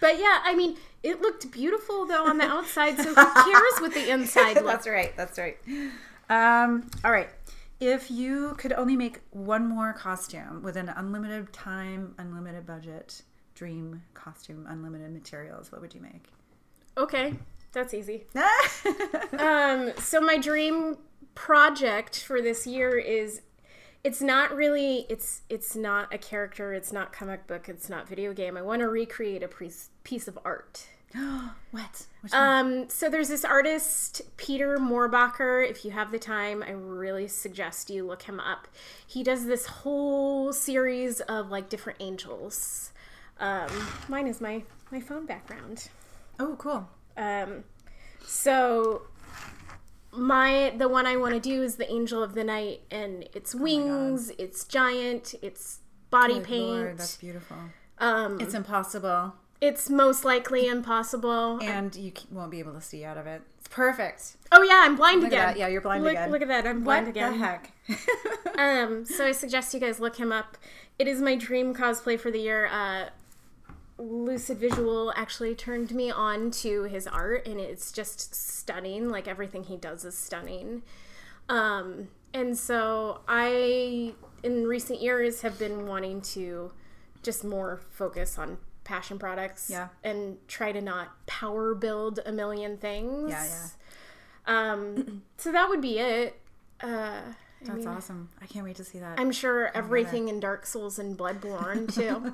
But 0.00 0.18
yeah, 0.18 0.40
I 0.44 0.54
mean, 0.54 0.76
it 1.02 1.20
looked 1.20 1.50
beautiful 1.50 2.06
though 2.06 2.26
on 2.26 2.38
the 2.38 2.44
outside, 2.56 2.96
so 2.96 3.14
who 3.14 3.14
cares 3.14 3.80
what 3.80 3.94
the 3.94 4.10
inside 4.10 4.54
looks? 4.54 4.66
That's 4.84 4.88
right. 4.88 5.16
That's 5.16 5.38
right. 5.38 5.58
Um, 6.30 6.90
all 7.04 7.12
right. 7.12 7.28
If 7.80 8.10
you 8.10 8.54
could 8.58 8.72
only 8.72 8.96
make 8.96 9.20
one 9.30 9.68
more 9.68 9.92
costume 9.92 10.62
with 10.62 10.76
an 10.76 10.88
unlimited 10.88 11.52
time, 11.52 12.14
unlimited 12.18 12.66
budget, 12.66 13.22
dream 13.54 14.02
costume, 14.14 14.66
unlimited 14.68 15.12
materials, 15.12 15.70
what 15.70 15.80
would 15.80 15.94
you 15.94 16.00
make? 16.00 16.24
Okay, 16.96 17.34
that's 17.72 17.94
easy. 17.94 18.24
Um, 19.38 19.92
so 19.98 20.20
my 20.20 20.38
dream 20.38 20.96
project 21.34 22.24
for 22.24 22.42
this 22.42 22.66
year 22.66 22.98
is 22.98 23.42
it's 24.04 24.20
not 24.20 24.54
really 24.54 25.06
it's 25.08 25.42
it's 25.48 25.74
not 25.76 26.12
a 26.14 26.18
character 26.18 26.72
it's 26.72 26.92
not 26.92 27.12
comic 27.12 27.46
book 27.46 27.68
it's 27.68 27.88
not 27.88 28.08
video 28.08 28.32
game. 28.32 28.56
I 28.56 28.62
want 28.62 28.80
to 28.80 28.88
recreate 28.88 29.42
a 29.42 29.48
piece 29.48 29.90
piece 30.04 30.28
of 30.28 30.38
art. 30.44 30.86
What? 31.70 32.06
Um 32.32 32.88
so 32.88 33.10
there's 33.10 33.28
this 33.28 33.44
artist 33.44 34.22
Peter 34.36 34.78
Mohrbacher 34.78 35.68
if 35.68 35.84
you 35.84 35.90
have 35.90 36.10
the 36.12 36.18
time 36.18 36.62
i 36.62 36.70
really 36.70 37.28
suggest 37.28 37.90
you 37.90 38.06
look 38.06 38.22
him 38.22 38.40
up. 38.40 38.68
He 39.06 39.22
does 39.22 39.44
this 39.46 39.66
whole 39.66 40.52
series 40.52 41.20
of 41.20 41.50
like 41.50 41.68
different 41.68 42.00
angels. 42.00 42.92
Um 43.38 43.68
mine 44.08 44.26
is 44.26 44.40
my 44.40 44.62
my 44.90 45.00
phone 45.00 45.26
background. 45.26 45.88
Oh, 46.40 46.54
cool. 46.56 46.88
um, 47.16 47.64
so 48.24 49.02
my 50.12 50.72
the 50.76 50.88
one 50.88 51.06
I 51.06 51.16
want 51.16 51.34
to 51.34 51.40
do 51.40 51.62
is 51.62 51.76
the 51.76 51.90
Angel 51.90 52.22
of 52.22 52.34
the 52.34 52.44
Night, 52.44 52.82
and 52.90 53.28
it's 53.34 53.54
wings, 53.54 54.30
it's 54.38 54.64
giant, 54.64 55.34
it's 55.42 55.80
body 56.10 56.34
Good 56.34 56.44
paint. 56.44 56.66
Lord, 56.68 56.98
that's 56.98 57.16
beautiful. 57.16 57.56
um, 57.98 58.40
It's 58.40 58.54
impossible, 58.54 59.34
it's 59.60 59.90
most 59.90 60.24
likely 60.24 60.66
impossible. 60.66 61.58
and 61.62 61.94
you 61.94 62.12
won't 62.30 62.50
be 62.50 62.58
able 62.60 62.72
to 62.74 62.80
see 62.80 63.04
out 63.04 63.16
of 63.18 63.26
it. 63.26 63.42
It's 63.58 63.68
perfect. 63.68 64.36
oh 64.52 64.62
yeah, 64.62 64.82
I'm 64.84 64.96
blind 64.96 65.20
Look 65.22 65.32
again. 65.32 65.56
Yeah, 65.56 65.68
you're 65.68 65.80
blind 65.82 66.04
look, 66.04 66.12
again. 66.12 66.30
Look 66.30 66.42
at 66.42 66.48
that, 66.48 66.66
I'm 66.66 66.82
blind 66.84 67.06
what 67.06 67.10
again. 67.10 67.32
the 67.38 67.38
heck? 67.38 67.72
Um, 68.58 69.04
so 69.04 69.24
I 69.24 69.30
suggest 69.32 69.72
you 69.72 69.78
guys 69.78 70.00
look 70.00 70.16
him 70.16 70.32
up. 70.32 70.58
It 70.98 71.06
is 71.06 71.20
my 71.22 71.36
dream 71.36 71.74
cosplay 71.74 72.18
for 72.18 72.32
the 72.32 72.40
year. 72.40 72.66
Uh, 72.66 73.10
Lucid 73.98 74.58
Visual 74.58 75.12
actually 75.16 75.54
turned 75.54 75.92
me 75.92 76.10
on 76.10 76.50
to 76.52 76.84
his 76.84 77.06
art, 77.06 77.46
and 77.46 77.60
it's 77.60 77.90
just 77.92 78.34
stunning. 78.34 79.08
Like 79.08 79.26
everything 79.26 79.64
he 79.64 79.76
does 79.76 80.04
is 80.04 80.16
stunning. 80.16 80.82
Um, 81.48 82.08
and 82.32 82.56
so 82.56 83.20
I, 83.26 84.14
in 84.42 84.66
recent 84.66 85.00
years, 85.00 85.42
have 85.42 85.58
been 85.58 85.86
wanting 85.86 86.20
to 86.22 86.72
just 87.22 87.44
more 87.44 87.80
focus 87.90 88.38
on 88.38 88.58
passion 88.84 89.18
products. 89.18 89.68
Yeah. 89.70 89.88
And 90.04 90.38
try 90.48 90.72
to 90.72 90.80
not 90.80 91.26
power 91.26 91.74
build 91.74 92.20
a 92.24 92.32
million 92.32 92.76
things. 92.78 93.30
Yeah, 93.30 93.46
yeah. 93.46 94.72
Um, 94.72 95.22
so 95.36 95.52
that 95.52 95.68
would 95.68 95.80
be 95.80 95.98
it. 95.98 96.40
Uh, 96.82 96.86
I 96.86 97.64
That's 97.64 97.78
mean, 97.78 97.88
awesome. 97.88 98.28
I 98.40 98.46
can't 98.46 98.64
wait 98.64 98.76
to 98.76 98.84
see 98.84 99.00
that. 99.00 99.18
I'm 99.18 99.32
sure 99.32 99.70
everything 99.74 100.28
in 100.28 100.38
Dark 100.38 100.64
Souls 100.64 100.98
and 100.98 101.18
Bloodborne 101.18 101.92
too. 101.92 102.32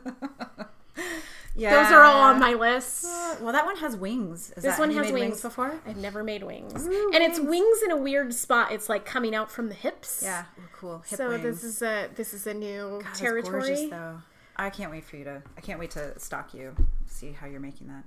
yeah. 1.55 1.82
Those 1.82 1.92
are 1.92 2.02
all 2.02 2.20
on 2.22 2.38
my 2.40 2.55
list. 2.55 3.05
Well, 3.40 3.52
that 3.52 3.64
one 3.64 3.76
has 3.76 3.96
wings. 3.96 4.50
Is 4.57 4.62
This 4.62 4.64
that, 4.64 4.78
one 4.78 4.90
has 4.92 5.07
made 5.07 5.14
wings. 5.14 5.42
before. 5.42 5.80
I've 5.86 5.96
never 5.96 6.22
made 6.24 6.42
wings, 6.42 6.86
Ooh, 6.86 7.11
and 7.14 7.22
it's 7.22 7.38
wings. 7.38 7.50
wings 7.50 7.82
in 7.84 7.90
a 7.90 7.96
weird 7.96 8.32
spot. 8.34 8.72
It's 8.72 8.88
like 8.88 9.05
coming 9.05 9.34
out 9.34 9.50
from 9.50 9.68
the 9.68 9.74
hips. 9.74 10.20
Yeah. 10.22 10.44
Ooh, 10.59 10.62
cool. 10.72 10.98
Hip 11.09 11.16
So 11.18 11.28
wings. 11.28 11.42
this 11.42 11.64
is 11.64 11.82
a 11.82 12.09
this 12.14 12.34
is 12.34 12.46
a 12.46 12.55
new 12.55 13.00
God, 13.02 13.14
territory. 13.14 13.61
gorgeous, 13.61 13.90
though. 13.90 14.20
I 14.57 14.70
can't 14.70 14.90
wait 14.90 15.05
for 15.05 15.16
you 15.16 15.24
to. 15.24 15.42
I 15.57 15.61
can't 15.61 15.78
wait 15.80 15.90
to 15.92 16.18
stalk 16.18 16.55
you, 16.55 16.74
see 17.07 17.32
how 17.32 17.46
you're 17.46 17.61
making 17.61 17.88
that. 17.88 18.05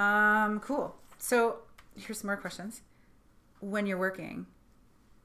Um, 0.00 0.60
cool. 0.60 0.96
So 1.18 1.58
here's 1.96 2.18
some 2.20 2.28
more 2.28 2.36
questions. 2.36 2.82
When 3.60 3.86
you're 3.86 3.98
working, 3.98 4.46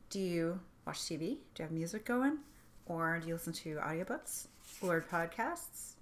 do 0.10 0.20
you 0.20 0.60
watch 0.86 1.00
TV? 1.00 1.20
Do 1.20 1.36
you 1.60 1.64
have 1.64 1.72
music 1.72 2.06
going, 2.06 2.38
or 2.86 3.20
do 3.20 3.28
you 3.28 3.34
listen 3.34 3.52
to 3.54 3.76
audiobooks 3.76 4.48
or 4.82 5.02
podcasts? 5.12 5.96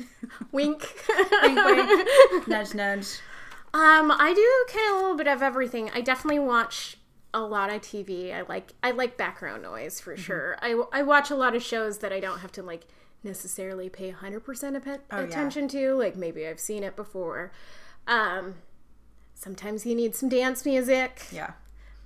Wink. 0.52 0.88
Wink, 1.42 1.64
wink. 1.64 2.08
nudge, 2.48 2.74
nudge. 2.74 3.18
Um, 3.74 4.10
I 4.10 4.32
do 4.34 4.74
kind 4.74 4.90
of 4.90 4.96
a 4.96 5.00
little 5.00 5.16
bit 5.16 5.26
of 5.28 5.42
everything. 5.42 5.90
I 5.94 6.00
definitely 6.02 6.38
watch 6.40 6.98
a 7.34 7.40
lot 7.40 7.70
of 7.70 7.80
TV. 7.80 8.34
I 8.34 8.42
like 8.42 8.72
I 8.82 8.90
like 8.90 9.16
background 9.16 9.62
noise 9.62 9.98
for 10.00 10.12
Mm-hmm. 10.14 10.22
sure. 10.22 10.56
I, 10.60 10.80
I 10.92 11.02
watch 11.02 11.30
a 11.30 11.34
lot 11.34 11.54
of 11.56 11.62
shows 11.62 11.98
that 11.98 12.12
I 12.12 12.20
don't 12.20 12.40
have 12.40 12.52
to 12.52 12.62
like 12.62 12.86
necessarily 13.24 13.88
pay 13.88 14.12
100% 14.12 14.76
of 14.76 14.86
Oh, 14.86 14.98
yeah. 15.10 15.20
attention 15.22 15.68
to. 15.68 15.94
Like 15.94 16.16
maybe 16.16 16.46
I've 16.46 16.60
seen 16.60 16.82
it 16.84 16.96
before. 16.96 17.52
Um, 18.06 18.56
sometimes 19.34 19.86
you 19.86 19.94
need 19.94 20.14
some 20.14 20.28
dance 20.28 20.64
music. 20.66 21.22
Yeah. 21.32 21.52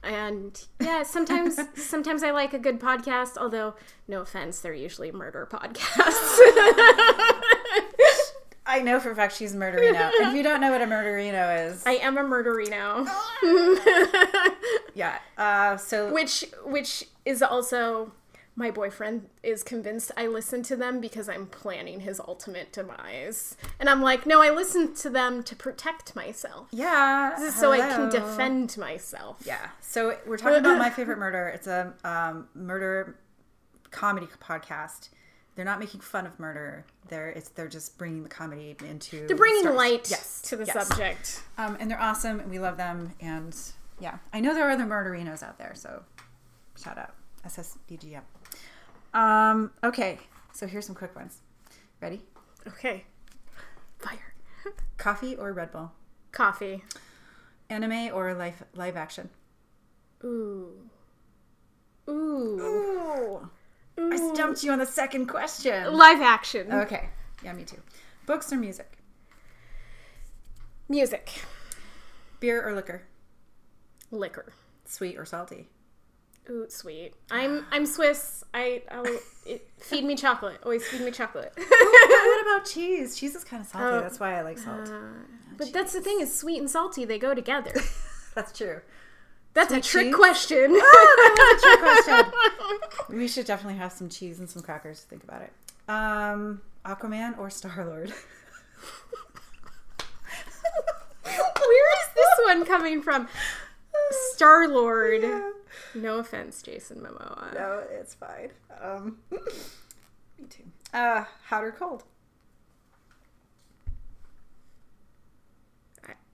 And 0.06 0.58
yeah, 0.80 1.02
sometimes 1.02 1.58
sometimes 1.74 2.22
I 2.22 2.30
like 2.30 2.54
a 2.54 2.58
good 2.58 2.80
podcast, 2.80 3.36
although 3.36 3.74
no 4.08 4.20
offense, 4.22 4.60
they're 4.60 4.72
usually 4.74 5.12
murder 5.12 5.48
podcasts. 5.50 6.38
I 8.68 8.80
know 8.82 8.98
for 8.98 9.12
a 9.12 9.14
fact 9.16 9.36
she's 9.36 9.54
a 9.54 9.56
murderino. 9.56 10.10
if 10.12 10.34
you 10.34 10.42
don't 10.42 10.60
know 10.60 10.72
what 10.72 10.82
a 10.82 10.86
murderino 10.86 11.70
is, 11.70 11.86
I 11.86 11.92
am 11.92 12.18
a 12.18 12.22
murderino. 12.22 13.08
yeah. 14.94 15.18
Uh, 15.38 15.76
so 15.76 16.12
which 16.12 16.44
which 16.64 17.04
is 17.24 17.42
also 17.42 18.12
my 18.58 18.70
boyfriend 18.70 19.28
is 19.42 19.62
convinced 19.62 20.10
I 20.16 20.26
listen 20.28 20.62
to 20.64 20.76
them 20.76 20.98
because 21.00 21.28
I'm 21.28 21.46
planning 21.46 22.00
his 22.00 22.18
ultimate 22.18 22.72
demise. 22.72 23.54
And 23.78 23.88
I'm 23.90 24.00
like, 24.00 24.24
no, 24.26 24.40
I 24.42 24.48
listen 24.48 24.94
to 24.94 25.10
them 25.10 25.42
to 25.42 25.54
protect 25.54 26.16
myself. 26.16 26.68
yeah, 26.72 27.50
So 27.50 27.70
I 27.72 27.80
can 27.80 28.08
defend 28.08 28.78
myself. 28.78 29.42
Yeah. 29.44 29.68
So 29.82 30.16
we're 30.26 30.38
talking 30.38 30.58
about 30.58 30.78
My 30.78 30.88
Favorite 30.88 31.18
Murder. 31.18 31.48
It's 31.48 31.66
a 31.66 31.92
um, 32.02 32.48
murder 32.54 33.18
comedy 33.90 34.26
podcast. 34.42 35.10
They're 35.54 35.64
not 35.66 35.78
making 35.78 36.00
fun 36.00 36.26
of 36.26 36.38
murder. 36.40 36.84
They're 37.08 37.28
it's 37.28 37.48
they're 37.50 37.68
just 37.68 37.96
bringing 37.98 38.22
the 38.22 38.28
comedy 38.28 38.74
into. 38.86 39.26
They're 39.26 39.36
bringing 39.36 39.62
stars. 39.62 39.76
light 39.76 40.10
Yes. 40.10 40.42
to 40.42 40.56
the 40.56 40.64
yes. 40.66 40.86
subject. 40.88 41.42
Um, 41.56 41.76
and 41.80 41.90
they're 41.90 42.00
awesome, 42.00 42.40
and 42.40 42.50
we 42.50 42.58
love 42.58 42.76
them. 42.76 43.12
And 43.20 43.56
yeah, 44.00 44.18
I 44.32 44.40
know 44.40 44.52
there 44.54 44.66
are 44.68 44.72
other 44.72 44.84
murderinos 44.84 45.42
out 45.42 45.56
there. 45.58 45.72
So 45.74 46.02
shout 46.76 46.98
out 46.98 47.14
SSDGM. 47.46 48.20
Um, 49.16 49.70
okay, 49.82 50.18
so 50.52 50.66
here's 50.66 50.84
some 50.86 50.94
quick 50.94 51.16
ones. 51.16 51.40
Ready? 52.02 52.20
Okay. 52.68 53.04
Fire. 53.98 54.34
Coffee 54.98 55.36
or 55.36 55.54
Red 55.54 55.72
Bull? 55.72 55.90
Coffee. 56.32 56.84
Anime 57.70 58.10
or 58.12 58.34
live 58.34 58.62
live 58.74 58.94
action? 58.96 59.30
Ooh. 60.22 60.90
Ooh. 62.08 63.48
Ooh, 63.98 64.12
I 64.12 64.34
stumped 64.34 64.62
you 64.62 64.70
on 64.70 64.78
the 64.78 64.86
second 64.86 65.26
question. 65.26 65.94
Live 65.96 66.20
action. 66.20 66.70
Okay. 66.70 67.08
Yeah, 67.42 67.54
me 67.54 67.64
too. 67.64 67.80
Books 68.26 68.52
or 68.52 68.56
music? 68.56 68.98
Music. 70.90 71.30
Beer 72.38 72.62
or 72.62 72.74
liquor? 72.74 73.02
Liquor. 74.10 74.52
Sweet 74.84 75.16
or 75.16 75.24
salty? 75.24 75.68
Ooh, 76.48 76.66
sweet. 76.68 77.12
I'm 77.30 77.66
I'm 77.72 77.86
Swiss. 77.86 78.44
I 78.54 78.82
I'll 78.90 79.04
it, 79.44 79.68
feed 79.78 80.04
me 80.04 80.14
chocolate. 80.14 80.60
Always 80.62 80.86
feed 80.86 81.00
me 81.00 81.10
chocolate. 81.10 81.52
what 81.56 82.42
about 82.46 82.66
cheese? 82.66 83.18
Cheese 83.18 83.34
is 83.34 83.44
kind 83.44 83.60
of 83.62 83.68
salty. 83.68 83.86
Oh. 83.86 84.00
That's 84.00 84.20
why 84.20 84.38
I 84.38 84.42
like 84.42 84.58
salt. 84.58 84.90
but 85.56 85.72
that's 85.72 85.92
the 85.92 86.00
thing 86.00 86.20
is 86.20 86.36
sweet 86.36 86.58
and 86.58 86.70
salty 86.70 87.04
they 87.04 87.18
go 87.18 87.34
together. 87.34 87.72
That's 88.34 88.52
true. 88.56 88.82
That's 89.54 89.72
a 89.72 89.80
trick 89.80 90.08
cheese? 90.08 90.14
question. 90.14 90.72
That 90.74 91.36
was 91.38 91.64
a 91.64 91.66
trick 91.66 91.80
question. 93.08 93.18
We 93.18 93.26
should 93.26 93.46
definitely 93.46 93.78
have 93.78 93.92
some 93.92 94.10
cheese 94.10 94.38
and 94.38 94.50
some 94.50 94.60
crackers. 94.60 95.00
Think 95.00 95.24
about 95.24 95.40
it. 95.40 95.52
Um, 95.88 96.60
Aquaman 96.84 97.38
or 97.38 97.48
Star 97.48 97.82
Lord? 97.86 98.12
Where 101.22 101.92
is 102.02 102.14
this 102.14 102.28
one 102.44 102.66
coming 102.66 103.00
from? 103.00 103.26
Star 104.34 104.68
Lord. 104.68 105.24
No 105.94 106.18
offense, 106.18 106.62
Jason 106.62 106.98
Momoa. 107.00 107.54
No, 107.54 107.82
it's 107.90 108.14
fine. 108.14 108.50
Um, 108.80 109.18
me 109.30 110.44
too. 110.48 110.64
Uh, 110.92 111.24
hot 111.48 111.64
or 111.64 111.72
cold? 111.72 112.04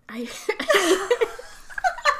I, 0.08 0.28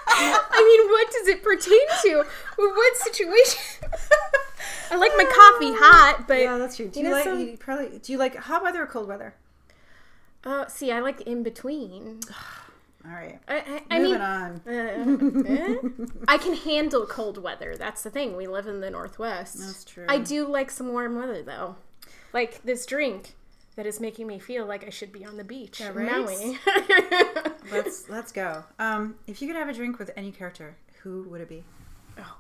I 0.08 0.62
mean, 0.64 0.90
what 0.90 1.10
does 1.12 1.28
it 1.28 1.42
pertain 1.42 1.86
to? 2.04 2.24
What 2.56 2.96
situation? 2.96 3.60
I 4.90 4.96
like 4.96 5.12
my 5.16 5.24
coffee 5.24 5.72
hot, 5.78 6.24
but 6.28 6.38
Yeah, 6.40 6.58
that's 6.58 6.76
true. 6.76 6.88
Do 6.88 7.00
you 7.00 7.04
you, 7.06 7.10
know, 7.10 7.16
like 7.16 7.24
some- 7.24 7.40
you 7.40 7.56
probably 7.58 7.98
do 7.98 8.12
you 8.12 8.18
like 8.18 8.36
hot 8.36 8.62
weather 8.62 8.82
or 8.82 8.86
cold 8.86 9.08
weather? 9.08 9.34
uh, 10.44 10.66
see, 10.68 10.90
I 10.90 11.00
like 11.00 11.20
in 11.22 11.42
between. 11.42 12.20
All 13.04 13.12
right. 13.12 13.38
I, 13.48 13.56
I, 13.56 13.82
I 13.96 13.98
mean, 13.98 14.20
on. 14.20 14.60
Uh, 14.66 14.70
eh? 15.48 15.76
I 16.28 16.38
can 16.38 16.54
handle 16.54 17.04
cold 17.06 17.38
weather. 17.42 17.76
That's 17.76 18.02
the 18.02 18.10
thing. 18.10 18.36
We 18.36 18.46
live 18.46 18.66
in 18.66 18.80
the 18.80 18.90
Northwest. 18.90 19.58
That's 19.58 19.84
true. 19.84 20.06
I 20.08 20.18
do 20.18 20.46
like 20.46 20.70
some 20.70 20.88
warm 20.88 21.16
weather, 21.16 21.42
though. 21.42 21.76
Like 22.32 22.62
this 22.62 22.86
drink 22.86 23.34
that 23.76 23.86
is 23.86 24.00
making 24.00 24.26
me 24.26 24.38
feel 24.38 24.66
like 24.66 24.86
I 24.86 24.90
should 24.90 25.12
be 25.12 25.24
on 25.24 25.36
the 25.36 25.44
beach 25.44 25.80
in 25.80 25.92
right? 25.94 26.10
Maui. 26.10 26.58
Let's 27.72 28.08
let's 28.10 28.32
go. 28.32 28.64
Um, 28.78 29.14
if 29.26 29.40
you 29.40 29.48
could 29.48 29.56
have 29.56 29.68
a 29.68 29.72
drink 29.72 29.98
with 29.98 30.10
any 30.16 30.30
character, 30.30 30.76
who 31.02 31.22
would 31.30 31.40
it 31.40 31.48
be? 31.48 31.64
oh, 32.18 32.36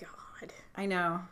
God. 0.00 0.52
I 0.76 0.86
know. 0.86 1.22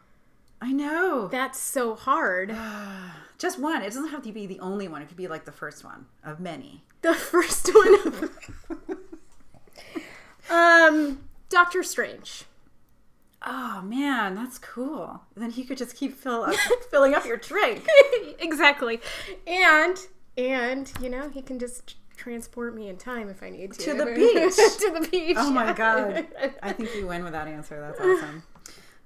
I 0.60 0.72
know. 0.72 1.28
That's 1.28 1.58
so 1.58 1.94
hard. 1.94 2.56
Just 3.38 3.58
one. 3.58 3.82
It 3.82 3.86
doesn't 3.86 4.08
have 4.08 4.22
to 4.22 4.32
be 4.32 4.46
the 4.46 4.60
only 4.60 4.88
one. 4.88 5.02
It 5.02 5.08
could 5.08 5.16
be 5.16 5.28
like 5.28 5.44
the 5.44 5.52
first 5.52 5.84
one 5.84 6.06
of 6.24 6.40
many. 6.40 6.82
The 7.02 7.14
first 7.14 7.70
one. 7.74 8.30
um, 10.50 11.20
Doctor 11.48 11.82
Strange. 11.82 12.44
Oh 13.44 13.82
man, 13.82 14.34
that's 14.34 14.58
cool. 14.58 15.22
Then 15.36 15.50
he 15.50 15.64
could 15.64 15.78
just 15.78 15.94
keep 15.94 16.16
fill 16.16 16.44
up, 16.44 16.54
filling 16.90 17.14
up 17.14 17.24
your 17.26 17.36
drink. 17.36 17.86
exactly. 18.38 19.00
And 19.46 19.98
and 20.36 20.90
you 21.00 21.10
know, 21.10 21.28
he 21.28 21.42
can 21.42 21.58
just 21.58 21.96
transport 22.16 22.74
me 22.74 22.88
in 22.88 22.96
time 22.96 23.28
if 23.28 23.42
I 23.42 23.50
need 23.50 23.74
to. 23.74 23.84
To 23.84 23.94
the 23.94 24.06
beach. 24.06 24.56
to 24.56 25.00
the 25.00 25.08
beach. 25.10 25.36
Oh 25.38 25.50
my 25.50 25.72
god. 25.72 26.26
I 26.62 26.72
think 26.72 26.94
you 26.96 27.06
win 27.06 27.22
with 27.22 27.34
that 27.34 27.46
answer. 27.46 27.80
That's 27.80 28.00
awesome. 28.00 28.42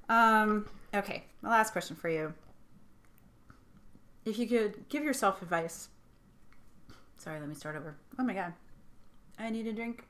Um, 0.08 0.66
okay, 0.94 1.24
my 1.42 1.50
last 1.50 1.72
question 1.72 1.96
for 1.96 2.08
you. 2.08 2.34
If 4.24 4.38
you 4.38 4.46
could 4.46 4.88
give 4.88 5.02
yourself 5.02 5.42
advice. 5.42 5.88
Sorry, 7.16 7.38
let 7.40 7.48
me 7.48 7.54
start 7.54 7.76
over. 7.76 7.96
Oh 8.18 8.24
my 8.24 8.34
god. 8.34 8.52
I 9.38 9.50
need 9.50 9.66
a 9.66 9.72
drink 9.72 10.04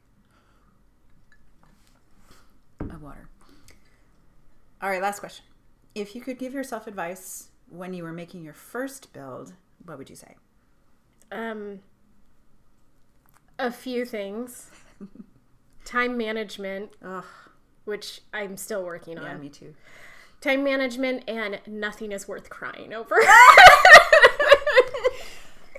of 2.80 3.02
water. 3.02 3.28
All 4.82 4.88
right, 4.90 5.02
last 5.02 5.20
question. 5.20 5.44
If 5.94 6.14
you 6.14 6.20
could 6.20 6.38
give 6.38 6.52
yourself 6.54 6.86
advice 6.86 7.48
when 7.68 7.92
you 7.94 8.02
were 8.02 8.12
making 8.12 8.42
your 8.42 8.54
first 8.54 9.12
build, 9.12 9.52
what 9.84 9.98
would 9.98 10.10
you 10.10 10.16
say? 10.16 10.36
Um 11.30 11.80
a 13.58 13.70
few 13.70 14.04
things. 14.04 14.70
Time 15.84 16.16
management, 16.16 16.92
Ugh, 17.04 17.24
which 17.84 18.22
I'm 18.32 18.56
still 18.56 18.84
working 18.84 19.18
on. 19.18 19.24
yeah, 19.24 19.36
me 19.36 19.48
too. 19.48 19.74
Time 20.40 20.64
management 20.64 21.24
and 21.28 21.60
nothing 21.66 22.12
is 22.12 22.26
worth 22.26 22.48
crying 22.48 22.92
over. 22.94 23.16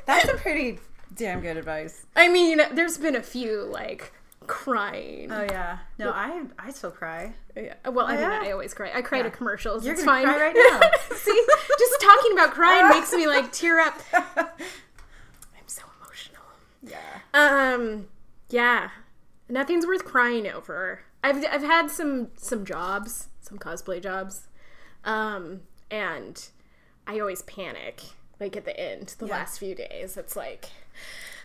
That's 0.05 0.29
a 0.29 0.35
pretty 0.35 0.79
damn 1.15 1.41
good 1.41 1.57
advice. 1.57 2.05
I 2.15 2.29
mean, 2.29 2.61
there's 2.73 2.97
been 2.97 3.15
a 3.15 3.23
few 3.23 3.63
like 3.63 4.13
crying. 4.47 5.31
Oh 5.31 5.43
yeah. 5.43 5.79
No, 5.97 6.11
I 6.11 6.43
I 6.59 6.71
still 6.71 6.91
cry. 6.91 7.33
Yeah. 7.55 7.75
Well, 7.89 8.05
I 8.05 8.13
mean, 8.13 8.21
yeah? 8.21 8.41
I 8.43 8.51
always 8.51 8.73
cry. 8.73 8.91
I 8.93 9.01
cry 9.01 9.21
to 9.21 9.31
commercials. 9.31 9.85
You're 9.85 9.93
it's 9.93 10.03
fine. 10.03 10.25
cry 10.25 10.37
right 10.37 10.55
now. 10.55 10.79
See, 11.15 11.45
just 11.79 12.01
talking 12.01 12.33
about 12.33 12.51
crying 12.51 12.89
makes 12.89 13.11
me 13.13 13.27
like 13.27 13.51
tear 13.51 13.79
up. 13.79 13.99
I'm 14.13 15.67
so 15.67 15.83
emotional. 15.99 16.43
Yeah. 16.83 16.97
Um, 17.33 18.07
yeah, 18.49 18.89
nothing's 19.49 19.85
worth 19.85 20.05
crying 20.05 20.47
over. 20.47 21.01
I've 21.23 21.45
I've 21.45 21.63
had 21.63 21.89
some 21.89 22.29
some 22.35 22.65
jobs, 22.65 23.27
some 23.41 23.57
cosplay 23.57 24.01
jobs, 24.01 24.47
um, 25.05 25.61
and 25.89 26.47
I 27.07 27.19
always 27.19 27.41
panic 27.43 28.01
like 28.39 28.55
at 28.57 28.65
the 28.65 28.79
end, 28.79 29.15
the 29.19 29.27
Yeah. 29.27 29.33
last 29.33 29.59
few 29.59 29.75
days. 29.75 30.17
It's 30.17 30.35
like 30.35 30.65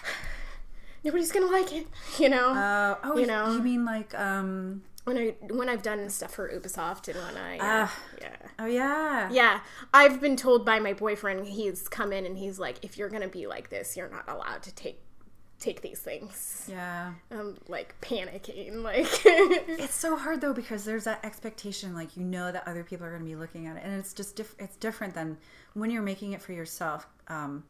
nobody's 1.04 1.32
gonna 1.32 1.46
like 1.46 1.72
it, 1.72 1.86
you 2.18 2.28
know. 2.28 2.50
Uh, 2.54 2.96
oh, 3.04 3.18
You 3.18 3.26
know. 3.26 3.52
You 3.52 3.62
mean 3.62 3.84
like 3.84 4.14
um? 4.18 4.82
when 5.04 5.16
I 5.18 5.34
when 5.52 5.68
I've 5.68 5.82
done 5.82 6.08
stuff 6.10 6.32
for 6.34 6.48
Ubisoft 6.50 7.06
and 7.08 7.16
when 7.16 7.36
I 7.36 7.58
uh, 7.58 7.60
Ah. 7.88 7.98
yeah. 8.20 8.36
Oh 8.58 8.66
yeah. 8.66 9.28
Yeah, 9.30 9.60
I've 9.94 10.20
been 10.20 10.36
told 10.36 10.64
by 10.64 10.78
my 10.80 10.92
boyfriend. 10.94 11.46
He's 11.46 11.86
come 11.88 12.12
in 12.12 12.26
and 12.26 12.36
he's 12.38 12.58
like, 12.58 12.78
"If 12.84 12.96
you're 12.98 13.08
gonna 13.08 13.28
be 13.28 13.46
like 13.46 13.68
this, 13.70 13.96
you're 13.96 14.08
not 14.10 14.24
allowed 14.28 14.62
to 14.64 14.74
take 14.74 15.00
take 15.58 15.80
these 15.82 16.00
things." 16.00 16.66
Yeah. 16.70 17.12
I'm 17.30 17.56
like 17.68 17.94
panicking, 18.00 18.82
like 18.82 19.06
It's 19.24 19.94
so 19.94 20.16
hard 20.16 20.40
though 20.40 20.52
because 20.52 20.84
there's 20.84 21.04
that 21.04 21.24
expectation, 21.24 21.94
like 21.94 22.16
you 22.16 22.24
know 22.24 22.52
that 22.52 22.66
other 22.66 22.84
people 22.84 23.06
are 23.06 23.10
going 23.10 23.22
to 23.22 23.28
be 23.28 23.36
looking 23.36 23.66
at 23.66 23.76
it, 23.76 23.82
and 23.84 23.92
it's 23.98 24.12
just 24.12 24.36
diff- 24.36 24.54
it's 24.58 24.76
different 24.76 25.14
than 25.14 25.38
when 25.74 25.90
you're 25.90 26.02
making 26.02 26.32
it 26.32 26.42
for 26.42 26.52
yourself, 26.52 27.06
um, 27.28 27.64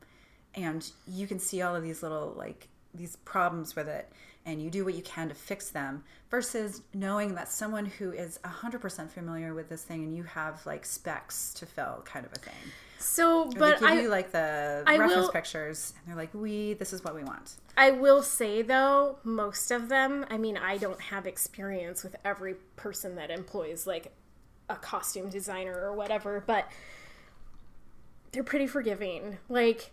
and 0.54 0.90
you 1.06 1.26
can 1.26 1.38
see 1.38 1.62
all 1.62 1.74
of 1.74 1.82
these 1.82 2.02
little 2.02 2.34
like 2.36 2.68
these 2.94 3.16
problems 3.16 3.76
with 3.76 3.88
it, 3.88 4.10
and 4.46 4.62
you 4.62 4.70
do 4.70 4.84
what 4.84 4.94
you 4.94 5.02
can 5.02 5.28
to 5.28 5.34
fix 5.34 5.70
them. 5.70 6.04
Versus 6.30 6.82
knowing 6.92 7.34
that 7.36 7.48
someone 7.48 7.86
who 7.86 8.10
is 8.10 8.38
hundred 8.44 8.80
percent 8.80 9.12
familiar 9.12 9.54
with 9.54 9.68
this 9.68 9.82
thing, 9.82 10.02
and 10.02 10.14
you 10.16 10.24
have 10.24 10.64
like 10.66 10.84
specs 10.84 11.54
to 11.54 11.66
fill, 11.66 12.02
kind 12.04 12.26
of 12.26 12.32
a 12.32 12.36
thing. 12.38 12.72
So. 12.98 13.50
But 13.50 13.80
they 13.80 13.86
give 13.86 13.98
I 13.98 14.00
you 14.02 14.08
like 14.08 14.32
the 14.32 14.82
I 14.86 14.96
reference 14.96 15.26
will- 15.26 15.32
pictures, 15.32 15.94
and 15.98 16.08
they're 16.08 16.16
like, 16.16 16.34
"We, 16.34 16.74
this 16.74 16.92
is 16.92 17.04
what 17.04 17.14
we 17.14 17.24
want." 17.24 17.56
I 17.76 17.90
will 17.90 18.22
say 18.22 18.62
though, 18.62 19.18
most 19.22 19.70
of 19.70 19.88
them. 19.88 20.24
I 20.30 20.38
mean, 20.38 20.56
I 20.56 20.78
don't 20.78 21.00
have 21.00 21.26
experience 21.26 22.02
with 22.02 22.16
every 22.24 22.54
person 22.76 23.16
that 23.16 23.30
employs 23.30 23.86
like 23.86 24.12
a 24.68 24.76
costume 24.76 25.28
designer 25.28 25.78
or 25.80 25.92
whatever, 25.92 26.42
but 26.46 26.70
they're 28.32 28.42
pretty 28.42 28.66
forgiving. 28.66 29.38
Like 29.48 29.92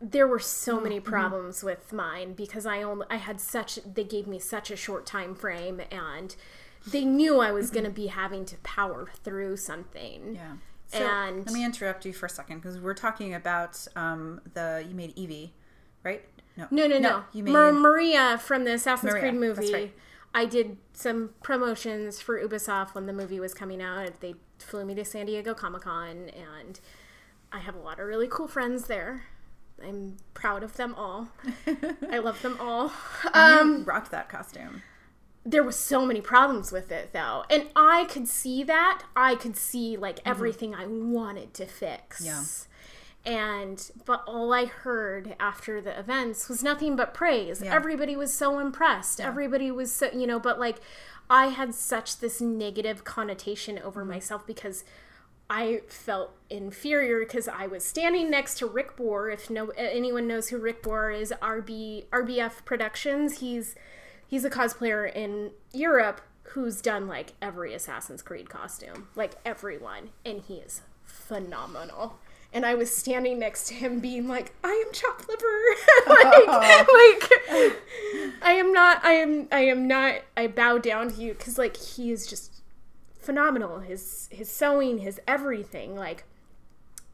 there 0.00 0.26
were 0.26 0.38
so 0.38 0.74
mm-hmm. 0.74 0.82
many 0.84 1.00
mm-hmm. 1.00 1.10
problems 1.10 1.62
with 1.62 1.92
mine 1.92 2.34
because 2.34 2.66
I 2.66 2.82
only 2.82 3.06
I 3.10 3.16
had 3.16 3.40
such 3.40 3.78
they 3.84 4.04
gave 4.04 4.26
me 4.26 4.38
such 4.38 4.70
a 4.70 4.76
short 4.76 5.06
time 5.06 5.34
frame 5.34 5.80
and 5.90 6.34
they 6.86 7.04
knew 7.04 7.40
I 7.40 7.50
was 7.50 7.66
mm-hmm. 7.66 7.74
going 7.74 7.84
to 7.86 7.90
be 7.90 8.06
having 8.08 8.44
to 8.46 8.56
power 8.58 9.08
through 9.22 9.56
something. 9.56 10.34
Yeah. 10.34 10.52
So 10.86 10.98
And- 11.06 11.44
let 11.46 11.52
me 11.52 11.64
interrupt 11.64 12.04
you 12.04 12.12
for 12.12 12.26
a 12.26 12.30
second 12.30 12.58
because 12.60 12.78
we're 12.78 12.94
talking 12.94 13.34
about 13.34 13.86
um, 13.96 14.40
the 14.54 14.84
you 14.88 14.94
made 14.94 15.12
Evie, 15.16 15.54
right? 16.02 16.24
No, 16.56 16.68
no, 16.70 16.86
no. 16.86 16.98
no 16.98 17.24
You 17.32 17.42
made 17.42 17.52
Mar- 17.52 17.72
Maria 17.72 18.38
from 18.38 18.64
the 18.64 18.74
Assassin's 18.74 19.12
Maria, 19.12 19.22
Creed 19.30 19.34
movie. 19.40 19.72
right. 19.72 19.94
I 20.34 20.44
did 20.46 20.76
some 20.92 21.30
promotions 21.42 22.20
for 22.20 22.40
Ubisoft 22.40 22.94
when 22.94 23.06
the 23.06 23.12
movie 23.12 23.40
was 23.40 23.54
coming 23.54 23.80
out. 23.82 24.20
They 24.20 24.34
flew 24.58 24.84
me 24.84 24.94
to 24.96 25.04
San 25.04 25.26
Diego 25.26 25.54
Comic 25.54 25.82
Con, 25.82 26.28
and 26.30 26.80
I 27.52 27.58
have 27.60 27.74
a 27.74 27.78
lot 27.78 27.98
of 28.00 28.06
really 28.06 28.28
cool 28.28 28.46
friends 28.48 28.84
there. 28.86 29.24
I'm 29.84 30.16
proud 30.34 30.62
of 30.62 30.76
them 30.76 30.94
all. 30.96 31.28
I 32.10 32.18
love 32.18 32.40
them 32.42 32.56
all. 32.60 32.92
Um, 33.32 33.78
you 33.78 33.84
rocked 33.84 34.10
that 34.12 34.28
costume. 34.28 34.82
There 35.46 35.62
was 35.62 35.76
so 35.76 36.06
many 36.06 36.20
problems 36.20 36.72
with 36.72 36.90
it 36.90 37.12
though 37.12 37.44
and 37.50 37.68
i 37.76 38.04
could 38.04 38.26
see 38.26 38.62
that 38.62 39.02
i 39.14 39.34
could 39.34 39.56
see 39.56 39.96
like 39.96 40.16
mm-hmm. 40.16 40.28
everything 40.28 40.74
i 40.74 40.86
wanted 40.86 41.52
to 41.54 41.66
fix 41.66 42.22
Yeah. 42.22 42.44
and 43.24 43.90
but 44.06 44.24
all 44.26 44.54
i 44.54 44.64
heard 44.64 45.36
after 45.38 45.80
the 45.80 45.98
events 45.98 46.48
was 46.48 46.62
nothing 46.62 46.96
but 46.96 47.12
praise 47.12 47.60
Yeah. 47.62 47.74
everybody 47.74 48.16
was 48.16 48.32
so 48.32 48.58
impressed 48.58 49.20
everybody 49.20 49.70
was 49.70 49.92
so 49.92 50.10
you 50.12 50.26
know 50.26 50.38
but 50.38 50.58
like 50.58 50.80
i 51.28 51.46
had 51.48 51.74
such 51.74 52.18
this 52.20 52.40
negative 52.40 53.04
connotation 53.04 53.78
over 53.78 54.00
mm-hmm. 54.00 54.12
myself 54.12 54.46
because 54.46 54.84
I 55.50 55.82
felt 55.88 56.34
inferior 56.48 57.20
because 57.20 57.48
I 57.48 57.66
was 57.66 57.84
standing 57.84 58.30
next 58.30 58.56
to 58.58 58.66
Rick 58.66 58.96
Boer. 58.96 59.28
If 59.28 59.50
no 59.50 59.68
anyone 59.76 60.26
knows 60.26 60.48
who 60.48 60.58
Rick 60.58 60.82
Boer 60.82 61.10
is, 61.10 61.34
RB 61.42 62.06
RBF 62.06 62.64
Productions. 62.64 63.40
He's 63.40 63.74
he's 64.34 64.44
a 64.44 64.50
cosplayer 64.50 65.14
in 65.14 65.52
Europe 65.72 66.20
who's 66.42 66.80
done 66.82 67.06
like 67.06 67.34
every 67.40 67.72
Assassin's 67.72 68.20
Creed 68.20 68.50
costume, 68.50 69.06
like 69.14 69.34
everyone, 69.44 70.10
and 70.26 70.40
he 70.40 70.54
is 70.54 70.80
phenomenal. 71.04 72.18
And 72.52 72.66
I 72.66 72.74
was 72.74 72.92
standing 72.92 73.38
next 73.38 73.68
to 73.68 73.74
him, 73.74 74.00
being 74.00 74.26
like, 74.26 74.52
"I 74.64 74.72
am 74.84 74.92
chopped 74.92 75.28
liver, 75.28 75.76
like, 76.08 76.48
like, 76.48 77.82
I 78.42 78.56
am 78.58 78.72
not, 78.72 79.04
I 79.04 79.12
am, 79.12 79.46
I 79.52 79.60
am 79.60 79.86
not. 79.86 80.22
I 80.36 80.48
bow 80.48 80.78
down 80.78 81.12
to 81.12 81.22
you 81.22 81.34
because, 81.34 81.56
like, 81.56 81.76
he 81.76 82.10
is 82.10 82.26
just 82.26 82.60
phenomenal. 83.20 83.80
His 83.80 84.28
his 84.32 84.50
sewing, 84.50 84.98
his 84.98 85.20
everything, 85.28 85.94
like, 85.94 86.24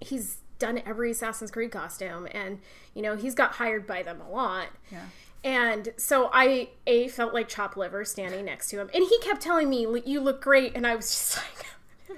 he's 0.01 0.39
done 0.59 0.81
every 0.87 1.11
Assassin's 1.11 1.51
Creed 1.51 1.71
costume, 1.71 2.27
and 2.33 2.61
you 2.95 3.03
know 3.03 3.14
he's 3.14 3.35
got 3.35 3.53
hired 3.53 3.87
by 3.87 4.03
them 4.03 4.23
a 4.23 4.31
lot. 4.31 4.68
Yeah. 4.91 5.05
And 5.43 5.93
so 5.97 6.30
I 6.32 6.70
a 6.86 7.09
felt 7.09 7.32
like 7.32 7.49
chop 7.49 7.76
liver 7.76 8.05
standing 8.05 8.45
next 8.45 8.68
to 8.70 8.80
him, 8.80 8.91
and 8.93 9.05
he 9.05 9.18
kept 9.20 9.41
telling 9.41 9.70
me, 9.70 9.86
"You 10.05 10.20
look 10.20 10.43
great," 10.43 10.74
and 10.76 10.86
I 10.86 10.95
was 10.97 11.09
just 11.11 11.38
like, 11.38 11.66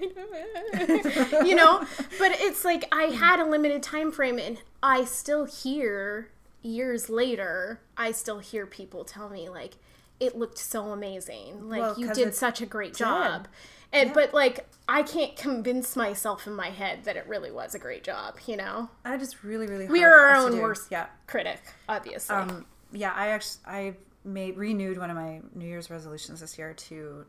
you 1.47 1.55
know. 1.55 1.87
But 2.19 2.33
it's 2.41 2.65
like 2.65 2.85
I 2.93 3.05
had 3.05 3.39
a 3.41 3.45
limited 3.45 3.83
time 3.83 4.11
frame, 4.11 4.39
and 4.39 4.59
I 4.83 5.05
still 5.05 5.45
hear 5.45 6.31
years 6.63 7.09
later, 7.09 7.81
I 7.97 8.13
still 8.13 8.39
hear 8.39 8.67
people 8.67 9.05
tell 9.05 9.29
me 9.29 9.49
like 9.49 9.75
it 10.21 10.37
looked 10.37 10.59
so 10.59 10.91
amazing, 10.93 11.69
like 11.69 11.81
Well, 11.81 11.99
you 11.99 12.13
did 12.13 12.35
such 12.35 12.61
a 12.61 12.67
great 12.67 12.95
job. 12.95 13.49
And 13.93 14.15
but 14.15 14.33
like 14.33 14.67
I 14.89 15.03
can't 15.03 15.37
convince 15.37 15.97
myself 15.97 16.47
in 16.47 16.55
my 16.55 16.71
head 16.71 17.05
that 17.05 17.17
it 17.17 17.27
really 17.27 17.51
was 17.51 17.75
a 17.75 17.79
great 17.79 18.03
job, 18.05 18.37
you 18.47 18.57
know. 18.57 18.89
I 19.05 19.17
just 19.19 19.43
really, 19.43 19.67
really. 19.67 19.87
we 19.87 20.03
are 20.03 20.13
our 20.13 20.37
own 20.37 20.59
worst 20.61 20.89
Yeah. 20.91 21.07
critic, 21.27 21.61
obviously. 21.89 22.35
Um, 22.37 22.67
yeah. 22.93 23.13
I 23.15 23.29
actually 23.29 23.61
I 23.67 23.95
made 24.25 24.57
renewed 24.57 24.99
one 24.99 25.11
of 25.11 25.17
my 25.17 25.41
New 25.55 25.67
Year's 25.67 25.91
resolutions 25.91 26.41
this 26.41 26.57
year 26.59 26.75
to 26.75 27.25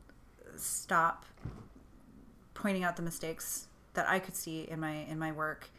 stop 0.56 1.26
pointing 2.54 2.84
out 2.84 2.96
the 2.96 3.02
mistakes 3.02 3.68
that 3.94 4.08
I 4.08 4.20
could 4.20 4.36
see 4.36 4.62
in 4.70 4.80
my 4.80 4.92
in 5.10 5.20
my 5.20 5.32
work. 5.32 5.70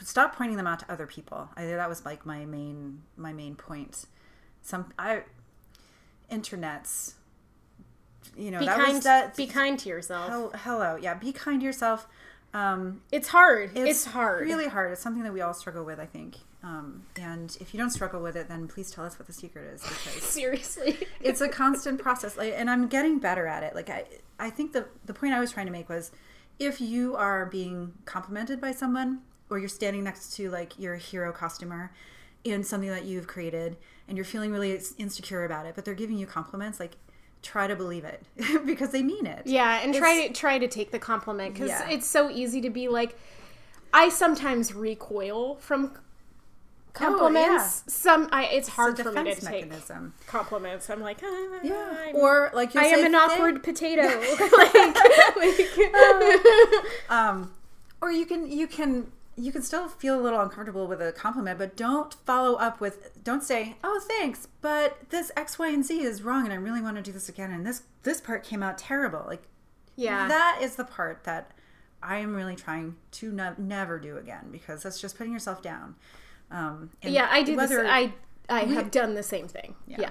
Stop 0.00 0.34
pointing 0.36 0.56
them 0.56 0.66
out 0.66 0.80
to 0.80 0.92
other 0.92 1.06
people. 1.06 1.48
I 1.56 1.66
that 1.66 1.88
was 1.88 2.04
like 2.04 2.26
my 2.26 2.44
main 2.44 3.02
my 3.16 3.32
main 3.32 3.54
point. 3.54 4.06
Some 4.62 4.92
I 4.98 5.22
internets. 6.30 7.14
You 8.36 8.50
know 8.50 8.58
be 8.58 8.66
that 8.66 8.78
kind. 8.78 8.94
was 8.94 9.04
that. 9.04 9.36
be 9.36 9.46
kind 9.46 9.78
to 9.78 9.88
yourself. 9.88 10.28
hel- 10.28 10.52
hello, 10.64 10.96
yeah. 10.96 11.14
Be 11.14 11.32
kind 11.32 11.60
to 11.60 11.64
yourself. 11.64 12.08
Um, 12.52 13.02
It's 13.10 13.28
hard. 13.28 13.76
It's, 13.76 14.04
hard. 14.04 14.46
really 14.46 14.68
hard. 14.68 14.92
It's 14.92 15.02
something 15.02 15.24
that 15.24 15.32
we 15.32 15.40
all 15.40 15.54
struggle 15.54 15.84
with, 15.84 15.98
I 15.98 16.06
think. 16.06 16.36
Um, 16.64 17.02
and 17.16 17.54
if 17.60 17.74
you 17.74 17.78
don't 17.78 17.90
struggle 17.90 18.22
with 18.22 18.36
it, 18.36 18.48
then 18.48 18.66
please 18.68 18.90
tell 18.90 19.04
us 19.04 19.18
what 19.18 19.26
the 19.26 19.34
secret 19.34 19.66
is 19.74 19.82
because 19.82 20.22
Seriously. 20.22 20.96
it's 21.20 21.42
a 21.42 21.48
constant 21.48 22.00
process. 22.00 22.38
Like, 22.38 22.54
and 22.56 22.70
I'm 22.70 22.88
getting 22.88 23.18
better 23.18 23.46
at 23.46 23.62
it. 23.62 23.74
Like 23.74 23.90
I, 23.90 24.04
I 24.38 24.48
think 24.48 24.72
the 24.72 24.86
the 25.04 25.12
point 25.12 25.34
I 25.34 25.40
was 25.40 25.52
trying 25.52 25.66
to 25.66 25.72
make 25.72 25.90
was, 25.90 26.10
if 26.58 26.80
you 26.80 27.16
are 27.16 27.44
being 27.46 27.92
complimented 28.06 28.62
by 28.62 28.72
someone, 28.72 29.20
or 29.50 29.58
you're 29.58 29.68
standing 29.68 30.04
next 30.04 30.34
to 30.36 30.50
like 30.50 30.78
your 30.78 30.94
hero 30.96 31.32
costumer 31.32 31.92
in 32.44 32.64
something 32.64 32.88
that 32.90 33.04
you've 33.04 33.26
created, 33.26 33.76
and 34.08 34.16
you're 34.16 34.24
feeling 34.24 34.50
really 34.50 34.80
insecure 34.96 35.44
about 35.44 35.66
it, 35.66 35.74
but 35.74 35.84
they're 35.84 35.92
giving 35.94 36.16
you 36.16 36.26
compliments, 36.26 36.80
like 36.80 36.96
try 37.42 37.66
to 37.66 37.76
believe 37.76 38.04
it 38.04 38.22
because 38.64 38.88
they 38.90 39.02
mean 39.02 39.26
it. 39.26 39.42
Yeah, 39.46 39.80
and 39.82 39.94
try 39.94 40.28
to 40.28 40.32
try 40.32 40.58
to 40.58 40.66
take 40.66 40.92
the 40.92 40.98
compliment 40.98 41.52
because 41.52 41.68
Yeah. 41.68 41.90
it's 41.90 42.06
so 42.06 42.30
easy 42.30 42.62
to 42.62 42.70
be 42.70 42.88
like. 42.88 43.18
I 43.96 44.08
sometimes 44.08 44.74
recoil 44.74 45.54
from 45.54 45.92
compliments. 46.94 47.84
Some, 47.92 48.28
I 48.32 48.44
it's 48.46 48.68
hard 48.68 48.94
It's 48.98 49.02
for 49.02 49.10
me 49.12 49.18
to 49.24 49.24
defense 49.30 49.44
take 49.46 49.66
mechanism. 49.68 50.14
compliments. 50.26 50.88
I'm 50.88 51.00
like, 51.00 51.18
ah, 51.22 51.58
Yeah. 51.62 51.74
I'm- 52.04 52.16
Or 52.16 52.50
like 52.54 52.74
you 52.74 52.80
I 52.80 52.84
am 52.84 53.04
an 53.04 53.14
awkward 53.14 53.62
potato. 53.62 54.02
like, 54.58 54.74
like- 55.36 55.94
um 57.10 57.52
or 58.00 58.10
you 58.12 58.26
can 58.26 58.50
you 58.50 58.66
can 58.66 59.10
you 59.36 59.50
can 59.50 59.62
still 59.62 59.88
feel 59.88 60.18
a 60.18 60.22
little 60.22 60.40
uncomfortable 60.40 60.86
with 60.86 61.00
a 61.02 61.10
compliment 61.12 61.58
but 61.58 61.76
don't 61.76 62.14
follow 62.24 62.54
up 62.56 62.80
with 62.80 63.22
don't 63.24 63.42
say 63.42 63.76
oh 63.82 64.00
thanks 64.06 64.46
but 64.60 64.98
this 65.10 65.32
x 65.36 65.58
y 65.58 65.68
and 65.68 65.84
z 65.84 66.02
is 66.02 66.22
wrong 66.22 66.44
and 66.44 66.52
i 66.52 66.56
really 66.56 66.80
want 66.80 66.96
to 66.96 67.02
do 67.02 67.10
this 67.10 67.28
again 67.28 67.50
and 67.50 67.66
this 67.66 67.82
this 68.04 68.20
part 68.20 68.44
came 68.44 68.62
out 68.62 68.78
terrible 68.78 69.24
like 69.26 69.42
yeah, 69.96 70.26
that 70.28 70.58
is 70.60 70.74
the 70.76 70.84
part 70.84 71.24
that 71.24 71.50
i 72.02 72.18
am 72.18 72.34
really 72.34 72.54
trying 72.56 72.96
to 73.12 73.32
no- 73.32 73.54
never 73.58 73.98
do 73.98 74.16
again 74.18 74.48
because 74.52 74.82
that's 74.82 75.00
just 75.00 75.16
putting 75.18 75.32
yourself 75.32 75.62
down 75.62 75.94
um 76.54 76.90
yeah. 77.02 77.28
I 77.30 77.42
do. 77.42 77.56
This, 77.56 77.70
whether- 77.70 77.86
I 77.86 78.12
I 78.48 78.60
have 78.60 78.90
done 78.90 79.14
the 79.14 79.22
same 79.22 79.48
thing. 79.48 79.74
Yeah. 79.86 80.10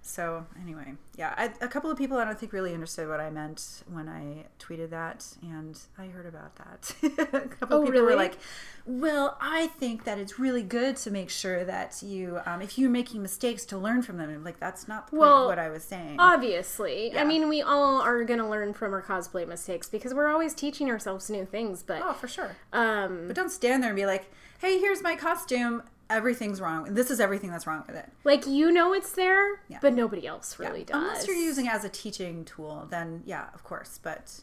So 0.00 0.46
anyway, 0.62 0.94
yeah, 1.16 1.34
I, 1.36 1.52
a 1.60 1.68
couple 1.68 1.90
of 1.90 1.98
people 1.98 2.16
I 2.16 2.24
don't 2.24 2.38
think 2.38 2.54
really 2.54 2.72
understood 2.72 3.08
what 3.10 3.20
I 3.20 3.28
meant 3.28 3.82
when 3.92 4.08
I 4.08 4.46
tweeted 4.58 4.88
that, 4.88 5.26
and 5.42 5.78
I 5.98 6.06
heard 6.06 6.24
about 6.24 6.56
that. 6.56 6.94
a 7.34 7.40
couple 7.48 7.76
Oh, 7.76 7.80
of 7.82 7.86
people 7.88 8.00
really? 8.00 8.14
were 8.14 8.16
like, 8.16 8.38
"Well, 8.86 9.36
I 9.38 9.66
think 9.66 10.04
that 10.04 10.18
it's 10.18 10.38
really 10.38 10.62
good 10.62 10.96
to 10.98 11.10
make 11.10 11.28
sure 11.28 11.62
that 11.64 12.02
you, 12.02 12.40
um, 12.46 12.62
if 12.62 12.78
you're 12.78 12.88
making 12.88 13.20
mistakes, 13.20 13.66
to 13.66 13.76
learn 13.76 14.00
from 14.00 14.16
them." 14.16 14.30
And 14.30 14.44
like 14.44 14.58
that's 14.58 14.88
not 14.88 15.12
Well, 15.12 15.46
what 15.46 15.58
I 15.58 15.68
was 15.68 15.82
saying. 15.84 16.16
Obviously, 16.18 17.12
Yeah. 17.12 17.20
I 17.20 17.24
mean, 17.24 17.46
we 17.46 17.60
all 17.60 18.00
are 18.00 18.24
gonna 18.24 18.48
learn 18.48 18.72
from 18.72 18.94
our 18.94 19.02
cosplay 19.02 19.46
mistakes 19.46 19.90
because 19.90 20.14
we're 20.14 20.28
always 20.28 20.54
teaching 20.54 20.88
ourselves 20.90 21.28
new 21.28 21.44
things. 21.44 21.82
But 21.82 22.00
oh, 22.02 22.14
for 22.14 22.28
sure. 22.28 22.56
um, 22.72 23.24
But 23.26 23.36
don't 23.36 23.50
stand 23.50 23.82
there 23.82 23.90
and 23.90 23.96
be 23.96 24.06
like, 24.06 24.30
"Hey, 24.58 24.78
here's 24.78 25.02
my 25.02 25.16
costume. 25.16 25.82
Everything's 26.10 26.60
wrong. 26.60 26.94
This 26.94 27.10
is 27.10 27.20
everything 27.20 27.50
that's 27.50 27.66
wrong 27.66 27.84
with 27.86 27.96
it." 27.96 28.08
like 28.24 28.46
you 28.46 28.70
know 28.72 28.92
it's 28.92 29.12
there, 29.12 29.60
Yeah. 29.68 29.78
but 29.82 29.92
nobody 29.94 30.26
else 30.26 30.58
really 30.58 30.84
does. 30.84 30.96
Unless 30.96 31.26
you're 31.26 31.36
using 31.36 31.66
it 31.66 31.72
as 31.72 31.84
a 31.84 31.88
teaching 31.88 32.44
tool, 32.44 32.86
then 32.90 33.22
yeah, 33.26 33.46
of 33.54 33.62
course. 33.64 33.98
But 34.02 34.40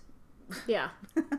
yeah, 0.67 0.89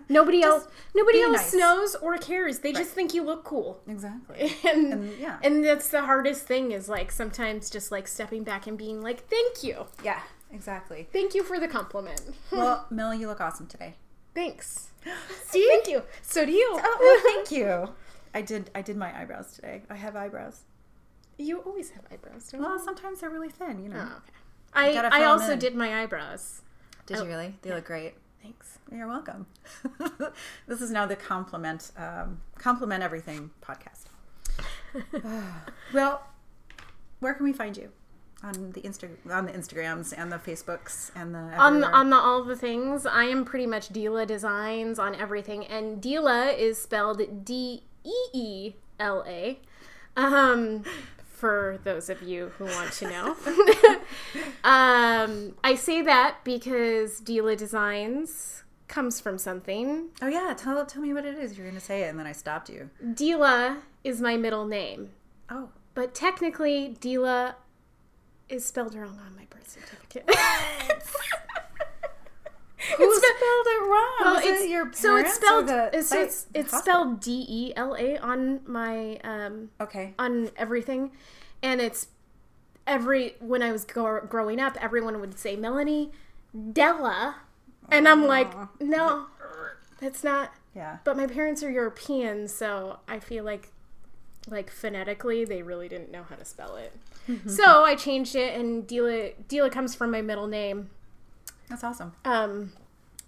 nobody 0.08 0.42
else, 0.42 0.66
nobody 0.94 1.20
else 1.20 1.52
nice. 1.52 1.54
knows 1.54 1.94
or 1.94 2.16
cares. 2.18 2.58
They 2.58 2.72
just 2.72 2.90
think 2.90 3.14
you 3.14 3.22
look 3.22 3.44
cool. 3.44 3.80
exactly. 3.86 4.52
and, 4.68 4.92
And, 4.92 5.18
yeah. 5.20 5.38
and 5.44 5.64
that's 5.64 5.88
the 5.90 6.02
hardest 6.02 6.42
thing 6.46 6.72
is 6.72 6.88
like 6.88 7.12
sometimes 7.12 7.70
just 7.70 7.92
like 7.92 8.08
stepping 8.08 8.42
back 8.42 8.66
and 8.66 8.76
being 8.76 9.00
like 9.02 9.28
thank 9.28 9.62
you 9.62 9.86
yeah, 10.02 10.22
exactly. 10.52 11.06
thank 11.12 11.34
you 11.36 11.44
for 11.44 11.60
the 11.60 11.68
compliment 11.68 12.20
Well, 12.50 12.86
Mel, 12.90 13.14
you 13.14 13.28
look 13.28 13.40
awesome 13.40 13.68
today. 13.68 13.94
thanks 14.34 14.88
See? 15.44 15.64
thank 15.68 15.86
you 15.86 16.02
so 16.22 16.44
do 16.44 16.50
you 16.50 16.68
Oh, 16.82 16.96
well, 17.00 17.32
thank 17.32 17.52
you. 17.52 17.94
I 18.36 18.42
did. 18.42 18.70
I 18.74 18.82
did 18.82 18.98
my 18.98 19.18
eyebrows 19.18 19.54
today. 19.54 19.80
I 19.88 19.94
have 19.94 20.14
eyebrows. 20.14 20.60
you 21.38 21.60
always 21.60 21.88
have 21.90 22.04
eyebrows 22.12 22.48
don't 22.50 22.60
you 22.60 22.66
Well, 22.66 22.78
sometimes 22.78 23.20
they're 23.20 23.30
really 23.30 23.48
thin. 23.48 23.82
You 23.82 23.88
know. 23.88 24.06
oh, 24.10 24.16
okay. 24.18 24.32
I, 24.74 24.92
gotta 24.92 25.08
I 25.08 25.20
fill 25.20 25.22
'em 25.22 25.40
also 25.40 25.52
in. 25.54 25.58
did 25.58 25.74
my 25.74 26.02
eyebrows 26.02 26.60
Did 27.06 27.16
you 27.16 27.24
really? 27.24 27.54
They 27.62 27.72
look 27.72 27.86
great. 27.86 28.12
thanks 28.42 28.78
You're 28.92 29.06
welcome. 29.06 29.46
this 30.68 30.82
is 30.82 30.90
now 30.90 31.06
the 31.06 31.16
compliment 31.16 31.92
um, 31.96 32.42
compliment 32.58 33.02
everything 33.02 33.52
podcast. 33.62 34.04
well, 35.94 36.26
where 37.20 37.32
can 37.32 37.44
we 37.44 37.54
find 37.54 37.74
you? 37.74 37.88
On 38.42 38.72
the 38.72 38.82
Insta 38.82 39.08
on 39.30 39.46
the 39.46 39.52
Instagrams 39.52 40.12
and 40.14 40.30
the 40.30 40.36
Facebooks 40.36 41.10
and 41.16 41.34
the 41.34 41.38
on 41.38 41.76
everywhere? 41.76 41.94
on 41.94 42.10
the 42.10 42.16
all 42.16 42.44
the 42.44 42.54
things 42.54 43.06
i 43.06 43.24
am 43.24 43.46
pretty 43.46 43.66
much 43.66 43.88
Deela 43.88 44.26
designs 44.26 44.98
on 44.98 45.14
everything 45.14 45.64
and 45.66 46.02
Deela 46.02 46.56
is 46.56 46.76
spelled 46.76 47.44
d-e-e-l-a 48.06 49.58
um 50.16 50.84
for 51.24 51.78
those 51.84 52.08
of 52.08 52.22
you 52.22 52.50
who 52.56 52.64
want 52.64 52.92
to 52.92 53.08
know. 53.08 53.36
Um 54.64 55.54
i 55.62 55.74
say 55.76 56.02
that 56.02 56.38
because 56.42 57.20
Deela 57.20 57.56
designs 57.56 58.64
comes 58.88 59.20
from 59.20 59.38
something. 59.38 60.08
Oh 60.22 60.26
yeah, 60.28 60.54
tell 60.56 60.84
tell 60.86 61.02
me 61.02 61.12
what 61.12 61.24
it 61.24 61.36
is. 61.38 61.56
You're 61.56 61.66
gonna 61.68 61.80
say 61.80 62.02
it, 62.02 62.08
and 62.08 62.18
then 62.18 62.26
I 62.26 62.32
stopped 62.32 62.68
you. 62.68 62.90
Deela 63.04 63.78
is 64.04 64.20
my 64.20 64.36
middle 64.36 64.66
name. 64.66 65.10
Oh, 65.50 65.68
but 65.94 66.14
technically 66.14 66.96
Deela 67.00 67.54
is 68.48 68.64
spelled 68.64 68.94
wrong 68.94 69.18
on 69.24 69.36
my 69.36 69.44
birth 69.50 69.68
certificate 69.68 70.28
who 72.96 73.04
It's 73.04 73.16
spelled 73.16 73.66
it 73.66 73.82
wrong? 73.82 74.16
Well, 74.20 74.38
it's 74.42 74.62
it 74.64 74.70
your 74.70 74.92
so 74.92 75.16
it's 75.16 75.34
spelled 75.34 75.66
the 75.68 75.90
it's, 75.92 76.08
so 76.08 76.20
it's, 76.20 76.46
it's 76.54 76.70
hospital? 76.70 77.02
spelled 77.02 77.20
D 77.20 77.44
E 77.48 77.72
L 77.76 77.96
A 77.98 78.18
on 78.18 78.60
my 78.66 79.16
um 79.24 79.70
Okay. 79.80 80.14
on 80.18 80.50
everything, 80.56 81.12
and 81.62 81.80
it's 81.80 82.08
every 82.86 83.34
when 83.40 83.62
I 83.62 83.72
was 83.72 83.84
gro- 83.84 84.26
growing 84.26 84.60
up, 84.60 84.76
everyone 84.82 85.20
would 85.20 85.38
say 85.38 85.56
Melanie 85.56 86.12
Della, 86.72 87.36
and 87.90 88.08
I'm 88.08 88.24
like, 88.26 88.52
no, 88.80 89.26
that's 90.00 90.22
not. 90.24 90.52
Yeah. 90.74 90.98
But 91.04 91.16
my 91.16 91.26
parents 91.26 91.62
are 91.62 91.70
European, 91.70 92.48
so 92.48 92.98
I 93.08 93.18
feel 93.18 93.44
like 93.44 93.70
like 94.48 94.70
phonetically 94.70 95.44
they 95.44 95.62
really 95.62 95.88
didn't 95.88 96.10
know 96.12 96.22
how 96.22 96.36
to 96.36 96.44
spell 96.44 96.76
it. 96.76 96.92
so 97.50 97.84
I 97.84 97.96
changed 97.96 98.36
it, 98.36 98.58
and 98.58 98.86
Deela 98.86 99.32
Deela 99.48 99.70
comes 99.72 99.94
from 99.94 100.10
my 100.10 100.22
middle 100.22 100.46
name. 100.46 100.90
That's 101.68 101.84
awesome. 101.84 102.12
Um, 102.24 102.72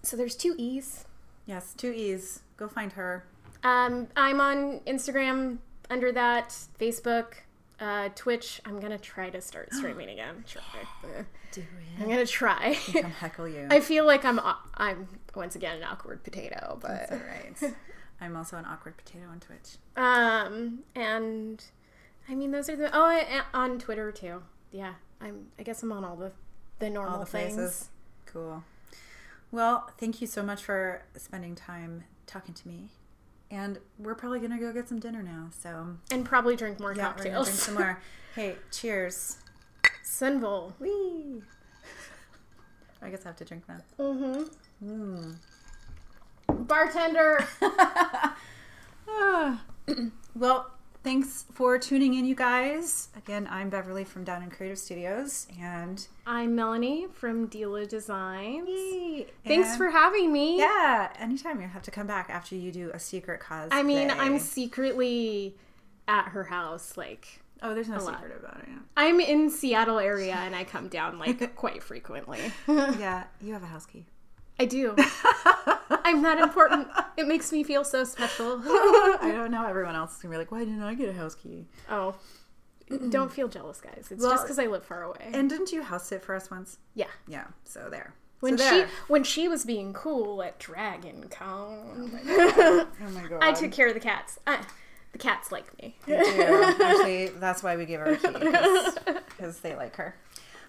so 0.02 0.16
there's 0.16 0.36
two 0.36 0.54
E's. 0.58 1.04
Yes, 1.46 1.74
two 1.74 1.90
E's. 1.92 2.40
Go 2.56 2.68
find 2.68 2.92
her. 2.92 3.24
Um, 3.62 4.08
I'm 4.16 4.40
on 4.40 4.80
Instagram 4.86 5.58
under 5.90 6.12
that, 6.12 6.50
Facebook, 6.78 7.34
uh, 7.80 8.10
Twitch. 8.14 8.60
I'm 8.64 8.78
gonna 8.80 8.98
try 8.98 9.30
to 9.30 9.40
start 9.40 9.72
streaming 9.74 10.10
again. 10.10 10.44
Try. 10.46 10.62
Do 11.52 11.62
I'm 12.00 12.08
gonna 12.08 12.26
try. 12.26 12.78
Come 12.92 13.10
heckle 13.10 13.48
you. 13.48 13.66
I 13.70 13.80
feel 13.80 14.04
like 14.04 14.24
I'm 14.24 14.38
I'm 14.76 15.08
once 15.34 15.56
again 15.56 15.78
an 15.78 15.84
awkward 15.84 16.22
potato, 16.22 16.78
That's 16.82 17.10
but 17.10 17.16
all 17.18 17.24
right. 17.26 17.74
I'm 18.20 18.36
also 18.36 18.56
an 18.56 18.64
awkward 18.64 18.96
potato 18.96 19.24
on 19.30 19.40
Twitch. 19.40 19.76
um, 19.96 20.80
and 20.94 21.64
I 22.28 22.34
mean 22.34 22.50
those 22.50 22.68
are 22.68 22.76
the 22.76 22.90
oh 22.92 23.08
and 23.10 23.44
on 23.54 23.78
Twitter 23.78 24.12
too. 24.12 24.42
Yeah, 24.70 24.94
I'm. 25.20 25.46
I 25.58 25.62
guess 25.62 25.82
I'm 25.82 25.90
on 25.92 26.04
all 26.04 26.16
the 26.16 26.32
the 26.78 26.90
normal 26.90 27.14
All 27.14 27.18
the 27.20 27.26
things. 27.26 27.54
places. 27.54 27.88
Cool. 28.32 28.62
Well, 29.50 29.90
thank 29.98 30.20
you 30.20 30.26
so 30.26 30.42
much 30.42 30.62
for 30.62 31.02
spending 31.16 31.54
time 31.54 32.04
talking 32.26 32.54
to 32.54 32.68
me. 32.68 32.88
And 33.50 33.78
we're 33.98 34.14
probably 34.14 34.40
gonna 34.40 34.58
go 34.58 34.72
get 34.72 34.88
some 34.88 35.00
dinner 35.00 35.22
now. 35.22 35.48
So 35.58 35.96
and 36.10 36.24
probably 36.24 36.54
drink 36.54 36.78
more 36.80 36.94
yeah, 36.94 37.04
cocktails. 37.06 37.46
drink 37.46 37.60
some 37.60 37.74
more. 37.74 38.02
Hey, 38.34 38.56
cheers. 38.70 39.38
Zum 40.04 40.40
Wohl. 40.40 40.74
Whee! 40.78 41.42
I 43.00 43.08
guess 43.10 43.24
I 43.24 43.28
have 43.28 43.36
to 43.36 43.44
drink 43.44 43.64
that. 43.66 43.84
Mm-hmm. 43.98 45.32
Bartender. 46.64 47.46
Ah. 49.10 49.64
well, 50.34 50.70
thanks 51.08 51.46
for 51.54 51.78
tuning 51.78 52.12
in, 52.12 52.26
you 52.26 52.34
guys. 52.34 53.08
Again, 53.16 53.48
I'm 53.50 53.70
Beverly 53.70 54.04
from 54.04 54.24
Down 54.24 54.42
in 54.42 54.50
Creative 54.50 54.78
Studios, 54.78 55.46
and 55.58 56.06
I'm 56.26 56.54
Melanie 56.54 57.06
from 57.10 57.48
Deela 57.48 57.88
Designs. 57.88 58.68
Yay! 58.68 59.26
Thanks 59.46 59.74
for 59.74 59.88
having 59.88 60.30
me. 60.30 60.58
yeah. 60.58 61.08
Anytime 61.18 61.62
you 61.62 61.66
have 61.66 61.80
to 61.84 61.90
come 61.90 62.06
back 62.06 62.28
after 62.28 62.56
you 62.56 62.70
do 62.70 62.90
a 62.92 62.98
secret 62.98 63.40
cause. 63.40 63.70
I 63.72 63.82
mean, 63.82 64.10
I'm 64.10 64.38
secretly 64.38 65.56
at 66.06 66.28
her 66.28 66.44
house. 66.44 66.98
Like, 66.98 67.40
oh, 67.62 67.72
there's 67.72 67.88
no 67.88 68.04
lot. 68.04 68.20
secret 68.20 68.38
about 68.38 68.58
it. 68.58 68.68
I'm 68.94 69.18
in 69.18 69.48
Seattle 69.48 69.98
area 69.98 70.34
and 70.34 70.54
I 70.54 70.64
come 70.64 70.88
down 70.88 71.18
like 71.18 71.54
quite 71.56 71.82
frequently. 71.82 72.52
Yeah, 72.68 73.24
you 73.40 73.54
have 73.54 73.62
a 73.62 73.66
house 73.66 73.86
key. 73.86 74.04
I 74.60 74.66
do. 74.66 74.94
I'm 75.90 76.22
that 76.22 76.38
important. 76.38 76.88
It 77.16 77.26
makes 77.26 77.50
me 77.52 77.62
feel 77.64 77.84
so 77.84 78.04
special. 78.04 78.60
I 78.64 79.32
don't 79.34 79.50
know. 79.50 79.66
Everyone 79.66 79.94
else 79.96 80.16
is 80.16 80.22
gonna 80.22 80.32
be 80.32 80.38
like, 80.38 80.50
"Why 80.52 80.60
didn't 80.60 80.82
I 80.82 80.94
get 80.94 81.08
a 81.08 81.12
house 81.12 81.34
key?" 81.34 81.66
oh, 81.90 82.14
don't 83.10 83.30
feel 83.32 83.48
jealous, 83.48 83.80
guys. 83.80 84.08
It's 84.10 84.22
Well, 84.22 84.30
just 84.30 84.44
because 84.44 84.58
I 84.58 84.66
live 84.66 84.84
far 84.84 85.02
away. 85.02 85.30
And 85.32 85.48
didn't 85.50 85.72
you 85.72 85.82
house 85.82 86.06
sit 86.06 86.22
for 86.22 86.34
us 86.34 86.50
once? 86.50 86.78
yeah. 86.94 87.06
Yeah. 87.26 87.44
So 87.64 87.88
there. 87.90 88.14
When 88.40 88.56
so 88.56 88.64
she 88.64 88.76
there. 88.78 88.88
when 89.08 89.24
she 89.24 89.48
was 89.48 89.64
being 89.64 89.92
cool 89.92 90.42
at 90.42 90.58
Dragon 90.58 91.26
Con, 91.28 91.80
oh 91.90 92.08
my 92.12 92.20
god. 92.22 92.86
Oh 93.02 93.38
I 93.40 93.52
took 93.52 93.72
care 93.72 93.88
of 93.88 93.94
the 93.94 94.00
cats. 94.00 94.38
I, 94.46 94.60
The 95.12 95.18
cats 95.18 95.50
like 95.50 95.76
me. 95.82 95.96
They 96.06 96.18
do. 96.22 96.74
Actually, 96.80 97.28
that's 97.40 97.62
why 97.62 97.76
we 97.76 97.84
give 97.86 98.00
her 98.00 98.12
a 98.12 98.16
key 98.16 98.28
because 99.36 99.58
they 99.62 99.74
like 99.74 99.96
her. 99.96 100.14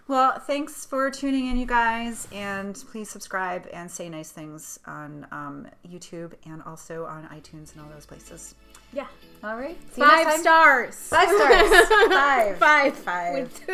Well, 0.10 0.40
thanks 0.40 0.88
for 0.88 1.12
tuning 1.12 1.52
in, 1.52 1.58
you 1.60 1.68
guys, 1.68 2.28
and 2.32 2.74
please 2.90 3.12
subscribe 3.12 3.70
and 3.72 3.90
say 3.92 4.10
nice 4.10 4.32
things 4.32 4.80
on 4.88 5.28
um, 5.32 5.68
YouTube 5.88 6.34
and 6.48 6.64
also 6.64 7.06
on 7.06 7.26
iTunes 7.28 7.74
and 7.74 7.84
all 7.84 7.90
those 7.94 8.08
places. 8.08 8.56
Yeah. 8.92 9.06
All 9.44 9.56
right. 9.56 9.78
See 9.94 10.02
Five 10.02 10.40
stars. 10.40 10.96
Five 10.96 11.30
stars. 11.30 11.88
Five. 12.10 12.58
Five. 12.58 12.96
Five. 12.96 13.52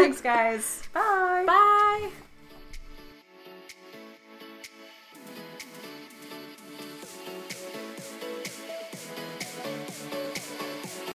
Thanks, 0.00 0.22
guys. 0.22 0.82
Bye. 0.94 1.44
Bye. 1.46 2.10